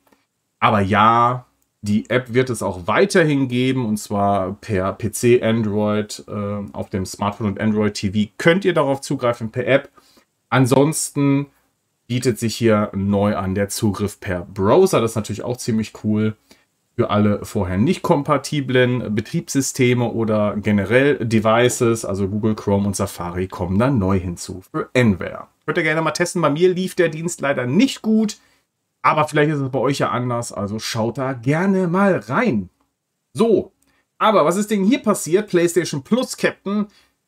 Aber 0.59 0.79
ja, 0.79 1.45
Die 1.81 2.09
App 2.09 2.33
wird 2.33 2.49
es 2.49 2.61
auch 2.61 2.87
weiterhin 2.87 3.47
geben 3.47 3.85
und 3.85 3.97
zwar 3.97 4.53
per 4.55 4.91
PC, 4.91 5.41
Android, 5.41 6.25
äh, 6.27 6.73
auf 6.73 6.89
dem 6.89 7.05
Smartphone 7.05 7.47
und 7.47 7.61
Android 7.61 7.93
TV 7.93 8.29
könnt 8.37 8.65
ihr 8.65 8.73
darauf 8.73 8.99
zugreifen 8.99 9.49
per 9.49 9.65
App. 9.65 9.89
Ansonsten 10.49 11.47
bietet 12.07 12.37
sich 12.37 12.55
hier 12.55 12.91
neu 12.93 13.37
an 13.37 13.55
der 13.55 13.69
Zugriff 13.69 14.19
per 14.19 14.41
Browser. 14.41 14.99
Das 14.99 15.11
ist 15.11 15.15
natürlich 15.15 15.43
auch 15.43 15.55
ziemlich 15.55 15.93
cool 16.03 16.35
für 16.99 17.11
alle 17.11 17.45
vorher 17.45 17.77
nicht 17.77 18.01
kompatiblen 18.01 19.15
Betriebssysteme 19.15 20.11
oder 20.11 20.57
generell 20.57 21.25
Devices, 21.25 22.03
also 22.03 22.27
Google 22.27 22.55
Chrome 22.55 22.87
und 22.87 22.95
Safari, 22.97 23.47
kommen 23.47 23.79
dann 23.79 23.99
neu 23.99 24.19
hinzu 24.19 24.63
für 24.69 24.89
Enware. 24.91 25.47
Könnt 25.65 25.77
ihr 25.77 25.85
gerne 25.85 26.01
mal 26.01 26.11
testen. 26.11 26.41
Bei 26.41 26.49
mir 26.49 26.73
lief 26.73 26.95
der 26.95 27.07
Dienst 27.07 27.39
leider 27.39 27.65
nicht 27.65 28.01
gut. 28.01 28.35
Aber 29.01 29.29
vielleicht 29.29 29.49
ist 29.49 29.61
es 29.61 29.69
bei 29.69 29.79
euch 29.79 29.99
ja 29.99 30.09
anders, 30.09 30.51
also 30.51 30.77
schaut 30.77 31.17
da 31.17 31.31
gerne 31.31 31.87
mal 31.87 32.17
rein. 32.17 32.69
So, 33.31 33.71
aber 34.17 34.43
was 34.43 34.57
ist 34.57 34.69
denn 34.69 34.83
hier 34.83 34.99
passiert? 34.99 35.49
PlayStation 35.49 36.03
Plus 36.03 36.35
Captain. 36.35 36.87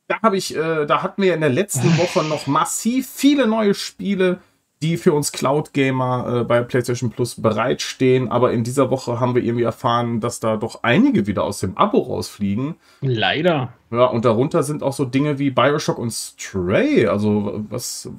Da 0.10 0.22
habe 0.22 0.36
ich, 0.36 0.54
äh, 0.54 0.86
da 0.86 1.02
hatten 1.02 1.22
wir 1.22 1.34
in 1.34 1.40
der 1.40 1.50
letzten 1.50 1.88
Woche 1.98 2.26
noch 2.26 2.46
massiv 2.46 3.10
viele 3.10 3.48
neue 3.48 3.74
Spiele, 3.74 4.42
die 4.82 4.98
für 4.98 5.14
uns 5.14 5.32
Cloud 5.32 5.74
Gamer 5.74 6.42
äh, 6.42 6.44
bei 6.44 6.62
PlayStation 6.62 7.12
Plus 7.12 7.42
bereitstehen. 7.42 8.30
Aber 8.30 8.52
in 8.52 8.64
dieser 8.64 8.90
Woche 8.90 9.20
haben 9.20 9.36
wir 9.36 9.44
irgendwie 9.44 9.64
erfahren, 9.64 10.20
dass 10.20 10.40
da 10.40 10.58
doch 10.58 10.84
einige 10.84 11.28
wieder 11.28 11.44
aus 11.44 11.60
dem 11.60 11.78
Abo 11.78 12.00
rausfliegen. 12.00 12.76
Leider. 13.02 13.74
Ja, 13.92 14.06
und 14.06 14.26
darunter 14.26 14.64
sind 14.64 14.82
auch 14.84 14.94
so 14.94 15.06
Dinge 15.06 15.38
wie 15.38 15.52
Bioshock 15.52 16.00
und 16.00 16.12
Stray. 16.12 17.08
Also 17.08 17.64
was, 17.70 18.10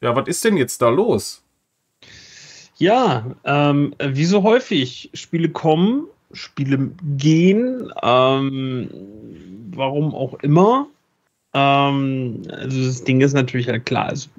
ja, 0.00 0.16
was 0.16 0.28
ist 0.28 0.44
denn 0.44 0.56
jetzt 0.56 0.80
da 0.80 0.88
los? 0.88 1.42
Ja, 2.76 3.26
ähm, 3.44 3.94
wie 4.00 4.24
so 4.24 4.42
häufig, 4.42 5.10
Spiele 5.12 5.50
kommen, 5.50 6.06
Spiele 6.32 6.90
gehen, 7.16 7.92
ähm, 8.02 8.90
warum 9.74 10.14
auch 10.14 10.34
immer. 10.42 10.88
Ähm, 11.54 12.42
also 12.50 12.84
das 12.86 13.04
Ding 13.04 13.20
ist 13.20 13.34
natürlich 13.34 13.68
halt 13.68 13.86
klar, 13.86 14.12
es 14.12 14.30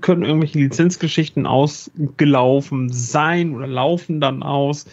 können 0.00 0.24
irgendwelche 0.24 0.58
Lizenzgeschichten 0.58 1.46
ausgelaufen 1.46 2.90
sein 2.90 3.54
oder 3.54 3.66
laufen 3.66 4.20
dann 4.20 4.42
aus. 4.42 4.86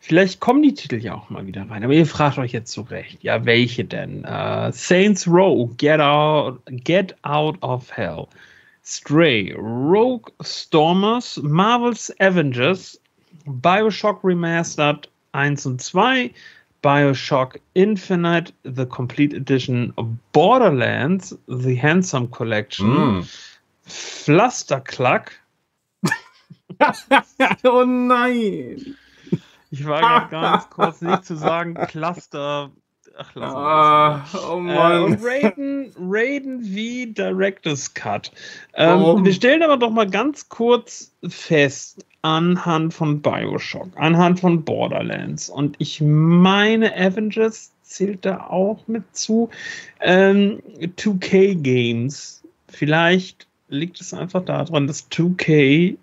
Vielleicht 0.00 0.40
kommen 0.40 0.62
die 0.62 0.74
Titel 0.74 0.96
ja 0.96 1.14
auch 1.14 1.30
mal 1.30 1.46
wieder 1.46 1.70
rein, 1.70 1.84
aber 1.84 1.92
ihr 1.92 2.06
fragt 2.06 2.36
euch 2.36 2.52
jetzt 2.52 2.72
zurecht, 2.72 3.22
ja, 3.22 3.44
welche 3.44 3.84
denn? 3.84 4.24
Uh, 4.24 4.70
Saints 4.72 5.28
Row, 5.28 5.70
Get 5.76 6.00
Out, 6.00 6.60
Get 6.66 7.14
Out 7.22 7.56
of 7.62 7.90
Hell. 7.96 8.26
Stray, 8.84 9.54
Rogue 9.56 10.32
Stormers, 10.42 11.40
Marvel's 11.40 12.12
Avengers, 12.18 13.00
Bioshock 13.46 14.24
Remastered 14.24 15.08
1 15.30 15.66
und 15.66 15.80
2, 15.80 16.32
Bioshock 16.82 17.58
Infinite, 17.74 18.52
The 18.64 18.86
Complete 18.86 19.32
Edition, 19.32 19.94
Borderlands, 20.32 21.36
The 21.46 21.76
Handsome 21.76 22.28
Collection, 22.28 22.88
mm. 22.88 23.50
Flustercluck. 23.84 25.32
oh 27.64 27.84
nein! 27.84 28.96
Ich 29.70 29.86
war 29.86 30.28
ganz 30.30 30.68
kurz 30.70 31.00
nicht 31.00 31.24
zu 31.24 31.36
sagen, 31.36 31.74
Cluster 31.74 32.70
Ach, 33.16 33.34
lass 33.34 33.54
ah, 33.54 34.24
Oh 34.48 34.58
Mann. 34.58 34.92
Äh, 34.92 35.04
und 35.04 35.18
Raiden, 35.22 35.92
Raiden 35.98 36.62
V 36.62 37.12
Director's 37.12 37.92
Cut. 37.92 38.32
Ähm, 38.74 39.24
wir 39.24 39.32
stellen 39.32 39.62
aber 39.62 39.76
doch 39.76 39.90
mal 39.90 40.08
ganz 40.08 40.48
kurz 40.48 41.12
fest, 41.28 42.04
anhand 42.22 42.94
von 42.94 43.20
Bioshock, 43.20 43.88
anhand 43.96 44.40
von 44.40 44.64
Borderlands. 44.64 45.50
Und 45.50 45.76
ich 45.78 46.00
meine, 46.00 46.94
Avengers 46.96 47.72
zählt 47.82 48.24
da 48.24 48.46
auch 48.46 48.86
mit 48.86 49.04
zu. 49.14 49.50
Ähm, 50.00 50.62
2K 50.80 51.56
Games. 51.56 52.42
Vielleicht 52.68 53.46
liegt 53.68 54.00
es 54.00 54.14
einfach 54.14 54.44
daran, 54.44 54.86
dass 54.86 55.10
2K 55.10 55.96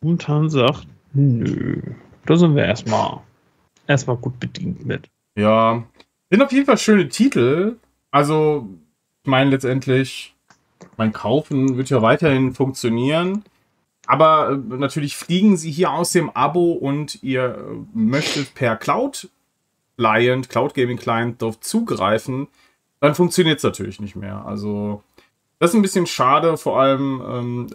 momentan 0.00 0.50
sagt, 0.50 0.86
nö, 1.12 1.80
da 2.26 2.36
sind 2.36 2.56
wir 2.56 2.64
erstmal 2.64 3.20
erstmal 3.86 4.16
gut 4.16 4.38
bedient 4.38 4.84
mit. 4.84 5.08
Ja, 5.36 5.84
sind 6.30 6.42
auf 6.42 6.52
jeden 6.52 6.66
Fall 6.66 6.78
schöne 6.78 7.08
Titel. 7.08 7.76
Also, 8.10 8.68
ich 9.22 9.30
meine 9.30 9.50
letztendlich, 9.50 10.34
mein 10.96 11.12
Kaufen 11.12 11.76
wird 11.76 11.90
ja 11.90 12.02
weiterhin 12.02 12.54
funktionieren. 12.54 13.44
Aber 14.08 14.52
äh, 14.52 14.76
natürlich 14.76 15.16
fliegen 15.16 15.58
sie 15.58 15.70
hier 15.70 15.92
aus 15.92 16.12
dem 16.12 16.30
Abo 16.30 16.72
und 16.72 17.22
ihr 17.22 17.58
äh, 17.58 17.96
möchtet 17.96 18.54
per 18.54 18.74
Cloud 18.76 19.28
Client, 19.98 20.48
Cloud 20.48 20.74
Gaming 20.74 20.96
Client 20.96 21.42
darauf 21.42 21.60
zugreifen, 21.60 22.48
dann 23.00 23.14
funktioniert 23.14 23.58
es 23.58 23.64
natürlich 23.64 24.00
nicht 24.00 24.16
mehr. 24.16 24.46
Also, 24.46 25.02
das 25.58 25.70
ist 25.70 25.76
ein 25.76 25.82
bisschen 25.82 26.06
schade. 26.06 26.56
Vor 26.56 26.80
allem 26.80 27.22
ähm, 27.28 27.66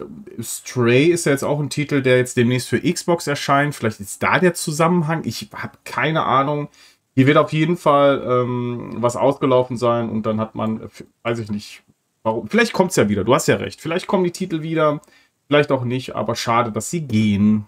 Stray 0.42 1.04
ist 1.04 1.26
ja 1.26 1.32
jetzt 1.32 1.44
auch 1.44 1.60
ein 1.60 1.70
Titel, 1.70 2.02
der 2.02 2.16
jetzt 2.16 2.36
demnächst 2.36 2.68
für 2.68 2.80
Xbox 2.80 3.28
erscheint. 3.28 3.74
Vielleicht 3.74 4.00
ist 4.00 4.20
da 4.20 4.40
der 4.40 4.54
Zusammenhang. 4.54 5.22
Ich 5.24 5.50
habe 5.54 5.78
keine 5.84 6.24
Ahnung. 6.24 6.68
Hier 7.14 7.28
wird 7.28 7.36
auf 7.36 7.52
jeden 7.52 7.76
Fall 7.76 8.24
ähm, 8.26 8.94
was 8.96 9.14
ausgelaufen 9.14 9.76
sein 9.76 10.10
und 10.10 10.26
dann 10.26 10.40
hat 10.40 10.56
man, 10.56 10.90
weiß 11.22 11.38
ich 11.38 11.50
nicht, 11.50 11.84
warum. 12.24 12.48
Vielleicht 12.48 12.72
kommt 12.72 12.90
es 12.90 12.96
ja 12.96 13.08
wieder, 13.08 13.22
du 13.22 13.32
hast 13.34 13.46
ja 13.46 13.54
recht. 13.54 13.80
Vielleicht 13.80 14.08
kommen 14.08 14.24
die 14.24 14.32
Titel 14.32 14.62
wieder, 14.62 15.00
vielleicht 15.46 15.70
auch 15.72 15.84
nicht, 15.84 16.14
aber 16.14 16.36
schade, 16.36 16.72
dass 16.72 16.90
sie 16.90 17.02
gehen. 17.02 17.66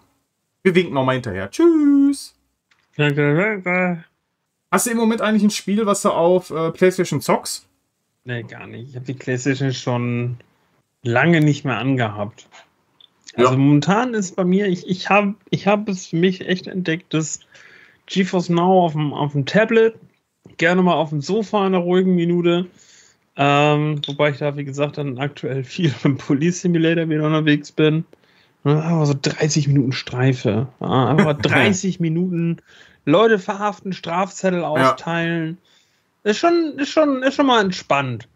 Wir 0.63 0.75
winken 0.75 0.93
nochmal 0.93 1.15
hinterher. 1.15 1.49
Tschüss. 1.49 2.35
Hast 4.71 4.87
du 4.87 4.91
im 4.91 4.97
Moment 4.97 5.21
eigentlich 5.21 5.43
ein 5.43 5.49
Spiel, 5.51 5.85
was 5.85 6.01
du 6.01 6.09
auf 6.09 6.49
äh, 6.49 6.71
PlayStation 6.71 7.21
zockst? 7.21 7.67
Nee, 8.25 8.43
gar 8.43 8.67
nicht. 8.67 8.89
Ich 8.89 8.95
habe 8.95 9.05
die 9.05 9.13
PlayStation 9.13 9.71
schon 9.71 10.37
lange 11.03 11.39
nicht 11.39 11.63
mehr 11.63 11.77
angehabt. 11.77 12.47
Also 13.35 13.51
ja. 13.51 13.57
momentan 13.57 14.13
ist 14.13 14.35
bei 14.35 14.43
mir, 14.43 14.67
ich, 14.67 14.87
ich 14.87 15.09
habe 15.09 15.35
ich 15.51 15.67
hab 15.67 15.87
es 15.87 16.07
für 16.07 16.15
mich 16.15 16.47
echt 16.47 16.67
entdeckt, 16.67 17.13
dass 17.13 17.39
GeForce 18.07 18.49
Now 18.49 18.85
auf 18.85 18.93
dem, 18.93 19.13
auf 19.13 19.33
dem 19.33 19.45
Tablet, 19.45 19.95
gerne 20.57 20.81
mal 20.81 20.95
auf 20.95 21.09
dem 21.09 21.21
Sofa 21.21 21.59
in 21.59 21.75
einer 21.75 21.83
ruhigen 21.83 22.15
Minute. 22.15 22.65
Ähm, 23.37 24.01
wobei 24.07 24.31
ich 24.31 24.37
da, 24.37 24.57
wie 24.57 24.65
gesagt, 24.65 24.97
dann 24.97 25.19
aktuell 25.19 25.63
viel 25.63 25.93
im 26.03 26.17
Police 26.17 26.61
Simulator 26.61 27.07
wieder 27.09 27.25
unterwegs 27.25 27.71
bin. 27.71 28.05
Aber 28.63 29.05
so 29.05 29.15
30 29.19 29.67
Minuten 29.67 29.91
Streife. 29.91 30.67
einfach 30.79 31.37
30 31.41 31.99
Minuten 31.99 32.57
Leute 33.05 33.39
verhaften, 33.39 33.93
Strafzettel 33.93 34.63
austeilen. 34.63 35.57
Ja. 36.23 36.31
Ist, 36.31 36.39
schon, 36.39 36.73
ist, 36.77 36.89
schon, 36.89 37.23
ist 37.23 37.35
schon 37.35 37.45
mal 37.45 37.61
entspannt. 37.61 38.27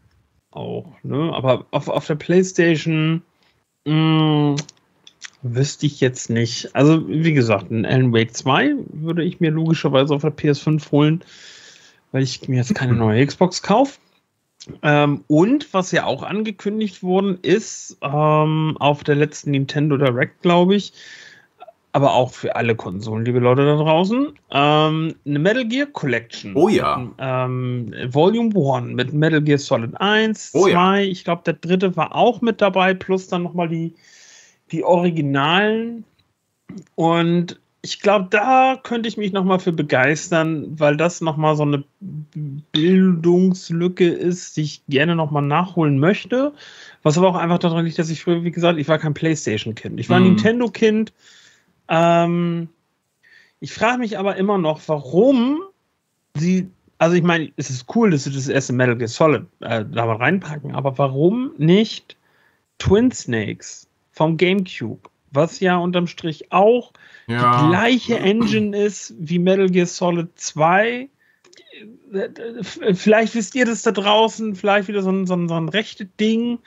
Auch, 0.51 0.85
ne? 1.03 1.31
Aber 1.33 1.65
auf, 1.71 1.89
auf 1.89 2.07
der 2.07 2.15
Playstation 2.15 3.21
mh, 3.85 3.93
mm, 3.93 4.55
Wüsste 5.43 5.87
ich 5.87 5.99
jetzt 5.99 6.29
nicht. 6.29 6.75
Also, 6.75 7.07
wie 7.07 7.33
gesagt, 7.33 7.71
ein 7.71 7.85
Alan 7.85 8.13
Wake 8.13 8.35
2 8.35 8.75
würde 8.93 9.23
ich 9.23 9.39
mir 9.39 9.49
logischerweise 9.49 10.13
auf 10.13 10.21
der 10.21 10.35
PS5 10.35 10.91
holen, 10.91 11.23
weil 12.11 12.21
ich 12.21 12.47
mir 12.47 12.57
jetzt 12.57 12.75
keine 12.75 12.93
neue 12.93 13.25
Xbox 13.25 13.63
kaufe. 13.63 13.97
Ähm, 14.83 15.23
und 15.27 15.73
was 15.73 15.91
ja 15.91 16.05
auch 16.05 16.23
angekündigt 16.23 17.01
worden 17.03 17.39
ist, 17.41 17.97
ähm, 18.01 18.77
auf 18.79 19.03
der 19.03 19.15
letzten 19.15 19.51
Nintendo 19.51 19.97
Direct, 19.97 20.41
glaube 20.41 20.75
ich, 20.75 20.93
aber 21.93 22.13
auch 22.13 22.31
für 22.31 22.55
alle 22.55 22.75
Konsolen, 22.75 23.25
liebe 23.25 23.39
Leute 23.39 23.65
da 23.65 23.75
draußen, 23.75 24.33
ähm, 24.51 25.15
eine 25.25 25.39
Metal 25.39 25.67
Gear 25.67 25.87
Collection. 25.87 26.55
Oh 26.55 26.69
ja. 26.69 27.05
Ähm, 27.17 27.93
Volume 28.09 28.53
1 28.55 28.93
mit 28.95 29.13
Metal 29.13 29.41
Gear 29.41 29.57
Solid 29.57 29.99
1, 29.99 30.51
oh 30.53 30.67
2, 30.67 30.71
ja. 30.71 30.97
ich 30.99 31.23
glaube, 31.23 31.41
der 31.45 31.55
dritte 31.55 31.95
war 31.97 32.15
auch 32.15 32.41
mit 32.41 32.61
dabei, 32.61 32.93
plus 32.93 33.27
dann 33.27 33.43
nochmal 33.43 33.67
die 33.67 33.93
die 34.71 34.83
Originalen. 34.83 36.03
Und 36.95 37.59
ich 37.83 37.99
glaube, 37.99 38.27
da 38.29 38.79
könnte 38.81 39.09
ich 39.09 39.17
mich 39.17 39.31
nochmal 39.31 39.59
für 39.59 39.71
begeistern, 39.71 40.79
weil 40.79 40.97
das 40.97 41.21
nochmal 41.21 41.55
so 41.55 41.63
eine 41.63 41.83
Bildungslücke 42.71 44.07
ist, 44.07 44.57
die 44.57 44.61
ich 44.61 44.83
gerne 44.87 45.15
nochmal 45.15 45.41
nachholen 45.41 45.97
möchte. 45.97 46.53
Was 47.01 47.17
aber 47.17 47.29
auch 47.29 47.35
einfach 47.35 47.57
daran 47.57 47.85
liegt, 47.85 47.97
dass 47.97 48.09
ich 48.09 48.23
früher, 48.23 48.43
wie 48.43 48.51
gesagt, 48.51 48.77
ich 48.77 48.87
war 48.87 48.99
kein 48.99 49.15
Playstation-Kind. 49.15 49.99
Ich 49.99 50.09
war 50.09 50.17
ein 50.17 50.23
mhm. 50.23 50.29
Nintendo-Kind. 50.29 51.13
Ähm, 51.89 52.69
ich 53.59 53.73
frage 53.73 53.97
mich 53.97 54.19
aber 54.19 54.35
immer 54.35 54.59
noch, 54.59 54.81
warum 54.87 55.61
sie, 56.35 56.69
also 56.99 57.15
ich 57.15 57.23
meine, 57.23 57.51
es 57.57 57.71
ist 57.71 57.95
cool, 57.95 58.11
dass 58.11 58.25
sie 58.25 58.31
das 58.31 58.47
erste 58.47 58.73
Metal 58.73 58.95
Gear 58.95 59.07
Solid 59.07 59.47
äh, 59.61 59.83
da 59.91 60.05
mal 60.05 60.17
reinpacken, 60.17 60.75
aber 60.75 60.97
warum 60.99 61.51
nicht 61.57 62.15
Twin 62.77 63.11
Snakes? 63.11 63.87
vom 64.11 64.37
GameCube, 64.37 65.09
was 65.31 65.59
ja 65.59 65.77
unterm 65.77 66.07
Strich 66.07 66.51
auch 66.51 66.93
ja. 67.27 67.63
die 67.63 67.69
gleiche 67.69 68.19
Engine 68.19 68.77
ist 68.77 69.13
wie 69.17 69.39
Metal 69.39 69.69
Gear 69.69 69.85
Solid 69.85 70.29
2. 70.35 71.09
Vielleicht 72.93 73.35
wisst 73.35 73.55
ihr 73.55 73.65
das 73.65 73.81
da 73.83 73.91
draußen, 73.91 74.55
vielleicht 74.55 74.87
wieder 74.87 75.01
so 75.01 75.11
ein, 75.11 75.25
so 75.25 75.35
ein, 75.35 75.47
so 75.47 75.55
ein 75.55 75.69
rechtes 75.69 76.07
Ding, 76.19 76.59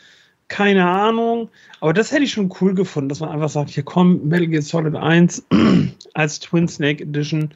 keine 0.49 0.87
Ahnung. 0.87 1.51
Aber 1.81 1.93
das 1.93 2.13
hätte 2.13 2.25
ich 2.25 2.33
schon 2.33 2.53
cool 2.61 2.75
gefunden, 2.75 3.09
dass 3.09 3.21
man 3.21 3.31
einfach 3.31 3.49
sagt, 3.49 3.71
hier 3.71 3.83
komm, 3.83 4.27
Metal 4.29 4.47
Gear 4.47 4.63
Solid 4.63 4.97
1 4.97 5.47
als 6.15 6.41
Twin 6.41 6.69
Snake 6.69 7.03
Edition 7.03 7.55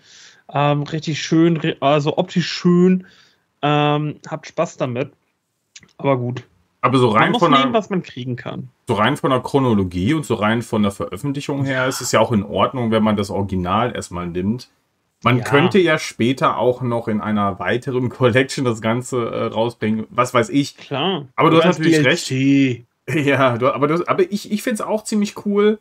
Ähm, 0.53 0.83
richtig 0.85 1.21
schön, 1.21 1.61
also 1.81 2.17
optisch 2.17 2.49
schön. 2.49 3.07
Ähm, 3.61 4.17
habt 4.29 4.47
Spaß 4.47 4.77
damit. 4.77 5.13
Aber 5.99 6.17
gut. 6.17 6.45
Aber 6.81 6.99
so 6.99 7.09
rein 7.09 7.35
von 7.35 7.51
nehmen, 7.51 7.65
der, 7.65 7.73
was 7.73 7.91
man 7.91 8.03
kriegen 8.03 8.37
kann. 8.37 8.69
so 8.87 8.95
rein 8.95 9.17
von 9.17 9.31
der 9.31 9.41
Chronologie 9.41 10.15
und 10.15 10.25
so 10.25 10.35
rein 10.35 10.63
von 10.63 10.83
der 10.83 10.93
Veröffentlichung 10.93 11.65
her 11.65 11.87
ist 11.89 12.01
es 12.01 12.13
ja 12.13 12.21
auch 12.21 12.31
in 12.33 12.45
Ordnung, 12.45 12.91
wenn 12.93 13.03
man 13.03 13.17
das 13.17 13.31
Original 13.31 13.95
erstmal 13.95 14.27
nimmt. 14.29 14.69
Man 15.25 15.39
Ja. 15.39 15.45
könnte 15.45 15.81
ja 15.81 15.99
später 15.99 16.59
auch 16.59 16.81
noch 16.81 17.09
in 17.09 17.21
einer 17.21 17.59
weiteren 17.59 18.09
Collection 18.11 18.65
das 18.65 18.81
Ganze 18.81 19.29
äh, 19.29 19.45
rausbringen. 19.47 20.07
Was 20.11 20.33
weiß 20.33 20.51
ich. 20.51 20.77
Klar. 20.77 21.27
Aber 21.35 21.51
du 21.51 21.57
Oder 21.57 21.67
hast 21.69 21.81
natürlich 21.81 22.25
DLC. 22.27 22.85
Ja, 23.27 23.57
du, 23.57 23.73
aber, 23.75 23.89
du, 23.89 24.07
aber 24.07 24.31
ich, 24.31 24.53
ich 24.53 24.63
finde 24.63 24.75
es 24.75 24.81
auch 24.83 25.03
ziemlich 25.03 25.47
cool. 25.47 25.79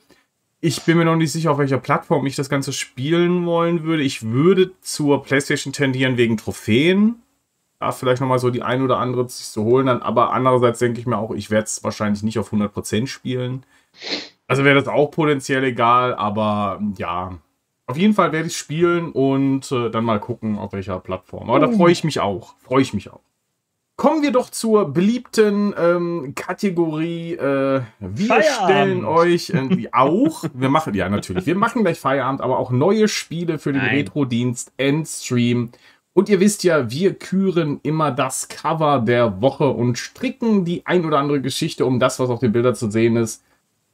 Ich 0.62 0.84
bin 0.84 0.98
mir 0.98 1.04
noch 1.06 1.18
nicht 1.18 1.32
sicher, 1.34 1.52
auf 1.52 1.58
welcher 1.60 1.78
Plattform 1.78 2.26
ich 2.26 2.36
das 2.38 2.50
Ganze 2.50 2.72
spielen 2.74 3.46
wollen 3.46 3.84
würde. 3.84 4.02
Ich 4.02 4.24
würde 4.24 4.72
zur 4.82 5.22
PlayStation 5.24 5.74
tendieren 5.74 6.16
wegen 6.18 6.38
Trophäen. 6.38 7.22
Da 7.80 7.92
vielleicht 7.92 8.22
nochmal 8.22 8.40
so 8.40 8.50
die 8.50 8.64
ein 8.64 8.82
oder 8.82 8.98
andere 8.98 9.30
sich 9.30 9.48
zu 9.48 9.64
holen. 9.64 9.86
Dann, 9.86 10.02
aber 10.02 10.34
andererseits 10.34 10.80
denke 10.80 11.00
ich 11.00 11.06
mir 11.06 11.18
auch, 11.18 11.32
ich 11.32 11.52
werde 11.52 11.66
es 11.66 11.84
wahrscheinlich 11.84 12.24
nicht 12.24 12.40
auf 12.40 12.52
100% 12.52 13.08
spielen. 13.08 13.64
Also 14.48 14.64
wäre 14.64 14.80
das 14.80 14.88
auch 14.88 15.12
potenziell 15.12 15.64
egal, 15.64 16.16
aber 16.16 16.82
ja. 16.98 17.38
Auf 17.86 17.98
jeden 17.98 18.14
Fall 18.14 18.32
werde 18.32 18.48
ich 18.48 18.58
spielen 18.58 19.12
und 19.12 19.72
äh, 19.72 19.90
dann 19.90 20.04
mal 20.04 20.20
gucken, 20.20 20.58
auf 20.58 20.74
welcher 20.74 21.00
Plattform. 21.00 21.50
Aber 21.50 21.60
da 21.60 21.72
freue 21.72 21.92
ich 21.92 22.04
mich 22.04 22.20
auch. 22.20 22.56
Freue 22.64 22.82
ich 22.82 22.94
mich 22.94 23.10
auch. 23.10 23.22
Kommen 23.98 24.22
wir 24.22 24.32
doch 24.32 24.52
zur 24.52 24.94
beliebten 24.94 25.74
ähm, 25.76 26.34
Kategorie. 26.36 27.34
Äh, 27.34 27.82
wir 28.00 28.28
Feierabend. 28.28 28.64
stellen 28.64 29.06
euch 29.06 29.50
äh, 29.50 29.90
auch, 29.92 30.44
wir 30.54 30.70
machen, 30.70 30.94
ja 30.94 31.10
natürlich, 31.10 31.48
wir 31.48 31.56
machen 31.56 31.82
gleich 31.82 32.00
Feierabend, 32.00 32.42
aber 32.42 32.60
auch 32.60 32.70
neue 32.70 33.08
Spiele 33.08 33.58
für 33.58 33.74
den. 33.74 33.82
Retro-Dienst 33.82 34.72
Endstream. 34.78 35.72
Und 36.18 36.30
ihr 36.30 36.40
wisst 36.40 36.64
ja, 36.64 36.90
wir 36.90 37.14
küren 37.14 37.80
immer 37.84 38.10
das 38.10 38.48
Cover 38.48 39.04
der 39.06 39.40
Woche 39.40 39.70
und 39.70 40.00
stricken 40.00 40.66
die 40.66 40.84
ein 40.84 41.06
oder 41.06 41.20
andere 41.20 41.42
Geschichte 41.42 41.86
um 41.86 42.00
das, 42.00 42.20
was 42.20 42.32
auf 42.32 42.40
den 42.40 42.52
Bildern 42.52 42.74
zu 42.74 42.90
sehen 42.90 43.18
ist. 43.18 43.44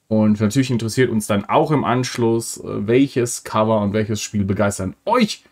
Und 0.08 0.40
natürlich 0.40 0.72
interessiert 0.72 1.12
uns 1.12 1.28
dann 1.28 1.44
auch 1.44 1.70
im 1.70 1.84
Anschluss, 1.84 2.56
äh, 2.64 2.88
welches 2.88 3.44
Cover 3.44 3.82
und 3.82 3.92
welches 3.92 4.22
Spiel 4.22 4.46
begeistern 4.46 4.96
euch 5.04 5.44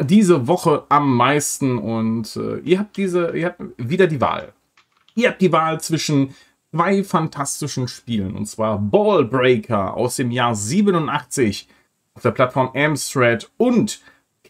diese 0.00 0.46
Woche 0.46 0.84
am 0.88 1.16
meisten. 1.16 1.78
Und 1.78 2.36
äh, 2.36 2.58
ihr 2.60 2.78
habt 2.78 2.96
diese, 2.96 3.36
ihr 3.36 3.46
habt 3.46 3.60
wieder 3.76 4.06
die 4.06 4.20
Wahl. 4.20 4.52
Ihr 5.16 5.30
habt 5.30 5.42
die 5.42 5.50
Wahl 5.50 5.80
zwischen 5.80 6.36
zwei 6.70 7.02
fantastischen 7.02 7.88
Spielen. 7.88 8.36
Und 8.36 8.46
zwar 8.46 8.78
Ballbreaker 8.78 9.94
aus 9.94 10.14
dem 10.14 10.30
Jahr 10.30 10.54
87 10.54 11.66
auf 12.14 12.22
der 12.22 12.30
Plattform 12.30 12.70
Amstrad 12.76 13.50
und 13.56 14.00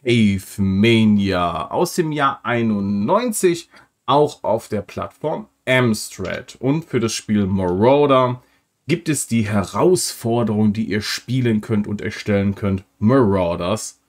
Cave 0.02 0.62
Mania 0.62 1.70
aus 1.70 1.94
dem 1.94 2.12
Jahr 2.12 2.40
91 2.42 3.68
auch 4.06 4.42
auf 4.42 4.68
der 4.68 4.82
Plattform 4.82 5.46
Amstrad. 5.66 6.56
Und 6.58 6.84
für 6.84 7.00
das 7.00 7.12
Spiel 7.12 7.46
Marauder 7.46 8.42
gibt 8.88 9.08
es 9.08 9.26
die 9.26 9.46
Herausforderung, 9.46 10.72
die 10.72 10.84
ihr 10.84 11.02
spielen 11.02 11.60
könnt 11.60 11.86
und 11.86 12.00
erstellen 12.00 12.54
könnt. 12.54 12.84
Marauders 12.98 14.00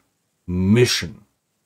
Mission. 0.46 1.20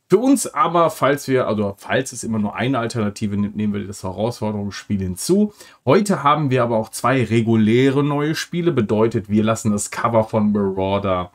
Für 0.08 0.18
uns 0.18 0.46
aber, 0.48 0.92
falls 0.92 1.28
wir, 1.28 1.48
also 1.48 1.76
falls 1.78 2.12
es 2.12 2.24
immer 2.24 2.38
nur 2.38 2.56
eine 2.56 2.78
Alternative 2.78 3.38
nimmt, 3.38 3.56
nehmen 3.56 3.74
wir 3.74 3.88
das 3.88 4.04
Herausforderungsspiel 4.04 5.00
hinzu. 5.00 5.54
Heute 5.84 6.22
haben 6.22 6.52
wir 6.52 6.62
aber 6.62 6.78
auch 6.78 6.90
zwei 6.90 7.24
reguläre 7.24 8.04
neue 8.04 8.36
Spiele. 8.36 8.72
Bedeutet, 8.72 9.30
wir 9.30 9.44
lassen 9.44 9.72
das 9.72 9.90
Cover 9.90 10.24
von 10.26 10.52
Marauder 10.52 11.32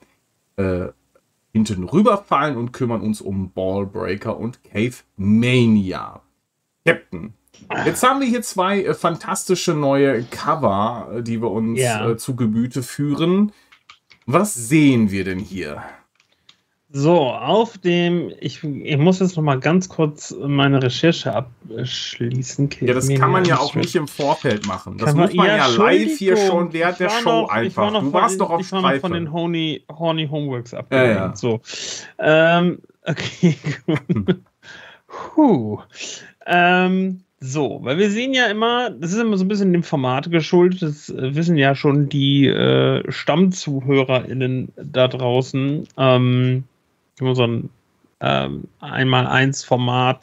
äh, 0.57 0.89
hinten 1.53 1.85
rüberfallen 1.85 2.57
und 2.57 2.73
kümmern 2.73 3.01
uns 3.01 3.21
um 3.21 3.53
Ballbreaker 3.53 4.39
und 4.39 4.63
Cave 4.65 4.95
Mania. 5.17 6.23
Captain, 6.87 7.35
jetzt 7.85 8.03
haben 8.03 8.21
wir 8.21 8.27
hier 8.27 8.43
zwei 8.43 8.83
äh, 8.83 8.95
fantastische 8.95 9.75
neue 9.75 10.23
Cover, 10.25 11.11
äh, 11.17 11.23
die 11.23 11.41
wir 11.43 11.51
uns 11.51 11.79
Ja. 11.81 12.09
äh, 12.09 12.17
zu 12.17 12.37
Gemüte 12.37 12.83
führen. 12.83 13.53
Was 14.27 14.55
sehen 14.55 15.11
wir 15.11 15.25
denn 15.25 15.39
hier? 15.41 15.83
So, 16.93 17.19
auf 17.21 17.79
dem, 17.79 18.33
ich, 18.41 18.65
ich 18.65 18.97
muss 18.99 19.21
jetzt 19.21 19.37
noch 19.37 19.45
mal 19.45 19.61
ganz 19.61 19.89
kurz 19.89 20.35
meine 20.45 20.83
Recherche 20.83 21.33
abschließen. 21.33 22.69
Ja, 22.81 22.95
das 22.95 23.09
kann 23.15 23.31
man 23.31 23.45
ja 23.45 23.59
auch 23.59 23.77
nicht 23.77 23.95
im 23.95 24.09
Vorfeld 24.09 24.67
machen. 24.67 24.99
Das 24.99 25.15
muss 25.15 25.33
man 25.33 25.47
ja, 25.47 25.69
live 25.69 26.19
hier 26.19 26.37
schon 26.37 26.73
während 26.73 26.95
Ich 26.95 26.99
der 26.99 27.11
war 27.11 27.21
Show 27.21 27.31
noch- 27.43 27.43
ich 27.63 27.77
war 27.77 27.87
einfach. 27.87 27.93
noch 27.93 28.03
Du 28.03 28.13
warst 28.13 28.35
den- 28.35 28.39
doch 28.41 28.51
auf 28.51 28.61
ich 28.61 28.73
war 28.73 28.81
noch 28.83 28.89
Streife. 28.89 29.01
von 29.03 29.13
den 29.13 29.33
Horny, 29.33 29.85
Horny 29.89 30.27
Homeworks 30.29 30.75
abgelenkt. 30.75 31.17
Ja, 31.17 31.27
ja. 31.29 31.37
So. 31.37 31.61
Ähm, 32.19 32.81
okay, 33.05 33.57
gut. 33.87 34.37
Puh. 35.35 35.79
Ähm, 36.47 37.21
so, 37.39 37.79
weil 37.83 37.99
wir 37.99 38.11
sehen 38.11 38.35
ja 38.35 38.47
immer, 38.47 38.91
das 38.91 39.13
ist 39.13 39.21
immer 39.21 39.37
so 39.37 39.45
ein 39.45 39.49
bisschen 39.49 39.73
dem 39.73 39.83
Format 39.85 40.31
geschuldet, 40.31 40.83
das 40.83 41.09
äh, 41.09 41.35
wissen 41.37 41.57
ja 41.57 41.75
schon 41.77 42.09
die 42.09 42.47
äh, 42.49 43.03
StammzuhörerInnen 43.11 44.73
da 44.77 45.07
draußen. 45.09 45.87
Ähm, 45.97 46.65
immer 47.21 47.35
so 47.35 47.47
ein 47.47 47.71
ähm, 48.21 48.65
Einmal-Eins-Format. 48.81 50.21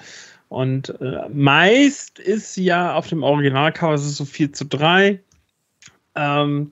Und 0.50 0.90
äh, 1.02 1.28
meist 1.30 2.20
ist 2.20 2.56
ja 2.58 2.94
auf 2.94 3.08
dem 3.08 3.24
Originalcover 3.24 3.96
ist 3.96 4.16
so 4.16 4.26
4 4.26 4.54
zu 4.54 4.66
3. 4.66 5.20
Ähm, 6.16 6.72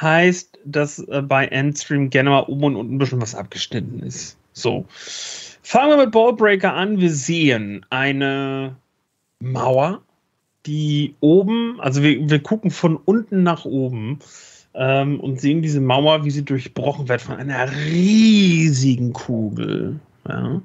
heißt, 0.00 0.58
dass 0.64 0.98
äh, 1.00 1.22
bei 1.22 1.46
Endstream 1.46 2.10
gerne 2.10 2.30
mal 2.30 2.44
oben 2.44 2.64
und 2.64 2.76
unten 2.76 2.94
ein 2.94 2.98
bisschen 2.98 3.20
was 3.20 3.34
abgeschnitten 3.34 4.02
ist. 4.02 4.38
So. 4.52 4.86
Fangen 5.62 5.90
wir 5.90 6.04
mit 6.04 6.12
Ballbreaker 6.12 6.72
an. 6.72 6.98
Wir 6.98 7.12
sehen 7.12 7.84
eine 7.90 8.76
Mauer, 9.40 10.02
die 10.66 11.14
oben, 11.20 11.80
also 11.80 12.02
wir, 12.02 12.28
wir 12.28 12.42
gucken 12.42 12.70
von 12.70 12.96
unten 12.96 13.42
nach 13.42 13.64
oben 13.64 14.18
ähm, 14.74 15.20
und 15.20 15.40
sehen 15.40 15.62
diese 15.62 15.80
Mauer, 15.80 16.24
wie 16.24 16.30
sie 16.30 16.44
durchbrochen 16.44 17.08
wird 17.08 17.22
von 17.22 17.36
einer 17.36 17.70
riesigen 17.70 19.12
Kugel. 19.12 20.00
Ja? 20.28 20.60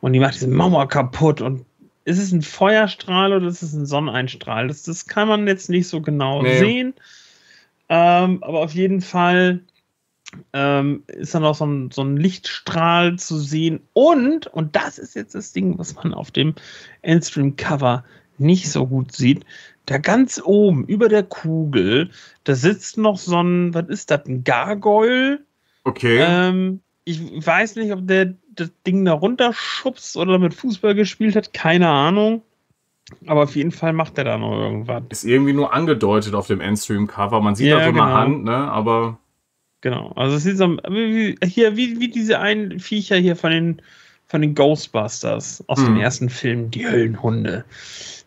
Und 0.00 0.12
die 0.12 0.20
macht 0.20 0.34
diese 0.34 0.48
Mauer 0.48 0.88
kaputt 0.88 1.40
und 1.40 1.64
ist 2.04 2.18
es 2.18 2.32
ein 2.32 2.42
Feuerstrahl 2.42 3.32
oder 3.32 3.46
ist 3.46 3.62
es 3.62 3.74
ein 3.74 3.86
Sonneneinstrahl? 3.86 4.68
Das, 4.68 4.82
das 4.82 5.06
kann 5.06 5.28
man 5.28 5.46
jetzt 5.46 5.70
nicht 5.70 5.86
so 5.86 6.00
genau 6.00 6.42
Nee. 6.42 6.58
sehen. 6.58 6.94
Ähm, 7.88 8.42
aber 8.42 8.60
auf 8.60 8.74
jeden 8.74 9.00
Fall 9.00 9.60
ähm, 10.52 11.04
ist 11.06 11.34
da 11.34 11.40
noch 11.40 11.54
so 11.54 11.66
ein, 11.66 11.90
so 11.90 12.02
ein 12.02 12.16
Lichtstrahl 12.16 13.18
zu 13.18 13.38
sehen. 13.38 13.80
Und, 13.92 14.46
und 14.48 14.74
das 14.74 14.98
ist 14.98 15.14
jetzt 15.14 15.34
das 15.34 15.52
Ding, 15.52 15.78
was 15.78 15.94
man 15.94 16.14
auf 16.14 16.30
dem 16.30 16.54
Endstream-Cover 17.02 18.04
nicht 18.38 18.70
so 18.70 18.86
gut 18.86 19.12
sieht. 19.12 19.44
Da 19.86 19.98
ganz 19.98 20.40
oben 20.44 20.84
über 20.86 21.08
der 21.08 21.24
Kugel, 21.24 22.10
da 22.44 22.54
sitzt 22.54 22.98
noch 22.98 23.18
so 23.18 23.42
ein, 23.42 23.74
was 23.74 23.88
ist 23.88 24.10
das, 24.10 24.26
ein 24.26 24.44
Gargoyle? 24.44 25.40
Okay. 25.84 26.18
Ähm, 26.20 26.80
ich 27.04 27.20
weiß 27.20 27.76
nicht, 27.76 27.92
ob 27.92 28.06
der 28.06 28.34
das 28.54 28.70
Ding 28.86 29.04
da 29.04 29.12
runterschubst 29.12 30.16
oder 30.16 30.38
mit 30.38 30.54
Fußball 30.54 30.94
gespielt 30.94 31.34
hat, 31.34 31.52
keine 31.52 31.88
Ahnung. 31.88 32.42
Aber 33.26 33.42
auf 33.42 33.56
jeden 33.56 33.72
Fall 33.72 33.92
macht 33.92 34.16
er 34.18 34.24
da 34.24 34.38
noch 34.38 34.52
irgendwas. 34.52 35.02
ist 35.10 35.24
irgendwie 35.24 35.52
nur 35.52 35.74
angedeutet 35.74 36.34
auf 36.34 36.46
dem 36.46 36.60
Endstream-Cover. 36.60 37.40
Man 37.40 37.54
sieht 37.56 37.66
Ja, 37.66 37.78
da 37.78 37.84
so 37.84 37.90
genau. 37.92 38.04
eine 38.04 38.14
Hand, 38.14 38.44
ne? 38.44 38.54
Aber 38.54 39.18
Genau. 39.80 40.12
Also 40.14 40.36
es 40.36 40.44
sieht 40.44 40.58
so 40.58 40.76
wie, 40.88 41.36
hier, 41.44 41.76
wie, 41.76 41.98
wie 41.98 42.08
diese 42.08 42.38
einen 42.38 42.78
Viecher 42.78 43.16
hier 43.16 43.34
von 43.34 43.50
den, 43.50 43.82
von 44.28 44.40
den 44.40 44.54
Ghostbusters 44.54 45.64
aus 45.66 45.80
dem 45.84 45.94
Mhm. 45.94 46.00
ersten 46.00 46.28
Film, 46.30 46.70
die 46.70 46.86
Höllenhunde. 46.86 47.64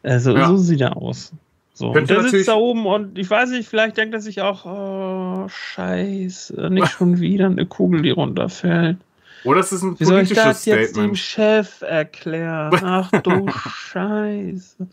Also 0.03 0.36
Ja. 0.36 0.47
so 0.47 0.58
sieht 0.58 0.82
er 0.82 0.97
aus. 0.97 1.32
So. 1.78 1.91
Und 1.91 2.09
der 2.09 2.23
sitzt 2.23 2.47
da 2.47 2.55
oben 2.55 2.86
und 2.86 3.19
ich 3.19 3.30
weiß 3.30 3.49
nicht, 3.49 3.67
vielleicht 3.67 3.97
denkt 3.97 4.13
er 4.13 4.21
sich 4.21 4.39
auch, 4.39 4.65
oh, 4.65 5.49
scheiße, 5.49 6.69
nicht 6.69 6.88
schon 6.91 7.19
wieder 7.19 7.47
eine 7.47 7.65
Kugel, 7.65 8.01
die 8.01 8.11
runterfällt. 8.11 8.95
oder 9.43 9.59
es 9.59 9.73
ist 9.73 9.84
ein 9.84 9.99
Wie 9.99 10.05
soll 10.05 10.21
ich 10.21 10.30
das 10.30 10.63
jetzt 10.63 10.95
dem 10.95 11.15
Statement. 11.15 11.17
Chef 11.17 11.82
erklären? 11.82 12.80
Ach 12.82 13.11
du 13.11 13.49
Scheiße. 13.49 14.88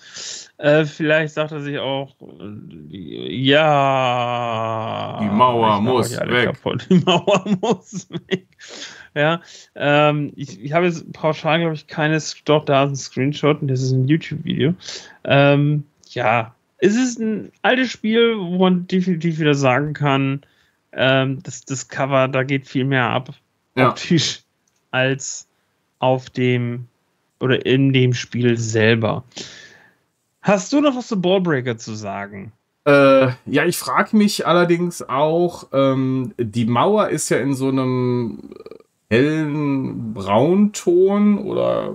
Äh, 0.59 0.85
vielleicht 0.85 1.35
sagt 1.35 1.53
er 1.53 1.61
sich 1.61 1.79
auch, 1.79 2.17
ja. 2.91 3.61
Die 5.23 5.29
Mauer 5.29 5.81
muss 5.81 6.19
weg. 6.19 6.47
Kaputt. 6.47 6.89
Die 6.91 6.99
Mauer 6.99 7.45
muss 7.61 8.09
weg. 8.29 8.49
Ja, 9.15 9.41
ähm, 9.77 10.33
ich, 10.35 10.61
ich 10.61 10.73
habe 10.73 10.87
jetzt 10.87 11.13
pauschal, 11.13 11.61
glaube 11.61 11.75
ich, 11.75 11.87
keines, 11.87 12.35
doch, 12.45 12.65
da 12.65 12.83
ist 12.85 12.91
ein 12.91 12.97
Screenshot 12.97 13.63
und 13.63 13.69
das 13.69 13.83
ist 13.83 13.93
ein 13.93 14.09
YouTube-Video. 14.09 14.75
Ähm, 15.23 15.85
ja, 16.11 16.57
es 16.83 16.97
ist 16.97 17.21
ein 17.21 17.53
altes 17.63 17.93
Spiel, 17.93 18.37
wo 18.37 18.59
man 18.59 18.89
definitiv 18.89 19.39
wieder 19.39 19.55
sagen 19.55 19.95
kann, 19.95 20.43
ähm, 20.93 21.41
das, 21.45 21.65
das 21.65 21.87
Cover, 21.87 22.27
da 22.27 22.43
geht 22.43 22.67
viel 22.67 22.85
mehr 22.85 23.09
ab 23.09 23.33
Ja. 23.77 23.91
optisch 23.91 24.43
als 24.91 25.47
auf 26.01 26.29
dem 26.29 26.89
oder 27.39 27.65
in 27.65 27.93
dem 27.93 28.13
Spiel 28.13 28.59
selber. 28.59 29.25
Hast 30.43 30.73
du 30.73 30.81
noch 30.81 30.97
was 30.97 31.07
zu 31.07 31.21
Ballbreaker 31.21 31.79
zu 31.79 31.95
sagen? 31.95 32.53
Äh, 32.85 33.29
ja, 33.47 33.65
ich 33.65 33.79
frage 33.79 34.17
mich 34.17 34.45
allerdings 34.45 35.09
auch, 35.09 35.69
ähm, 35.73 36.35
die 36.37 36.65
Mauer 36.65 37.11
ist 37.11 37.29
ja 37.29 37.39
in 37.39 37.55
so 37.55 37.69
einem 37.69 38.51
hellen 39.09 40.13
Braunton 40.15 41.39
oder 41.39 41.95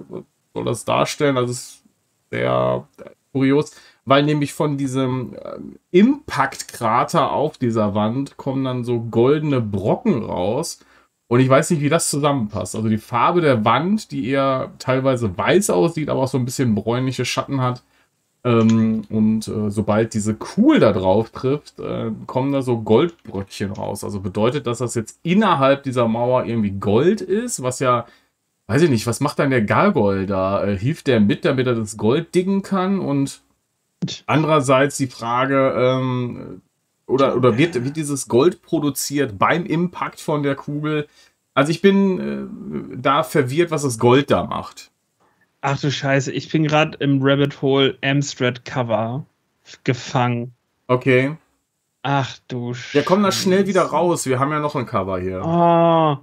soll 0.54 0.64
das 0.64 0.86
darstellen? 0.86 1.36
Also 1.36 1.52
ist 1.52 1.84
sehr 2.32 2.88
kurios, 3.34 3.72
weil 4.08 4.24
nämlich 4.24 4.54
von 4.54 4.78
diesem 4.78 5.34
äh, 5.34 5.60
Impact-Krater 5.92 7.34
auf 7.34 7.58
dieser 7.58 7.94
Wand 7.94 8.38
kommen 8.38 8.64
dann 8.64 8.86
so 8.86 9.02
goldene 9.02 9.60
Brocken 9.60 10.24
raus. 10.24 10.80
Und 11.28 11.42
ich 11.42 11.50
weiß 11.50 11.72
nicht, 11.72 11.82
wie 11.82 11.90
das 11.90 12.10
zusammenpasst. 12.10 12.78
Also 12.78 12.88
die 12.88 13.00
Farbe 13.00 13.42
der 13.42 13.66
Wand, 13.66 14.12
die 14.12 14.30
eher 14.30 14.72
teilweise 14.80 15.38
weiß 15.38 15.72
aussieht, 15.72 16.08
aber 16.08 16.22
auch 16.22 16.30
so 16.30 16.38
ein 16.38 16.46
bisschen 16.46 16.74
bräunliche 16.74 17.26
Schatten 17.26 17.60
hat. 17.60 17.84
Ähm, 18.46 19.02
und 19.10 19.46
äh, 19.50 19.70
sobald 19.70 20.14
diese 20.14 20.36
Kuhl 20.36 20.80
da 20.80 20.94
drauf 20.94 21.32
trifft, 21.32 21.78
äh, 21.82 22.12
kommen 22.28 22.54
da 22.54 22.62
so 22.62 22.80
Goldbröckchen 22.80 23.74
raus. 23.74 24.06
Also 24.06 24.22
bedeutet 24.22 24.68
das, 24.68 24.78
dass 24.78 24.96
jetzt 24.96 25.20
innerhalb 25.24 25.84
dieser 25.84 26.08
Mauer 26.08 26.46
irgendwie 26.46 26.72
Gold 26.72 27.20
ist, 27.20 27.62
was 27.62 27.80
ja, 27.80 28.06
weiß 28.68 28.84
ich 28.84 28.90
nicht, 28.90 29.06
was 29.06 29.20
macht 29.20 29.40
dann 29.40 29.50
der 29.50 29.64
Gargoyle 29.64 30.28
da? 30.28 30.64
Äh, 30.64 30.78
hilft 30.78 31.08
der 31.08 31.20
mit, 31.20 31.44
damit 31.44 31.68
er 31.68 31.76
das 31.76 31.98
Gold 31.98 32.34
diggen 32.36 32.62
kann? 32.62 33.00
Und 33.00 33.42
andererseits 34.26 34.98
die 34.98 35.08
Frage, 35.08 35.74
ähm, 35.78 36.62
oder, 37.08 37.36
oder 37.36 37.58
wird, 37.58 37.84
wird 37.84 37.96
dieses 37.96 38.28
Gold 38.28 38.62
produziert 38.62 39.38
beim 39.40 39.66
Impact 39.66 40.20
von 40.20 40.44
der 40.44 40.56
Kugel? 40.56 41.08
Also 41.54 41.72
ich 41.72 41.82
bin 41.82 42.20
äh, 42.94 42.98
da 42.98 43.24
verwirrt, 43.24 43.72
was 43.72 43.84
das 43.84 43.98
Gold 43.98 44.30
da 44.30 44.46
macht. 44.46 44.92
Ach 45.62 45.80
du 45.80 45.92
Scheiße, 45.92 46.32
ich 46.32 46.52
bin 46.52 46.64
gerade 46.64 46.98
im 47.00 47.20
Rabbit 47.22 47.62
Hole 47.62 47.98
Amstrad 48.04 48.64
Cover 48.66 49.26
gefangen. 49.84 50.54
Okay. 50.88 51.36
Ach 52.04 52.38
du 52.48 52.74
Scheiße. 52.74 52.98
Ja, 52.98 53.04
komm 53.04 53.24
da 53.24 53.32
schnell 53.32 53.68
wieder 53.68 53.84
raus. 53.84 54.26
Wir 54.26 54.40
haben 54.40 54.52
ja 54.52 54.60
noch 54.60 54.76
ein 54.76 54.86
Cover 54.86 55.20
hier. 55.20 55.42
Oh, 55.44 56.18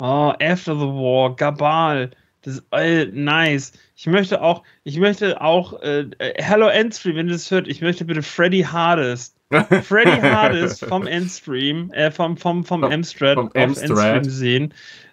oh 0.00 0.32
After 0.40 0.74
the 0.74 0.86
War, 0.86 1.36
Gabal. 1.36 2.10
Das 2.42 2.54
ist 2.54 2.64
äh, 2.72 3.06
nice. 3.06 3.72
Ich 3.96 4.06
möchte 4.06 4.40
auch, 4.40 4.62
ich 4.84 4.98
möchte 4.98 5.40
auch, 5.40 5.80
äh, 5.82 6.06
äh 6.18 6.42
Hello 6.42 6.68
Endstream, 6.68 7.16
wenn 7.16 7.26
du 7.26 7.32
das 7.32 7.50
hört, 7.50 7.68
ich 7.68 7.82
möchte 7.82 8.04
bitte 8.04 8.22
Freddy 8.22 8.62
Hardest. 8.62 9.36
Freddy 9.82 10.20
Hardest 10.20 10.84
vom 10.84 11.06
Endstream, 11.06 11.90
äh, 11.92 12.10
vom, 12.10 12.36
vom, 12.36 12.64
vom 12.64 12.84
Amstrad, 12.84 13.34
vom 13.34 13.50
Amstrad. 13.54 14.24
sehen. 14.24 14.72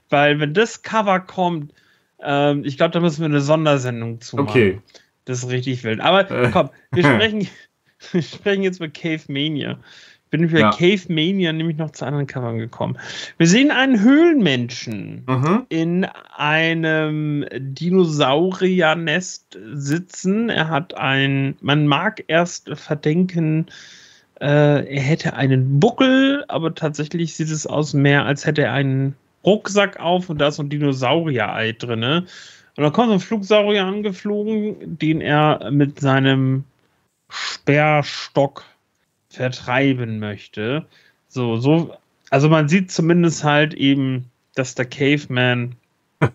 Weil 0.09 0.39
wenn 0.39 0.53
das 0.53 0.84
Cover 0.84 1.19
kommt, 1.19 1.73
ähm, 2.21 2.63
ich 2.63 2.78
glaube, 2.78 2.91
da 2.91 2.99
müssen 2.99 3.19
wir 3.19 3.25
eine 3.25 3.41
Sondersendung 3.41 4.21
zu 4.21 4.38
machen. 4.38 4.49
Okay. 4.49 4.82
Das 5.25 5.39
ist 5.39 5.49
richtig 5.49 5.84
wild. 5.84 5.99
Aber 5.99 6.30
äh. 6.32 6.49
komm, 6.51 6.69
wir 6.91 7.03
sprechen, 7.15 7.47
wir 8.11 8.21
sprechen 8.21 8.63
jetzt 8.63 8.78
über 8.78 8.89
Cave 8.89 9.21
Mania. 9.28 9.80
Bin 10.30 10.43
ich 10.43 10.51
bei 10.51 10.59
ja. 10.59 10.71
Cave 10.71 11.01
Mania 11.07 11.53
nämlich 11.53 11.78
noch 11.78 11.91
zu 11.91 12.05
anderen 12.05 12.28
Covern 12.28 12.57
gekommen. 12.57 12.97
Wir 13.38 13.47
sehen 13.47 13.71
einen 13.71 14.01
Höhlenmenschen 14.01 15.23
mhm. 15.25 15.65
in 15.69 16.05
einem 16.36 17.45
Dinosauriernest 17.57 19.57
sitzen. 19.73 20.49
Er 20.49 20.69
hat 20.69 20.95
ein, 20.95 21.55
man 21.61 21.88
mag 21.88 22.23
erst 22.28 22.69
verdenken, 22.78 23.67
äh, 24.41 24.95
er 24.95 25.01
hätte 25.01 25.34
einen 25.34 25.80
Buckel, 25.80 26.43
aber 26.47 26.75
tatsächlich 26.75 27.36
sieht 27.36 27.49
es 27.49 27.65
aus 27.65 27.93
mehr, 27.93 28.25
als 28.25 28.45
hätte 28.45 28.63
er 28.63 28.73
einen 28.73 29.15
Rucksack 29.45 29.99
auf 29.99 30.30
und 30.30 30.39
da 30.39 30.49
ist 30.49 30.57
so 30.57 30.63
ein 30.63 30.69
Dinosaurier-Ei 30.69 31.71
drin. 31.71 32.03
Und 32.03 32.28
dann 32.75 32.93
kommt 32.93 33.07
so 33.07 33.13
ein 33.13 33.19
Flugsaurier 33.19 33.86
angeflogen, 33.86 34.97
den 34.97 35.21
er 35.21 35.71
mit 35.71 35.99
seinem 35.99 36.65
Sperrstock 37.30 38.63
vertreiben 39.30 40.19
möchte. 40.19 40.86
So, 41.28 41.57
so, 41.57 41.95
also 42.30 42.49
man 42.49 42.69
sieht 42.69 42.91
zumindest 42.91 43.43
halt 43.43 43.73
eben, 43.73 44.32
dass 44.55 44.75
der 44.75 44.86
Caveman 44.86 45.75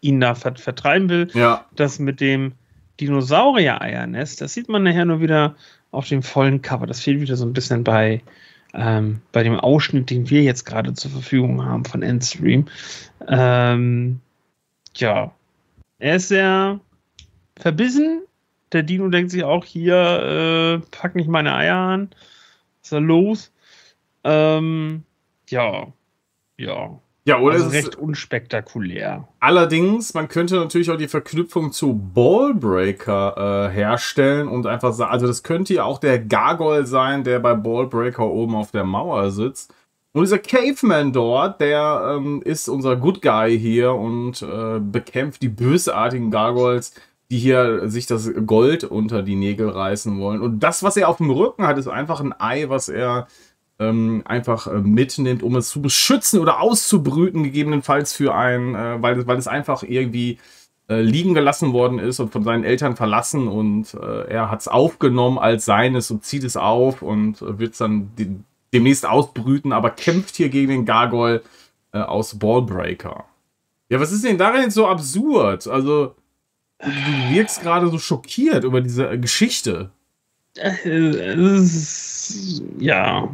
ihn 0.00 0.20
da 0.20 0.34
vertreiben 0.34 1.08
will. 1.08 1.28
Ja. 1.34 1.66
Das 1.74 1.98
mit 1.98 2.20
dem 2.20 2.52
Dinosaurier-Eiernest, 3.00 4.40
das 4.40 4.54
sieht 4.54 4.68
man 4.68 4.84
nachher 4.84 5.04
nur 5.04 5.20
wieder 5.20 5.56
auf 5.90 6.08
dem 6.08 6.22
vollen 6.22 6.62
Cover. 6.62 6.86
Das 6.86 7.00
fehlt 7.00 7.20
wieder 7.20 7.36
so 7.36 7.44
ein 7.44 7.52
bisschen 7.52 7.84
bei 7.84 8.22
ähm, 8.74 9.20
bei 9.32 9.42
dem 9.42 9.58
Ausschnitt, 9.58 10.10
den 10.10 10.28
wir 10.30 10.42
jetzt 10.42 10.64
gerade 10.64 10.94
zur 10.94 11.10
Verfügung 11.10 11.64
haben 11.64 11.84
von 11.84 12.02
Endstream. 12.02 12.66
Ähm, 13.26 14.20
ja, 14.96 15.32
er 15.98 16.16
ist 16.16 16.28
sehr 16.28 16.80
verbissen. 17.56 18.22
Der 18.74 18.82
Dino 18.82 19.08
denkt 19.08 19.30
sich 19.30 19.44
auch 19.44 19.64
hier, 19.64 20.82
äh, 20.82 20.86
pack 20.90 21.14
nicht 21.14 21.28
meine 21.28 21.54
Eier 21.54 21.76
an. 21.76 22.10
Was 22.10 22.86
ist 22.86 22.92
da 22.92 22.98
los? 22.98 23.52
Ähm, 24.24 25.04
ja, 25.48 25.92
ja. 26.56 26.98
Ja, 27.26 27.38
oder 27.38 27.54
also 27.54 27.68
recht 27.68 27.96
unspektakulär. 27.96 29.26
Allerdings, 29.40 30.12
man 30.12 30.28
könnte 30.28 30.56
natürlich 30.56 30.90
auch 30.90 30.98
die 30.98 31.08
Verknüpfung 31.08 31.72
zu 31.72 31.94
Ballbreaker 31.94 33.70
äh, 33.70 33.74
herstellen 33.74 34.46
und 34.46 34.66
einfach 34.66 34.92
sagen, 34.92 35.10
also 35.10 35.26
das 35.26 35.42
könnte 35.42 35.72
ja 35.72 35.84
auch 35.84 35.98
der 35.98 36.18
Gargoyle 36.18 36.84
sein, 36.84 37.24
der 37.24 37.38
bei 37.38 37.54
Ballbreaker 37.54 38.26
oben 38.26 38.54
auf 38.54 38.72
der 38.72 38.84
Mauer 38.84 39.30
sitzt. 39.30 39.72
Und 40.12 40.22
dieser 40.22 40.38
Caveman 40.38 41.12
dort, 41.12 41.60
der 41.60 42.16
ähm, 42.16 42.42
ist 42.44 42.68
unser 42.68 42.96
Good 42.96 43.22
Guy 43.22 43.58
hier 43.58 43.94
und 43.94 44.42
äh, 44.42 44.78
bekämpft 44.78 45.40
die 45.42 45.48
bösartigen 45.48 46.30
Gargoyles, 46.30 46.94
die 47.30 47.38
hier 47.38 47.88
sich 47.88 48.06
das 48.06 48.30
Gold 48.46 48.84
unter 48.84 49.22
die 49.22 49.36
Nägel 49.36 49.68
reißen 49.68 50.18
wollen. 50.20 50.40
Und 50.40 50.60
das, 50.60 50.82
was 50.82 50.96
er 50.96 51.08
auf 51.08 51.18
dem 51.18 51.30
Rücken 51.30 51.66
hat, 51.66 51.78
ist 51.78 51.88
einfach 51.88 52.20
ein 52.20 52.34
Ei, 52.38 52.68
was 52.68 52.88
er 52.88 53.26
ähm, 53.78 54.22
einfach 54.24 54.66
äh, 54.66 54.78
mitnimmt, 54.78 55.42
um 55.42 55.56
es 55.56 55.68
zu 55.70 55.82
beschützen 55.82 56.40
oder 56.40 56.60
auszubrüten, 56.60 57.42
gegebenenfalls 57.42 58.12
für 58.12 58.34
ein, 58.34 58.74
äh, 58.74 59.02
weil, 59.02 59.26
weil 59.26 59.38
es 59.38 59.48
einfach 59.48 59.82
irgendwie 59.82 60.38
äh, 60.88 61.00
liegen 61.00 61.34
gelassen 61.34 61.72
worden 61.72 61.98
ist 61.98 62.20
und 62.20 62.30
von 62.30 62.44
seinen 62.44 62.64
Eltern 62.64 62.94
verlassen 62.96 63.48
und 63.48 63.94
äh, 63.94 64.28
er 64.28 64.50
hat 64.50 64.60
es 64.60 64.68
aufgenommen 64.68 65.38
als 65.38 65.64
seines 65.64 66.10
und 66.10 66.24
zieht 66.24 66.44
es 66.44 66.56
auf 66.56 67.02
und 67.02 67.42
äh, 67.42 67.58
wird 67.58 67.72
es 67.72 67.78
dann 67.78 68.10
die, 68.16 68.36
demnächst 68.72 69.06
ausbrüten, 69.06 69.72
aber 69.72 69.90
kämpft 69.90 70.36
hier 70.36 70.50
gegen 70.50 70.68
den 70.68 70.84
Gargoyle 70.84 71.42
äh, 71.92 72.00
aus 72.00 72.38
Ballbreaker. 72.38 73.24
Ja, 73.88 74.00
was 74.00 74.12
ist 74.12 74.24
denn 74.24 74.38
darin 74.38 74.70
so 74.70 74.86
absurd? 74.86 75.66
Also, 75.68 76.14
du, 76.78 76.88
wirkst 77.30 77.62
gerade 77.62 77.88
so 77.88 77.98
schockiert 77.98 78.64
über 78.64 78.80
diese 78.80 79.18
Geschichte. 79.18 79.90
ja, 82.78 83.28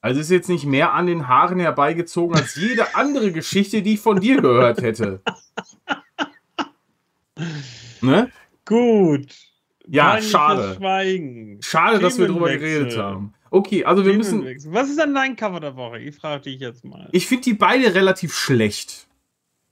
also 0.00 0.20
ist 0.20 0.30
jetzt 0.30 0.48
nicht 0.48 0.64
mehr 0.64 0.92
an 0.94 1.06
den 1.06 1.26
Haaren 1.26 1.58
herbeigezogen 1.58 2.36
als 2.36 2.54
jede 2.54 2.94
andere 2.94 3.32
Geschichte, 3.32 3.82
die 3.82 3.94
ich 3.94 4.00
von 4.00 4.20
dir 4.20 4.40
gehört 4.40 4.80
hätte. 4.80 5.20
Ne? 8.00 8.30
Gut. 8.64 9.34
Ja, 9.88 10.20
schade. 10.22 10.78
Schade, 11.60 11.98
dass 11.98 12.18
wir 12.18 12.28
drüber 12.28 12.50
geredet 12.50 12.96
haben. 12.96 13.34
Okay, 13.50 13.84
also 13.84 14.04
wir 14.04 14.14
müssen. 14.14 14.44
Was 14.66 14.88
ist 14.88 15.00
denn 15.00 15.14
dein 15.14 15.34
Cover 15.34 15.58
der 15.58 15.74
Woche? 15.74 15.98
Ich 15.98 16.14
frage 16.16 16.42
dich 16.42 16.60
jetzt 16.60 16.84
mal. 16.84 17.08
Ich 17.12 17.26
finde 17.26 17.44
die 17.44 17.54
beide 17.54 17.94
relativ 17.94 18.34
schlecht. 18.34 19.07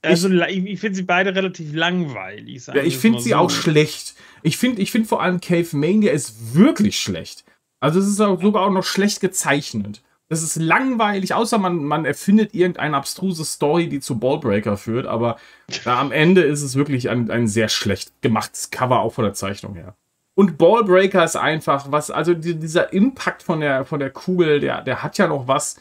Also 0.09 0.29
ich, 0.29 0.65
ich 0.65 0.79
finde 0.79 0.95
sie 0.95 1.03
beide 1.03 1.35
relativ 1.35 1.73
langweilig. 1.73 2.67
Ja, 2.67 2.75
ich 2.75 2.97
finde 2.97 3.19
sie 3.19 3.29
so. 3.29 3.35
auch 3.35 3.49
schlecht. 3.49 4.15
Ich 4.43 4.57
finde 4.57 4.81
ich 4.81 4.91
find 4.91 5.07
vor 5.07 5.21
allem 5.21 5.41
Cave 5.41 5.67
Mania 5.73 6.11
ist 6.11 6.55
wirklich 6.55 6.99
schlecht. 6.99 7.43
Also 7.79 7.99
es 7.99 8.07
ist 8.07 8.21
auch 8.21 8.41
sogar 8.41 8.63
auch 8.65 8.71
noch 8.71 8.83
schlecht 8.83 9.19
gezeichnet. 9.19 10.01
Das 10.29 10.43
ist 10.43 10.57
langweilig, 10.57 11.33
außer 11.33 11.57
man, 11.57 11.85
man 11.85 12.03
erfindet 12.03 12.53
irgendeine 12.53 12.97
abstruse 12.97 13.45
Story, 13.45 13.87
die 13.87 14.01
zu 14.01 14.19
Ballbreaker 14.19 14.75
führt, 14.75 15.05
aber 15.05 15.37
da 15.85 15.99
am 15.99 16.11
Ende 16.11 16.41
ist 16.41 16.63
es 16.63 16.75
wirklich 16.75 17.09
ein, 17.09 17.31
ein 17.31 17.47
sehr 17.47 17.69
schlecht 17.69 18.11
gemachtes 18.21 18.69
Cover, 18.69 18.99
auch 18.99 19.13
von 19.13 19.23
der 19.23 19.33
Zeichnung 19.33 19.75
her. 19.75 19.95
Und 20.35 20.57
Ballbreaker 20.57 21.23
ist 21.23 21.37
einfach 21.37 21.91
was, 21.91 22.11
also 22.11 22.33
die, 22.33 22.55
dieser 22.55 22.91
Impact 22.93 23.41
von 23.41 23.61
der, 23.61 23.85
von 23.85 23.99
der 23.99 24.11
Kugel, 24.11 24.59
der, 24.59 24.81
der 24.81 25.01
hat 25.01 25.17
ja 25.17 25.27
noch 25.27 25.47
was. 25.47 25.79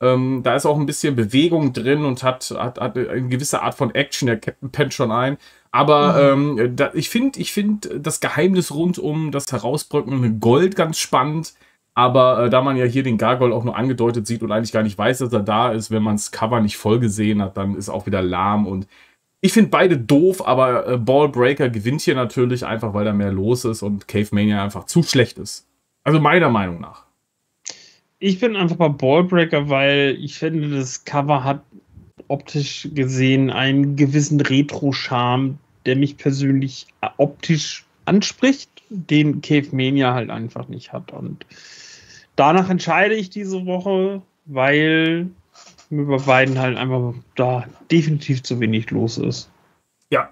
Ähm, 0.00 0.42
da 0.44 0.54
ist 0.54 0.66
auch 0.66 0.78
ein 0.78 0.86
bisschen 0.86 1.16
Bewegung 1.16 1.72
drin 1.72 2.04
und 2.04 2.22
hat, 2.22 2.50
hat, 2.50 2.80
hat 2.80 2.96
eine 2.96 3.28
gewisse 3.28 3.62
Art 3.62 3.74
von 3.74 3.94
Action, 3.94 4.26
der 4.26 4.38
Captain 4.38 4.70
pennt 4.70 4.94
schon 4.94 5.10
ein. 5.10 5.38
Aber 5.70 6.34
mhm. 6.36 6.58
ähm, 6.58 6.76
da, 6.76 6.90
ich 6.94 7.08
finde 7.08 7.40
ich 7.40 7.52
find 7.52 7.90
das 7.94 8.20
Geheimnis 8.20 8.72
rund 8.72 8.98
um 8.98 9.32
das 9.32 9.50
Herausbrücken 9.50 10.40
Gold 10.40 10.76
ganz 10.76 10.98
spannend. 10.98 11.54
Aber 11.94 12.44
äh, 12.44 12.50
da 12.50 12.62
man 12.62 12.76
ja 12.76 12.84
hier 12.84 13.02
den 13.02 13.18
Gargoyle 13.18 13.52
auch 13.52 13.64
nur 13.64 13.76
angedeutet 13.76 14.24
sieht 14.26 14.44
und 14.44 14.52
eigentlich 14.52 14.70
gar 14.70 14.84
nicht 14.84 14.96
weiß, 14.96 15.18
dass 15.18 15.32
er 15.32 15.40
da 15.40 15.72
ist, 15.72 15.90
wenn 15.90 16.04
man 16.04 16.14
das 16.14 16.30
Cover 16.30 16.60
nicht 16.60 16.76
voll 16.76 17.00
gesehen 17.00 17.42
hat, 17.42 17.56
dann 17.56 17.74
ist 17.74 17.88
auch 17.88 18.06
wieder 18.06 18.22
lahm. 18.22 18.68
Und 18.68 18.86
ich 19.40 19.52
finde 19.52 19.70
beide 19.70 19.98
doof, 19.98 20.46
aber 20.46 20.86
äh, 20.86 20.96
Ballbreaker 20.96 21.68
gewinnt 21.70 22.02
hier 22.02 22.14
natürlich 22.14 22.64
einfach, 22.64 22.94
weil 22.94 23.04
da 23.04 23.12
mehr 23.12 23.32
los 23.32 23.64
ist 23.64 23.82
und 23.82 24.06
Cave 24.06 24.28
Mania 24.30 24.62
einfach 24.62 24.84
zu 24.84 25.02
schlecht 25.02 25.38
ist. 25.38 25.66
Also 26.04 26.20
meiner 26.20 26.50
Meinung 26.50 26.80
nach. 26.80 27.07
Ich 28.20 28.40
bin 28.40 28.56
einfach 28.56 28.76
bei 28.76 28.88
Ballbreaker, 28.88 29.68
weil 29.68 30.16
ich 30.20 30.38
finde, 30.38 30.70
das 30.70 31.04
Cover 31.04 31.44
hat 31.44 31.62
optisch 32.26 32.88
gesehen 32.92 33.50
einen 33.50 33.96
gewissen 33.96 34.40
Retro-Charme, 34.40 35.58
der 35.86 35.96
mich 35.96 36.16
persönlich 36.16 36.86
optisch 37.16 37.86
anspricht, 38.04 38.70
den 38.90 39.40
Cave 39.40 39.68
Mania 39.72 40.14
halt 40.14 40.30
einfach 40.30 40.68
nicht 40.68 40.92
hat. 40.92 41.12
Und 41.12 41.46
danach 42.36 42.68
entscheide 42.68 43.14
ich 43.14 43.30
diese 43.30 43.66
Woche, 43.66 44.22
weil 44.46 45.28
mir 45.90 46.04
bei 46.06 46.18
beiden 46.18 46.58
halt 46.58 46.76
einfach 46.76 47.14
da 47.36 47.66
definitiv 47.90 48.42
zu 48.42 48.58
wenig 48.60 48.90
los 48.90 49.18
ist. 49.18 49.50
Ja. 50.10 50.30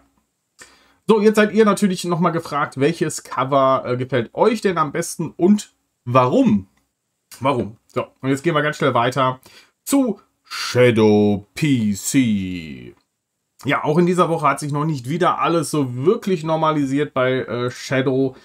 So, 1.07 1.20
jetzt 1.20 1.37
seid 1.37 1.53
ihr 1.53 1.64
natürlich 1.64 2.05
nochmal 2.05 2.32
gefragt, 2.32 2.78
welches 2.78 3.22
Cover 3.22 3.84
äh, 3.87 3.97
gefällt 3.97 4.34
euch 4.34 4.61
denn 4.61 4.76
am 4.76 4.93
besten 4.93 5.32
und 5.37 5.72
warum? 6.05 6.66
Warum? 7.41 7.76
So, 7.87 8.07
und 8.20 8.30
jetzt 8.30 8.43
gehen 8.43 8.55
wir 8.55 8.62
ganz 8.62 8.76
schnell 8.76 8.95
weiter 8.95 9.41
zu 9.84 10.20
Shadow 10.45 11.47
PC. 11.55 12.95
Ja, 13.64 13.84
auch 13.84 13.99
in 13.99 14.07
dieser 14.07 14.28
Woche 14.28 14.47
hat 14.47 14.61
sich 14.61 14.72
noch 14.72 14.84
nicht 14.84 15.09
wieder 15.09 15.41
alles 15.41 15.70
so 15.70 15.97
wirklich 15.97 16.45
normalisiert 16.45 17.14
bei 17.14 17.41
äh, 17.41 17.70
Shadow. 17.70 18.37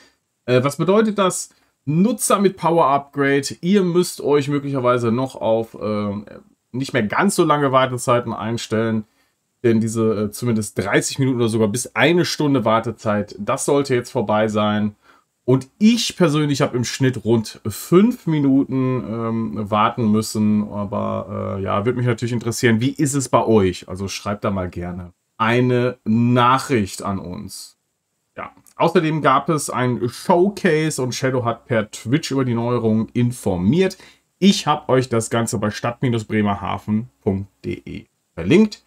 Äh, 0.46 0.64
was 0.64 0.78
bedeutet 0.78 1.20
das? 1.20 1.50
Nutzer 1.86 2.40
mit 2.40 2.58
Power 2.58 2.88
Upgrade. 2.88 3.56
Ihr 3.62 3.84
müsst 3.84 4.22
euch 4.22 4.48
möglicherweise 4.48 5.12
noch 5.12 5.36
auf 5.36 5.76
äh, 5.76 6.42
nicht 6.72 6.94
mehr 6.94 7.04
ganz 7.04 7.36
so 7.36 7.44
lange 7.44 7.72
Wartezeiten 7.72 8.34
einstellen. 8.34 9.06
Denn 9.64 9.80
diese 9.80 10.24
äh, 10.24 10.32
zumindest 10.32 10.78
30 10.80 11.20
Minuten 11.20 11.38
oder 11.38 11.50
sogar 11.50 11.68
bis 11.68 11.96
eine 11.96 12.26
Stunde 12.26 12.66
Wartezeit, 12.66 13.36
das 13.38 13.66
sollte 13.66 13.94
jetzt 13.94 14.12
vorbei 14.12 14.48
sein. 14.48 14.96
Und 15.44 15.70
ich 15.80 16.18
persönlich 16.18 16.62
habe 16.62 16.78
im 16.78 16.84
Schnitt 16.84 17.26
rund 17.26 17.62
fünf 17.68 18.28
Minuten 18.28 19.04
ähm, 19.04 19.70
warten 19.70 20.12
müssen. 20.12 20.72
Aber 20.72 21.58
äh, 21.58 21.64
ja, 21.64 21.86
würde 21.86 21.98
mich 21.98 22.08
natürlich 22.08 22.34
interessieren, 22.34 22.80
wie 22.80 22.92
ist 22.92 23.16
es 23.16 23.28
bei 23.28 23.46
euch? 23.46 23.90
Also 23.90 24.08
schreibt 24.08 24.44
da 24.44 24.52
mal 24.52 24.70
gerne 24.70 25.14
eine 25.42 25.98
Nachricht 26.06 27.02
an 27.02 27.18
uns. 27.18 27.80
Ja. 28.38 28.52
Außerdem 28.76 29.24
gab 29.24 29.50
es 29.50 29.72
ein 29.72 30.08
Showcase 30.08 31.02
und 31.02 31.16
Shadow 31.16 31.44
hat 31.44 31.66
per 31.66 31.90
Twitch 31.90 32.30
über 32.30 32.46
die 32.46 32.54
Neuerungen 32.54 33.10
informiert. 33.14 33.98
Ich 34.38 34.68
habe 34.68 34.88
euch 34.90 35.10
das 35.10 35.32
Ganze 35.32 35.58
bei 35.58 35.72
stadt-bremerhaven.de 35.72 38.06
verlinkt. 38.36 38.84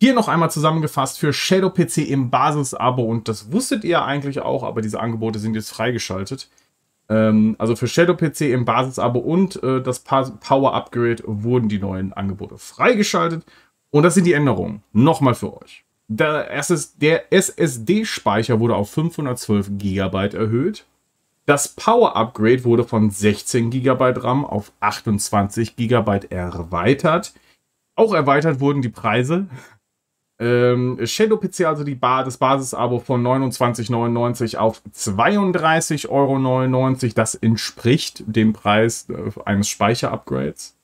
Hier 0.00 0.14
noch 0.14 0.28
einmal 0.28 0.50
zusammengefasst 0.50 1.18
für 1.18 1.32
Shadow 1.32 1.70
PC 1.70 2.08
im 2.08 2.30
Basisabo 2.30 3.02
und 3.02 3.26
das 3.26 3.50
wusstet 3.50 3.82
ihr 3.82 4.04
eigentlich 4.04 4.40
auch, 4.40 4.62
aber 4.62 4.80
diese 4.80 5.00
Angebote 5.00 5.40
sind 5.40 5.54
jetzt 5.54 5.70
freigeschaltet. 5.70 6.48
Ähm, 7.08 7.56
also 7.58 7.74
für 7.74 7.88
Shadow 7.88 8.14
PC 8.14 8.42
im 8.42 8.64
Basisabo 8.64 9.18
und 9.18 9.60
äh, 9.62 9.82
das 9.82 10.00
Power 10.00 10.74
Upgrade 10.74 11.22
wurden 11.26 11.68
die 11.68 11.80
neuen 11.80 12.12
Angebote 12.12 12.58
freigeschaltet 12.58 13.44
und 13.90 14.04
das 14.04 14.14
sind 14.14 14.24
die 14.24 14.34
Änderungen. 14.34 14.82
Nochmal 14.92 15.34
für 15.34 15.60
euch. 15.60 15.84
Der, 16.06 16.48
der 17.00 17.32
SSD-Speicher 17.32 18.60
wurde 18.60 18.76
auf 18.76 18.90
512 18.90 19.78
GB 19.78 20.36
erhöht. 20.36 20.86
Das 21.44 21.68
Power 21.68 22.14
Upgrade 22.14 22.64
wurde 22.64 22.84
von 22.84 23.10
16 23.10 23.70
GB 23.70 24.12
RAM 24.16 24.44
auf 24.44 24.70
28 24.80 25.76
GB 25.76 26.26
erweitert. 26.30 27.32
Auch 27.94 28.14
erweitert 28.14 28.60
wurden 28.60 28.80
die 28.80 28.90
Preise. 28.90 29.48
Ähm, 30.40 31.00
Shadow 31.04 31.36
PC, 31.36 31.66
also 31.66 31.82
die 31.82 31.96
ba 31.96 32.22
das 32.22 32.36
Basisabo 32.36 33.00
von 33.00 33.26
29,99 33.26 34.56
auf 34.56 34.80
32,99 34.94 36.08
Euro. 36.08 36.96
Das 37.14 37.34
entspricht 37.34 38.22
dem 38.26 38.52
Preis 38.52 39.08
äh, 39.10 39.32
eines 39.44 39.68
Speicherupgrades. 39.68 40.78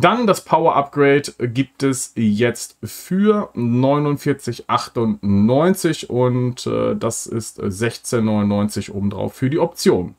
Dann 0.00 0.28
das 0.28 0.44
Power 0.44 0.76
Upgrade 0.76 1.32
gibt 1.48 1.82
es 1.82 2.12
jetzt 2.14 2.76
für 2.84 3.50
49,98 3.56 6.06
und 6.06 6.64
äh, 6.68 6.94
das 6.94 7.26
ist 7.26 7.60
16,99 7.60 8.92
obendrauf 8.92 9.34
für 9.34 9.50
die 9.50 9.58
Option. 9.58 10.14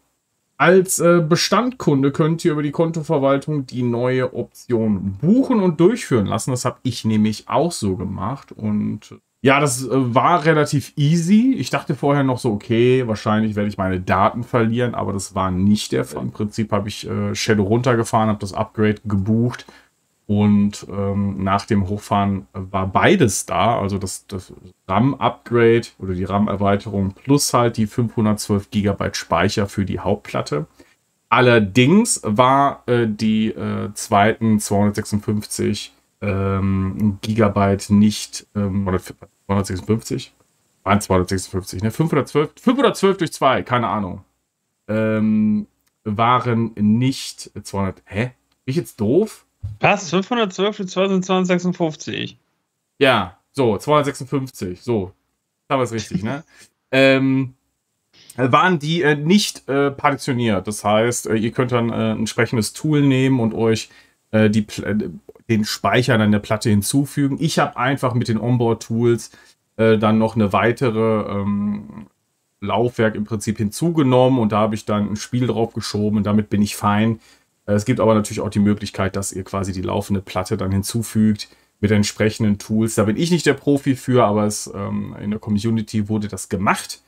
Als 0.59 0.99
äh, 0.99 1.21
Bestandkunde 1.21 2.11
könnt 2.11 2.43
ihr 2.43 2.51
über 2.51 2.63
die 2.63 2.71
Kontoverwaltung 2.71 3.65
die 3.65 3.81
neue 3.81 4.33
Option 4.33 5.17
buchen 5.21 5.61
und 5.61 5.79
durchführen 5.79 6.25
lassen. 6.25 6.51
Das 6.51 6.65
habe 6.65 6.79
ich 6.83 7.05
nämlich 7.05 7.47
auch 7.47 7.71
so 7.71 7.95
gemacht. 7.95 8.51
Und 8.51 9.15
ja, 9.41 9.61
das 9.61 9.85
äh, 9.85 9.89
war 9.91 10.43
relativ 10.43 10.91
easy. 10.97 11.55
Ich 11.57 11.69
dachte 11.69 11.95
vorher 11.95 12.25
noch 12.25 12.39
so, 12.39 12.51
okay, 12.51 13.07
wahrscheinlich 13.07 13.55
werde 13.55 13.69
ich 13.69 13.77
meine 13.77 14.01
Daten 14.01 14.43
verlieren, 14.43 14.95
aber 14.95 15.13
das 15.13 15.33
war 15.33 15.49
nicht 15.49 15.93
der 15.93 16.03
Fall. 16.03 16.23
Im 16.23 16.31
Prinzip 16.31 16.73
habe 16.73 16.89
ich 16.89 17.09
äh, 17.09 17.33
Shadow 17.33 17.63
runtergefahren, 17.63 18.27
habe 18.27 18.39
das 18.39 18.51
Upgrade 18.51 18.97
gebucht 19.05 19.65
und 20.29 20.85
ähm, 20.91 21.43
nach 21.43 21.65
dem 21.65 21.89
Hochfahren 21.89 22.45
war 22.53 22.85
beides 22.85 23.47
da, 23.47 23.79
also 23.79 23.97
das, 23.97 24.27
das 24.27 24.53
RAM-Upgrade 24.87 25.87
oder 25.97 26.13
die 26.13 26.23
RAM-Erweiterung 26.23 27.13
plus 27.13 27.51
halt 27.51 27.77
die 27.77 27.87
512 27.87 28.69
GB 28.69 29.09
Speicher 29.13 29.67
für 29.67 29.85
die 29.85 29.99
Hauptplatte. 29.99 30.67
Allerdings 31.29 32.21
war 32.23 32.83
äh, 32.85 33.07
die 33.07 33.47
äh, 33.47 33.91
zweiten 33.95 34.59
256 34.59 35.93
ähm, 36.21 37.17
Gigabyte 37.23 37.89
nicht, 37.89 38.45
ähm, 38.55 38.87
oder 38.87 38.99
256? 38.99 40.35
Waren 40.83 41.01
256, 41.01 41.81
ne? 41.81 41.89
512, 41.89 42.51
512 42.61 43.17
durch 43.17 43.33
2, 43.33 43.63
keine 43.63 43.87
Ahnung. 43.87 44.23
Ähm, 44.87 45.65
waren 46.03 46.69
nicht 46.75 47.49
200, 47.63 48.03
hä? 48.05 48.25
Bin 48.65 48.71
ich 48.71 48.75
jetzt 48.75 49.01
doof? 49.01 49.47
Was? 49.79 50.09
512 50.09 50.77
zu 50.77 50.85
256? 50.85 52.37
Ja, 52.97 53.37
so, 53.51 53.77
256. 53.77 54.81
So, 54.81 55.13
haben 55.69 55.79
wir 55.79 55.83
es 55.83 55.91
richtig, 55.91 56.23
ne? 56.23 56.43
ähm, 56.91 57.55
waren 58.35 58.79
die 58.79 59.01
äh, 59.01 59.15
nicht 59.15 59.67
äh, 59.67 59.91
partitioniert. 59.91 60.67
Das 60.67 60.83
heißt, 60.83 61.27
äh, 61.27 61.35
ihr 61.35 61.51
könnt 61.51 61.71
dann 61.71 61.89
äh, 61.89 61.93
ein 61.93 62.19
entsprechendes 62.19 62.73
Tool 62.73 63.01
nehmen 63.01 63.39
und 63.39 63.53
euch 63.53 63.89
äh, 64.31 64.49
die, 64.49 64.65
äh, 64.83 65.09
den 65.49 65.65
Speicher 65.65 66.19
an 66.19 66.31
der 66.31 66.39
Platte 66.39 66.69
hinzufügen. 66.69 67.37
Ich 67.39 67.59
habe 67.59 67.77
einfach 67.77 68.13
mit 68.13 68.27
den 68.27 68.39
Onboard-Tools 68.39 69.31
dann 69.81 70.17
noch 70.17 70.35
eine 70.35 70.51
weitere 70.51 71.39
ähm, 71.39 72.07
Laufwerk 72.59 73.15
im 73.15 73.23
Prinzip 73.23 73.57
hinzugenommen 73.57 74.37
und 74.37 74.51
da 74.51 74.57
habe 74.57 74.75
ich 74.75 74.83
dann 74.83 75.09
ein 75.09 75.15
Spiel 75.15 75.47
drauf 75.47 75.73
geschoben 75.73 76.17
und 76.17 76.25
damit 76.25 76.49
bin 76.49 76.61
ich 76.61 76.75
fein. 76.75 77.21
Äh, 77.69 77.73
es 77.73 77.85
gibt 77.85 77.99
aber 77.99 78.15
natürlich 78.15 78.41
auch 78.41 78.49
die 78.49 78.59
Möglichkeit, 78.59 79.15
dass 79.15 79.31
ihr 79.31 79.43
quasi 79.43 79.71
die 79.71 79.81
laufende 79.81 80.21
Platte 80.21 80.57
dann 80.57 80.71
hinzufügt 80.71 81.47
mit 81.79 81.91
entsprechenden 81.91 82.57
Tools. 82.57 82.95
Da 82.95 83.03
bin 83.03 83.15
ich 83.15 83.31
nicht 83.31 83.45
der 83.45 83.53
Profi 83.53 83.95
für, 83.95 84.25
aber 84.25 84.45
es, 84.45 84.69
ähm, 84.73 85.15
in 85.21 85.31
der 85.31 85.39
Community 85.39 86.09
wurde 86.09 86.27
das 86.27 86.49
gemacht. 86.49 87.01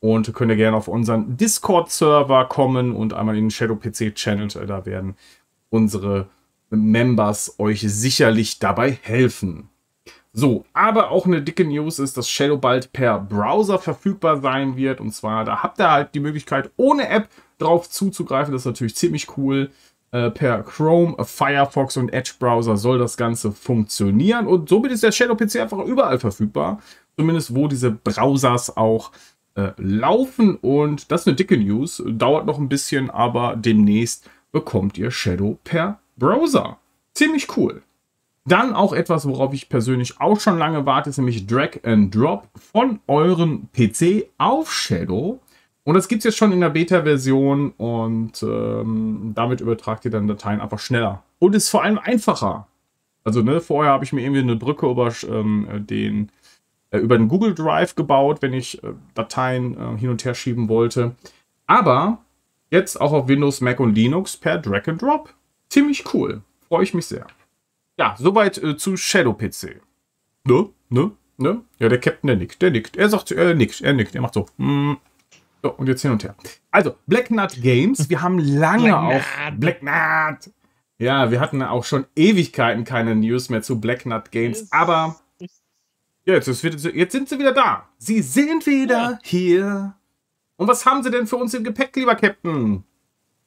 Und 0.00 0.32
könnt 0.32 0.52
ihr 0.52 0.56
gerne 0.56 0.76
auf 0.76 0.86
unseren 0.86 1.36
Discord-Server 1.36 2.44
kommen 2.44 2.94
und 2.94 3.14
einmal 3.14 3.36
in 3.36 3.46
den 3.46 3.50
Shadow 3.50 3.74
PC 3.74 4.14
Channel. 4.14 4.46
Da 4.48 4.86
werden 4.86 5.16
unsere 5.70 6.28
Members 6.70 7.58
euch 7.58 7.80
sicherlich 7.80 8.60
dabei 8.60 8.96
helfen. 9.02 9.70
So, 10.32 10.66
aber 10.72 11.10
auch 11.10 11.26
eine 11.26 11.42
dicke 11.42 11.64
News 11.64 11.98
ist, 11.98 12.16
dass 12.16 12.30
Shadow 12.30 12.58
bald 12.58 12.92
per 12.92 13.18
Browser 13.18 13.80
verfügbar 13.80 14.40
sein 14.40 14.76
wird. 14.76 15.00
Und 15.00 15.12
zwar, 15.12 15.44
da 15.44 15.64
habt 15.64 15.80
ihr 15.80 15.90
halt 15.90 16.14
die 16.14 16.20
Möglichkeit, 16.20 16.70
ohne 16.76 17.08
App 17.08 17.28
drauf 17.58 17.90
zuzugreifen. 17.90 18.52
Das 18.52 18.62
ist 18.62 18.66
natürlich 18.66 18.94
ziemlich 18.94 19.36
cool. 19.36 19.70
Äh, 20.10 20.30
per 20.30 20.62
Chrome, 20.62 21.16
Firefox 21.22 21.98
und 21.98 22.14
Edge 22.14 22.32
Browser 22.38 22.78
soll 22.78 22.98
das 22.98 23.18
Ganze 23.18 23.52
funktionieren 23.52 24.46
und 24.46 24.70
somit 24.70 24.90
ist 24.90 25.02
der 25.02 25.12
Shadow 25.12 25.36
PC 25.36 25.56
einfach 25.56 25.84
überall 25.84 26.18
verfügbar, 26.18 26.80
zumindest 27.18 27.54
wo 27.54 27.68
diese 27.68 27.90
Browsers 27.90 28.74
auch 28.74 29.12
äh, 29.54 29.72
laufen 29.76 30.56
und 30.56 31.12
das 31.12 31.22
ist 31.22 31.26
eine 31.26 31.36
dicke 31.36 31.58
News, 31.58 32.02
dauert 32.06 32.46
noch 32.46 32.58
ein 32.58 32.70
bisschen, 32.70 33.10
aber 33.10 33.54
demnächst 33.56 34.30
bekommt 34.50 34.96
ihr 34.96 35.10
Shadow 35.10 35.58
per 35.62 36.00
Browser. 36.16 36.78
Ziemlich 37.12 37.54
cool. 37.58 37.82
Dann 38.46 38.72
auch 38.72 38.94
etwas, 38.94 39.28
worauf 39.28 39.52
ich 39.52 39.68
persönlich 39.68 40.22
auch 40.22 40.40
schon 40.40 40.56
lange 40.56 40.86
warte, 40.86 41.10
ist 41.10 41.18
nämlich 41.18 41.46
Drag 41.46 41.84
and 41.84 42.14
Drop 42.14 42.48
von 42.54 43.00
eurem 43.06 43.68
PC 43.76 44.30
auf 44.38 44.72
Shadow. 44.72 45.38
Und 45.88 45.94
das 45.94 46.06
gibt 46.06 46.20
es 46.20 46.24
jetzt 46.24 46.36
schon 46.36 46.52
in 46.52 46.60
der 46.60 46.68
Beta-Version 46.68 47.70
und 47.78 48.42
ähm, 48.42 49.32
damit 49.34 49.62
übertragt 49.62 50.04
ihr 50.04 50.10
dann 50.10 50.28
Dateien 50.28 50.60
einfach 50.60 50.80
schneller. 50.80 51.22
Und 51.38 51.54
ist 51.54 51.70
vor 51.70 51.82
allem 51.82 51.98
einfacher. 51.98 52.68
Also 53.24 53.40
ne, 53.40 53.62
vorher 53.62 53.92
habe 53.92 54.04
ich 54.04 54.12
mir 54.12 54.20
irgendwie 54.20 54.42
eine 54.42 54.56
Brücke 54.56 54.86
über 54.86 55.10
ähm, 55.26 55.86
den 55.88 56.30
äh, 56.90 56.98
über 56.98 57.16
den 57.16 57.28
Google 57.28 57.54
Drive 57.54 57.94
gebaut, 57.94 58.42
wenn 58.42 58.52
ich 58.52 58.84
äh, 58.84 58.88
Dateien 59.14 59.78
äh, 59.78 59.96
hin 59.96 60.10
und 60.10 60.22
her 60.26 60.34
schieben 60.34 60.68
wollte. 60.68 61.14
Aber 61.66 62.18
jetzt 62.70 63.00
auch 63.00 63.14
auf 63.14 63.28
Windows, 63.28 63.62
Mac 63.62 63.80
und 63.80 63.94
Linux 63.94 64.36
per 64.36 64.58
Drag 64.58 64.86
and 64.88 65.00
Drop. 65.00 65.32
Ziemlich 65.70 66.12
cool. 66.12 66.42
Freue 66.68 66.82
ich 66.82 66.92
mich 66.92 67.06
sehr. 67.06 67.26
Ja, 67.98 68.14
soweit 68.18 68.58
äh, 68.58 68.76
zu 68.76 68.98
Shadow 68.98 69.32
PC. 69.32 69.80
Ne? 70.44 70.68
Ne? 70.90 71.12
Ne? 71.38 71.62
Ja, 71.78 71.88
der 71.88 71.98
Captain, 71.98 72.28
der 72.28 72.36
nickt. 72.36 72.60
Der 72.60 72.72
nickt. 72.72 72.98
Er 72.98 73.08
sagt, 73.08 73.30
er 73.30 73.54
nickt. 73.54 73.80
Er 73.80 73.94
nickt. 73.94 74.14
Er 74.14 74.20
macht 74.20 74.34
so. 74.34 74.44
Mm. 74.58 74.96
So, 75.62 75.72
und 75.72 75.88
jetzt 75.88 76.02
hin 76.02 76.12
und 76.12 76.24
her. 76.24 76.34
Also, 76.70 76.94
Black 77.06 77.30
Nut 77.30 77.60
Games. 77.60 78.08
Wir 78.08 78.22
haben 78.22 78.38
lange 78.38 78.84
Black 78.84 78.94
auch. 78.94 79.50
Nut. 79.50 79.60
Black 79.60 79.82
Nut. 79.82 80.54
Ja, 80.98 81.30
wir 81.30 81.40
hatten 81.40 81.62
auch 81.62 81.84
schon 81.84 82.06
Ewigkeiten 82.16 82.84
keine 82.84 83.14
News 83.14 83.50
mehr 83.50 83.62
zu 83.62 83.80
Black 83.80 84.06
Nut 84.06 84.30
Games. 84.30 84.70
Aber 84.72 85.16
jetzt, 86.24 86.62
wird, 86.64 86.82
jetzt 86.94 87.12
sind 87.12 87.28
sie 87.28 87.38
wieder 87.38 87.52
da. 87.52 87.88
Sie 87.98 88.22
sind 88.22 88.66
wieder 88.66 89.12
ja. 89.12 89.18
hier. 89.22 89.94
Und 90.56 90.66
was 90.68 90.84
haben 90.84 91.02
sie 91.02 91.10
denn 91.10 91.26
für 91.26 91.36
uns 91.36 91.54
im 91.54 91.64
Gepäck, 91.64 91.94
lieber 91.94 92.16
Captain? 92.16 92.84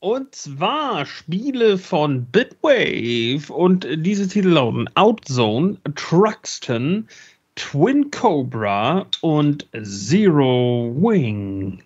und 0.01 0.33
zwar 0.33 1.05
Spiele 1.05 1.77
von 1.77 2.25
Bitwave 2.25 3.53
und 3.53 3.87
diese 3.97 4.27
Titel 4.27 4.49
lauten 4.49 4.89
Outzone, 4.95 5.77
Truxton, 5.95 7.07
Twin 7.55 8.09
Cobra 8.09 9.05
und 9.21 9.67
Zero 9.83 10.91
Wing. 10.97 11.83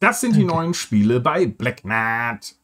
Das 0.00 0.20
sind 0.20 0.36
die 0.36 0.44
neuen 0.44 0.74
Spiele 0.74 1.20
bei 1.20 1.46
Blackmat. 1.46 2.54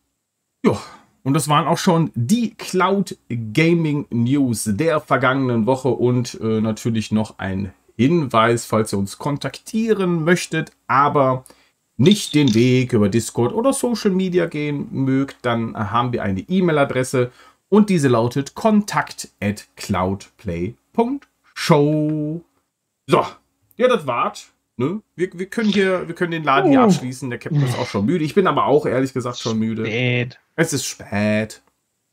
Jo, 0.64 0.78
und 1.24 1.34
das 1.34 1.48
waren 1.48 1.66
auch 1.66 1.78
schon 1.78 2.12
die 2.14 2.54
Cloud 2.54 3.16
Gaming 3.28 4.06
News 4.10 4.64
der 4.66 5.00
vergangenen 5.00 5.66
Woche 5.66 5.88
und 5.88 6.38
äh, 6.40 6.60
natürlich 6.60 7.10
noch 7.10 7.38
ein 7.38 7.72
Hinweis, 7.96 8.66
falls 8.66 8.92
ihr 8.92 8.98
uns 8.98 9.18
kontaktieren 9.18 10.24
möchtet, 10.24 10.72
aber 10.86 11.44
nicht 11.96 12.34
den 12.34 12.54
Weg 12.54 12.92
über 12.92 13.08
Discord 13.08 13.54
oder 13.54 13.72
Social 13.72 14.10
Media 14.10 14.46
gehen 14.46 14.88
mögt, 14.90 15.36
dann 15.42 15.76
haben 15.76 16.12
wir 16.12 16.22
eine 16.22 16.40
E-Mail-Adresse 16.40 17.30
und 17.68 17.88
diese 17.88 18.08
lautet 18.08 18.54
kontakt 18.54 19.30
at 19.40 19.68
cloudplay.show. 19.76 22.40
So, 23.06 23.26
ja, 23.76 23.88
das 23.88 24.06
war's. 24.06 24.53
Ne? 24.76 25.00
Wir, 25.14 25.28
wir, 25.34 25.46
können 25.46 25.68
hier, 25.70 26.08
wir 26.08 26.14
können 26.14 26.32
den 26.32 26.42
Laden 26.44 26.70
hier 26.70 26.80
Oh. 26.80 26.84
abschließen. 26.84 27.30
Der 27.30 27.38
Captain 27.38 27.62
ist 27.62 27.78
auch 27.78 27.86
schon 27.86 28.06
müde. 28.06 28.24
Ich 28.24 28.34
bin 28.34 28.46
aber 28.46 28.66
auch 28.66 28.86
ehrlich 28.86 29.12
gesagt 29.12 29.38
schon 29.38 29.58
müde. 29.58 29.84
Spät. 29.86 30.40
Es 30.56 30.72
ist 30.72 30.84
spät. 30.84 31.62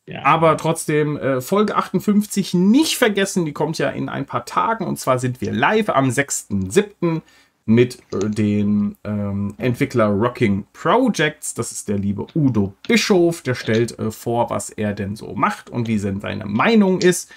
Ja. 0.08 0.24
Aber 0.26 0.58
trotzdem, 0.58 1.18
äh, 1.18 1.42
Folge 1.42 1.76
58 1.76 2.54
nicht 2.54 2.98
vergessen, 2.98 3.46
die 3.46 3.54
kommt 3.54 3.78
ja 3.78 3.90
in 3.90 4.10
ein 4.10 4.26
paar 4.26 4.46
Tagen. 4.46 4.86
Und 4.86 4.98
zwar 5.00 5.20
sind 5.20 5.42
wir 5.42 5.52
live 5.52 5.90
am 5.90 6.10
6.7. 6.10 7.22
mit 7.66 8.00
äh, 8.14 8.30
dem 8.30 8.96
ähm, 9.04 9.54
Entwickler 9.58 10.08
Rocking 10.08 10.66
Projects. 10.74 11.54
Das 11.54 11.72
ist 11.72 11.88
der 11.88 11.98
liebe 11.98 12.28
Udo 12.36 12.74
Bischof. 12.88 13.42
Der 13.42 13.56
stellt 13.56 13.98
äh, 14.00 14.12
vor, 14.12 14.50
was 14.50 14.70
er 14.70 14.94
denn 14.94 15.16
so 15.16 15.34
macht 15.36 15.70
und 15.70 15.88
wie 15.88 15.98
denn 16.00 16.20
seine 16.20 16.46
Meinung 16.46 17.00
ist 17.00 17.32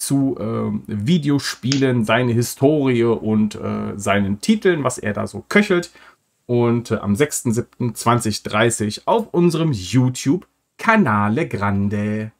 zu 0.00 0.36
ähm, 0.40 0.82
Videospielen, 0.86 2.04
seine 2.04 2.32
Historie 2.32 3.04
und 3.04 3.54
äh, 3.54 3.92
seinen 3.96 4.40
Titeln, 4.40 4.82
was 4.82 4.98
er 4.98 5.12
da 5.12 5.26
so 5.26 5.44
köchelt. 5.48 5.90
Und 6.46 6.90
äh, 6.90 6.96
am 6.96 7.12
6.7.2030 7.12 9.02
auf 9.04 9.28
unserem 9.32 9.72
YouTube 9.72 10.46
Canale 10.78 11.46
Grande. 11.46 12.32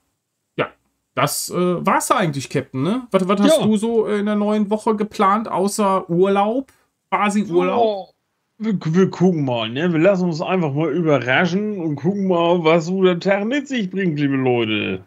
Ja, 0.57 0.71
das 1.15 1.51
äh, 1.51 1.87
war's 1.87 2.11
eigentlich, 2.11 2.49
Captain, 2.49 2.83
ne? 2.83 3.07
Was, 3.11 3.29
was 3.29 3.41
hast 3.41 3.63
du 3.63 3.77
so 3.77 4.07
in 4.07 4.27
der 4.27 4.37
neuen 4.37 4.71
Woche 4.71 4.97
geplant, 4.97 5.47
außer 5.47 6.09
Urlaub? 6.09 6.73
Quasi 7.11 7.45
Urlaub? 7.45 7.79
Oh, 7.79 8.09
wir, 8.57 8.79
wir 8.83 9.11
gucken 9.11 9.45
mal, 9.45 9.69
ne? 9.69 9.93
Wir 9.93 10.01
lassen 10.01 10.25
uns 10.25 10.41
einfach 10.41 10.73
mal 10.73 10.91
überraschen 10.91 11.79
und 11.79 11.97
gucken 11.97 12.27
mal, 12.27 12.65
was 12.65 12.87
so 12.87 13.03
der 13.03 13.21
Tag 13.21 13.45
mit 13.45 13.69
sich 13.69 13.91
bringt, 13.91 14.19
liebe 14.19 14.37
Leute. 14.37 15.05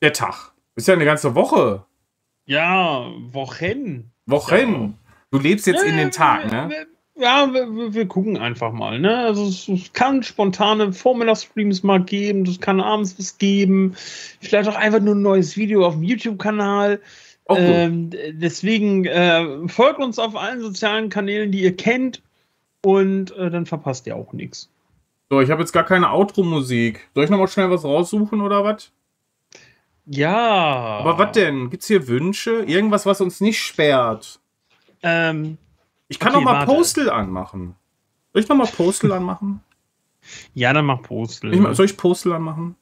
Der 0.00 0.14
Tag. 0.14 0.51
Ist 0.76 0.88
ja 0.88 0.94
eine 0.94 1.04
ganze 1.04 1.34
Woche. 1.34 1.84
Ja, 2.44 3.06
Wochen. 3.30 4.10
Wochen. 4.26 4.98
Du 5.30 5.38
lebst 5.38 5.66
jetzt 5.66 5.84
in 5.84 5.96
den 5.96 6.10
Tag, 6.10 6.50
ne? 6.50 6.86
Ja, 7.14 7.52
wir, 7.52 7.94
wir, 7.94 8.06
gucken 8.06 8.38
einfach 8.38 8.72
mal, 8.72 8.98
ne? 8.98 9.18
Also 9.18 9.46
es, 9.46 9.68
es 9.68 9.92
kann 9.92 10.22
spontane 10.22 10.92
Vormittagsstreams 10.92 11.82
mal 11.82 12.02
geben, 12.02 12.44
es 12.46 12.58
kann 12.58 12.80
abends 12.80 13.18
was 13.18 13.36
geben, 13.36 13.94
vielleicht 14.40 14.68
auch 14.68 14.76
einfach 14.76 15.00
nur 15.00 15.14
ein 15.14 15.22
neues 15.22 15.56
Video 15.56 15.86
auf 15.86 15.94
dem 15.94 16.02
YouTube-Kanal. 16.02 17.00
Ähm, 17.48 18.10
deswegen 18.32 19.04
äh, 19.04 19.68
folgt 19.68 20.00
uns 20.00 20.18
auf 20.18 20.36
allen 20.36 20.60
sozialen 20.60 21.10
Kanälen, 21.10 21.52
die 21.52 21.62
ihr 21.62 21.76
kennt, 21.76 22.22
und 22.84 23.36
äh, 23.36 23.50
dann 23.50 23.66
verpasst 23.66 24.06
ihr 24.06 24.16
auch 24.16 24.32
nichts. 24.32 24.70
So, 25.30 25.40
ich 25.40 25.50
habe 25.50 25.60
jetzt 25.60 25.72
gar 25.72 25.84
keine 25.84 26.10
Outro-Musik. 26.10 27.08
Soll 27.14 27.24
ich 27.24 27.30
nochmal 27.30 27.48
schnell 27.48 27.70
was 27.70 27.84
raussuchen 27.84 28.40
oder 28.40 28.64
was? 28.64 28.90
Ja. 30.06 30.36
Aber 30.36 31.18
was 31.18 31.32
denn? 31.32 31.70
Gibt's 31.70 31.86
hier 31.86 32.08
Wünsche? 32.08 32.62
Irgendwas, 32.62 33.06
was 33.06 33.20
uns 33.20 33.40
nicht 33.40 33.60
sperrt? 33.62 34.40
Ähm, 35.02 35.58
Ich 36.08 36.18
kann 36.18 36.30
Okay, 36.34 36.38
noch 36.38 36.44
mal 36.44 36.58
warte. 36.60 36.72
Postal 36.72 37.10
anmachen. 37.10 37.76
Soll 38.32 38.42
ich 38.42 38.48
noch 38.48 38.56
mal 38.56 38.66
Postal 38.66 39.12
anmachen? 39.12 39.60
ja, 40.54 40.72
dann 40.72 40.84
mach 40.86 41.02
Postel. 41.02 41.52
Ich, 41.52 41.76
soll 41.76 41.86
ich 41.86 41.96
Postal 41.96 42.32
anmachen? 42.34 42.76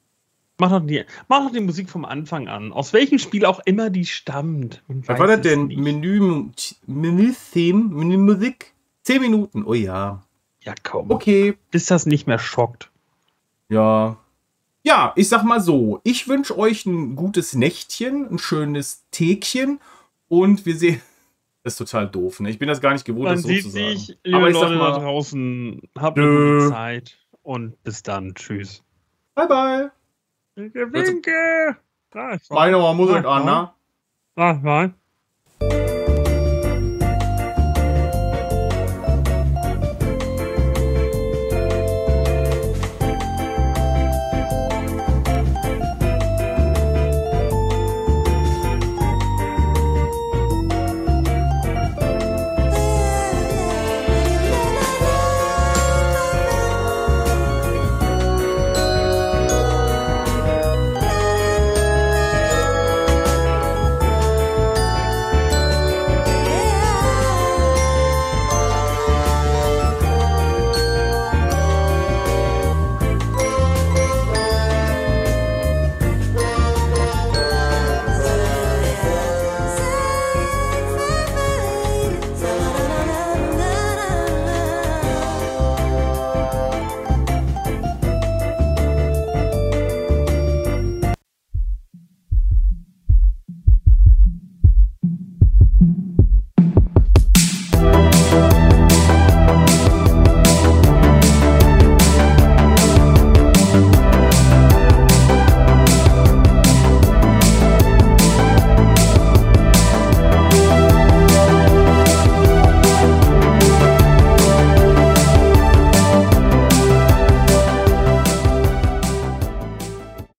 Mach 0.59 0.69
doch, 0.69 0.85
die, 0.85 1.03
mach 1.27 1.45
doch 1.45 1.51
die 1.51 1.59
Musik 1.59 1.89
vom 1.89 2.05
Anfang 2.05 2.47
an. 2.47 2.71
Aus 2.71 2.93
welchem 2.93 3.17
Spiel 3.17 3.45
auch 3.45 3.59
immer 3.65 3.89
die 3.89 4.05
stammt. 4.05 4.83
Was 4.87 5.17
war 5.17 5.25
das 5.25 5.37
es 5.37 5.41
denn? 5.41 5.67
nicht. 5.67 5.79
Menü, 5.79 6.49
Menü-Theme, 6.85 7.83
Menü-Musik? 7.89 8.73
Zehn 9.01 9.21
Minuten. 9.21 9.63
Oh 9.65 9.73
ja. 9.73 10.21
Ja, 10.63 10.75
komm. 10.83 11.09
Okay. 11.09 11.57
Bis 11.71 11.87
das 11.87 12.05
nicht 12.05 12.27
mehr 12.27 12.37
schockt. 12.37 12.91
Ja. 13.69 14.17
Ja, 14.83 15.13
ich 15.15 15.29
sag 15.29 15.43
mal 15.43 15.61
so. 15.61 16.01
Ich 16.03 16.27
wünsche 16.27 16.57
euch 16.57 16.85
ein 16.85 17.15
gutes 17.15 17.53
Nächtchen, 17.53 18.27
ein 18.31 18.39
schönes 18.39 19.05
Tägchen 19.11 19.79
und 20.27 20.65
wir 20.65 20.75
sehen. 20.75 21.01
Das 21.63 21.73
ist 21.73 21.77
total 21.77 22.09
doof, 22.09 22.39
ne? 22.39 22.49
Ich 22.49 22.57
bin 22.57 22.67
das 22.67 22.81
gar 22.81 22.91
nicht 22.91 23.05
gewohnt, 23.05 23.25
Man 23.25 23.35
das 23.35 23.43
so 23.43 23.49
sieht 23.49 23.61
zu 23.61 23.69
sagen. 23.69 23.95
sich, 23.95 24.17
liebe 24.23 24.35
Aber 24.35 24.49
ich 24.49 24.55
sag 24.55 24.63
Leute 24.63 24.73
da 24.79 24.79
mal, 24.79 24.99
draußen. 24.99 25.81
Habt 25.95 26.17
eine 26.17 26.27
gute 26.27 26.69
Zeit. 26.71 27.19
Und 27.43 27.83
bis 27.83 28.01
dann. 28.01 28.33
Tschüss. 28.33 28.83
bye 29.35 29.47
bye. 29.47 29.91
Winke, 30.55 30.91
winke. 30.91 31.77
Da 32.09 32.31
ist 32.31 32.49
Meine 32.49 32.77
Musik 32.79 33.23
Ja, 33.23 33.29
an, 33.29 33.45
ne? 33.45 33.71
Ah, 34.37 34.59
nein. 34.59 34.95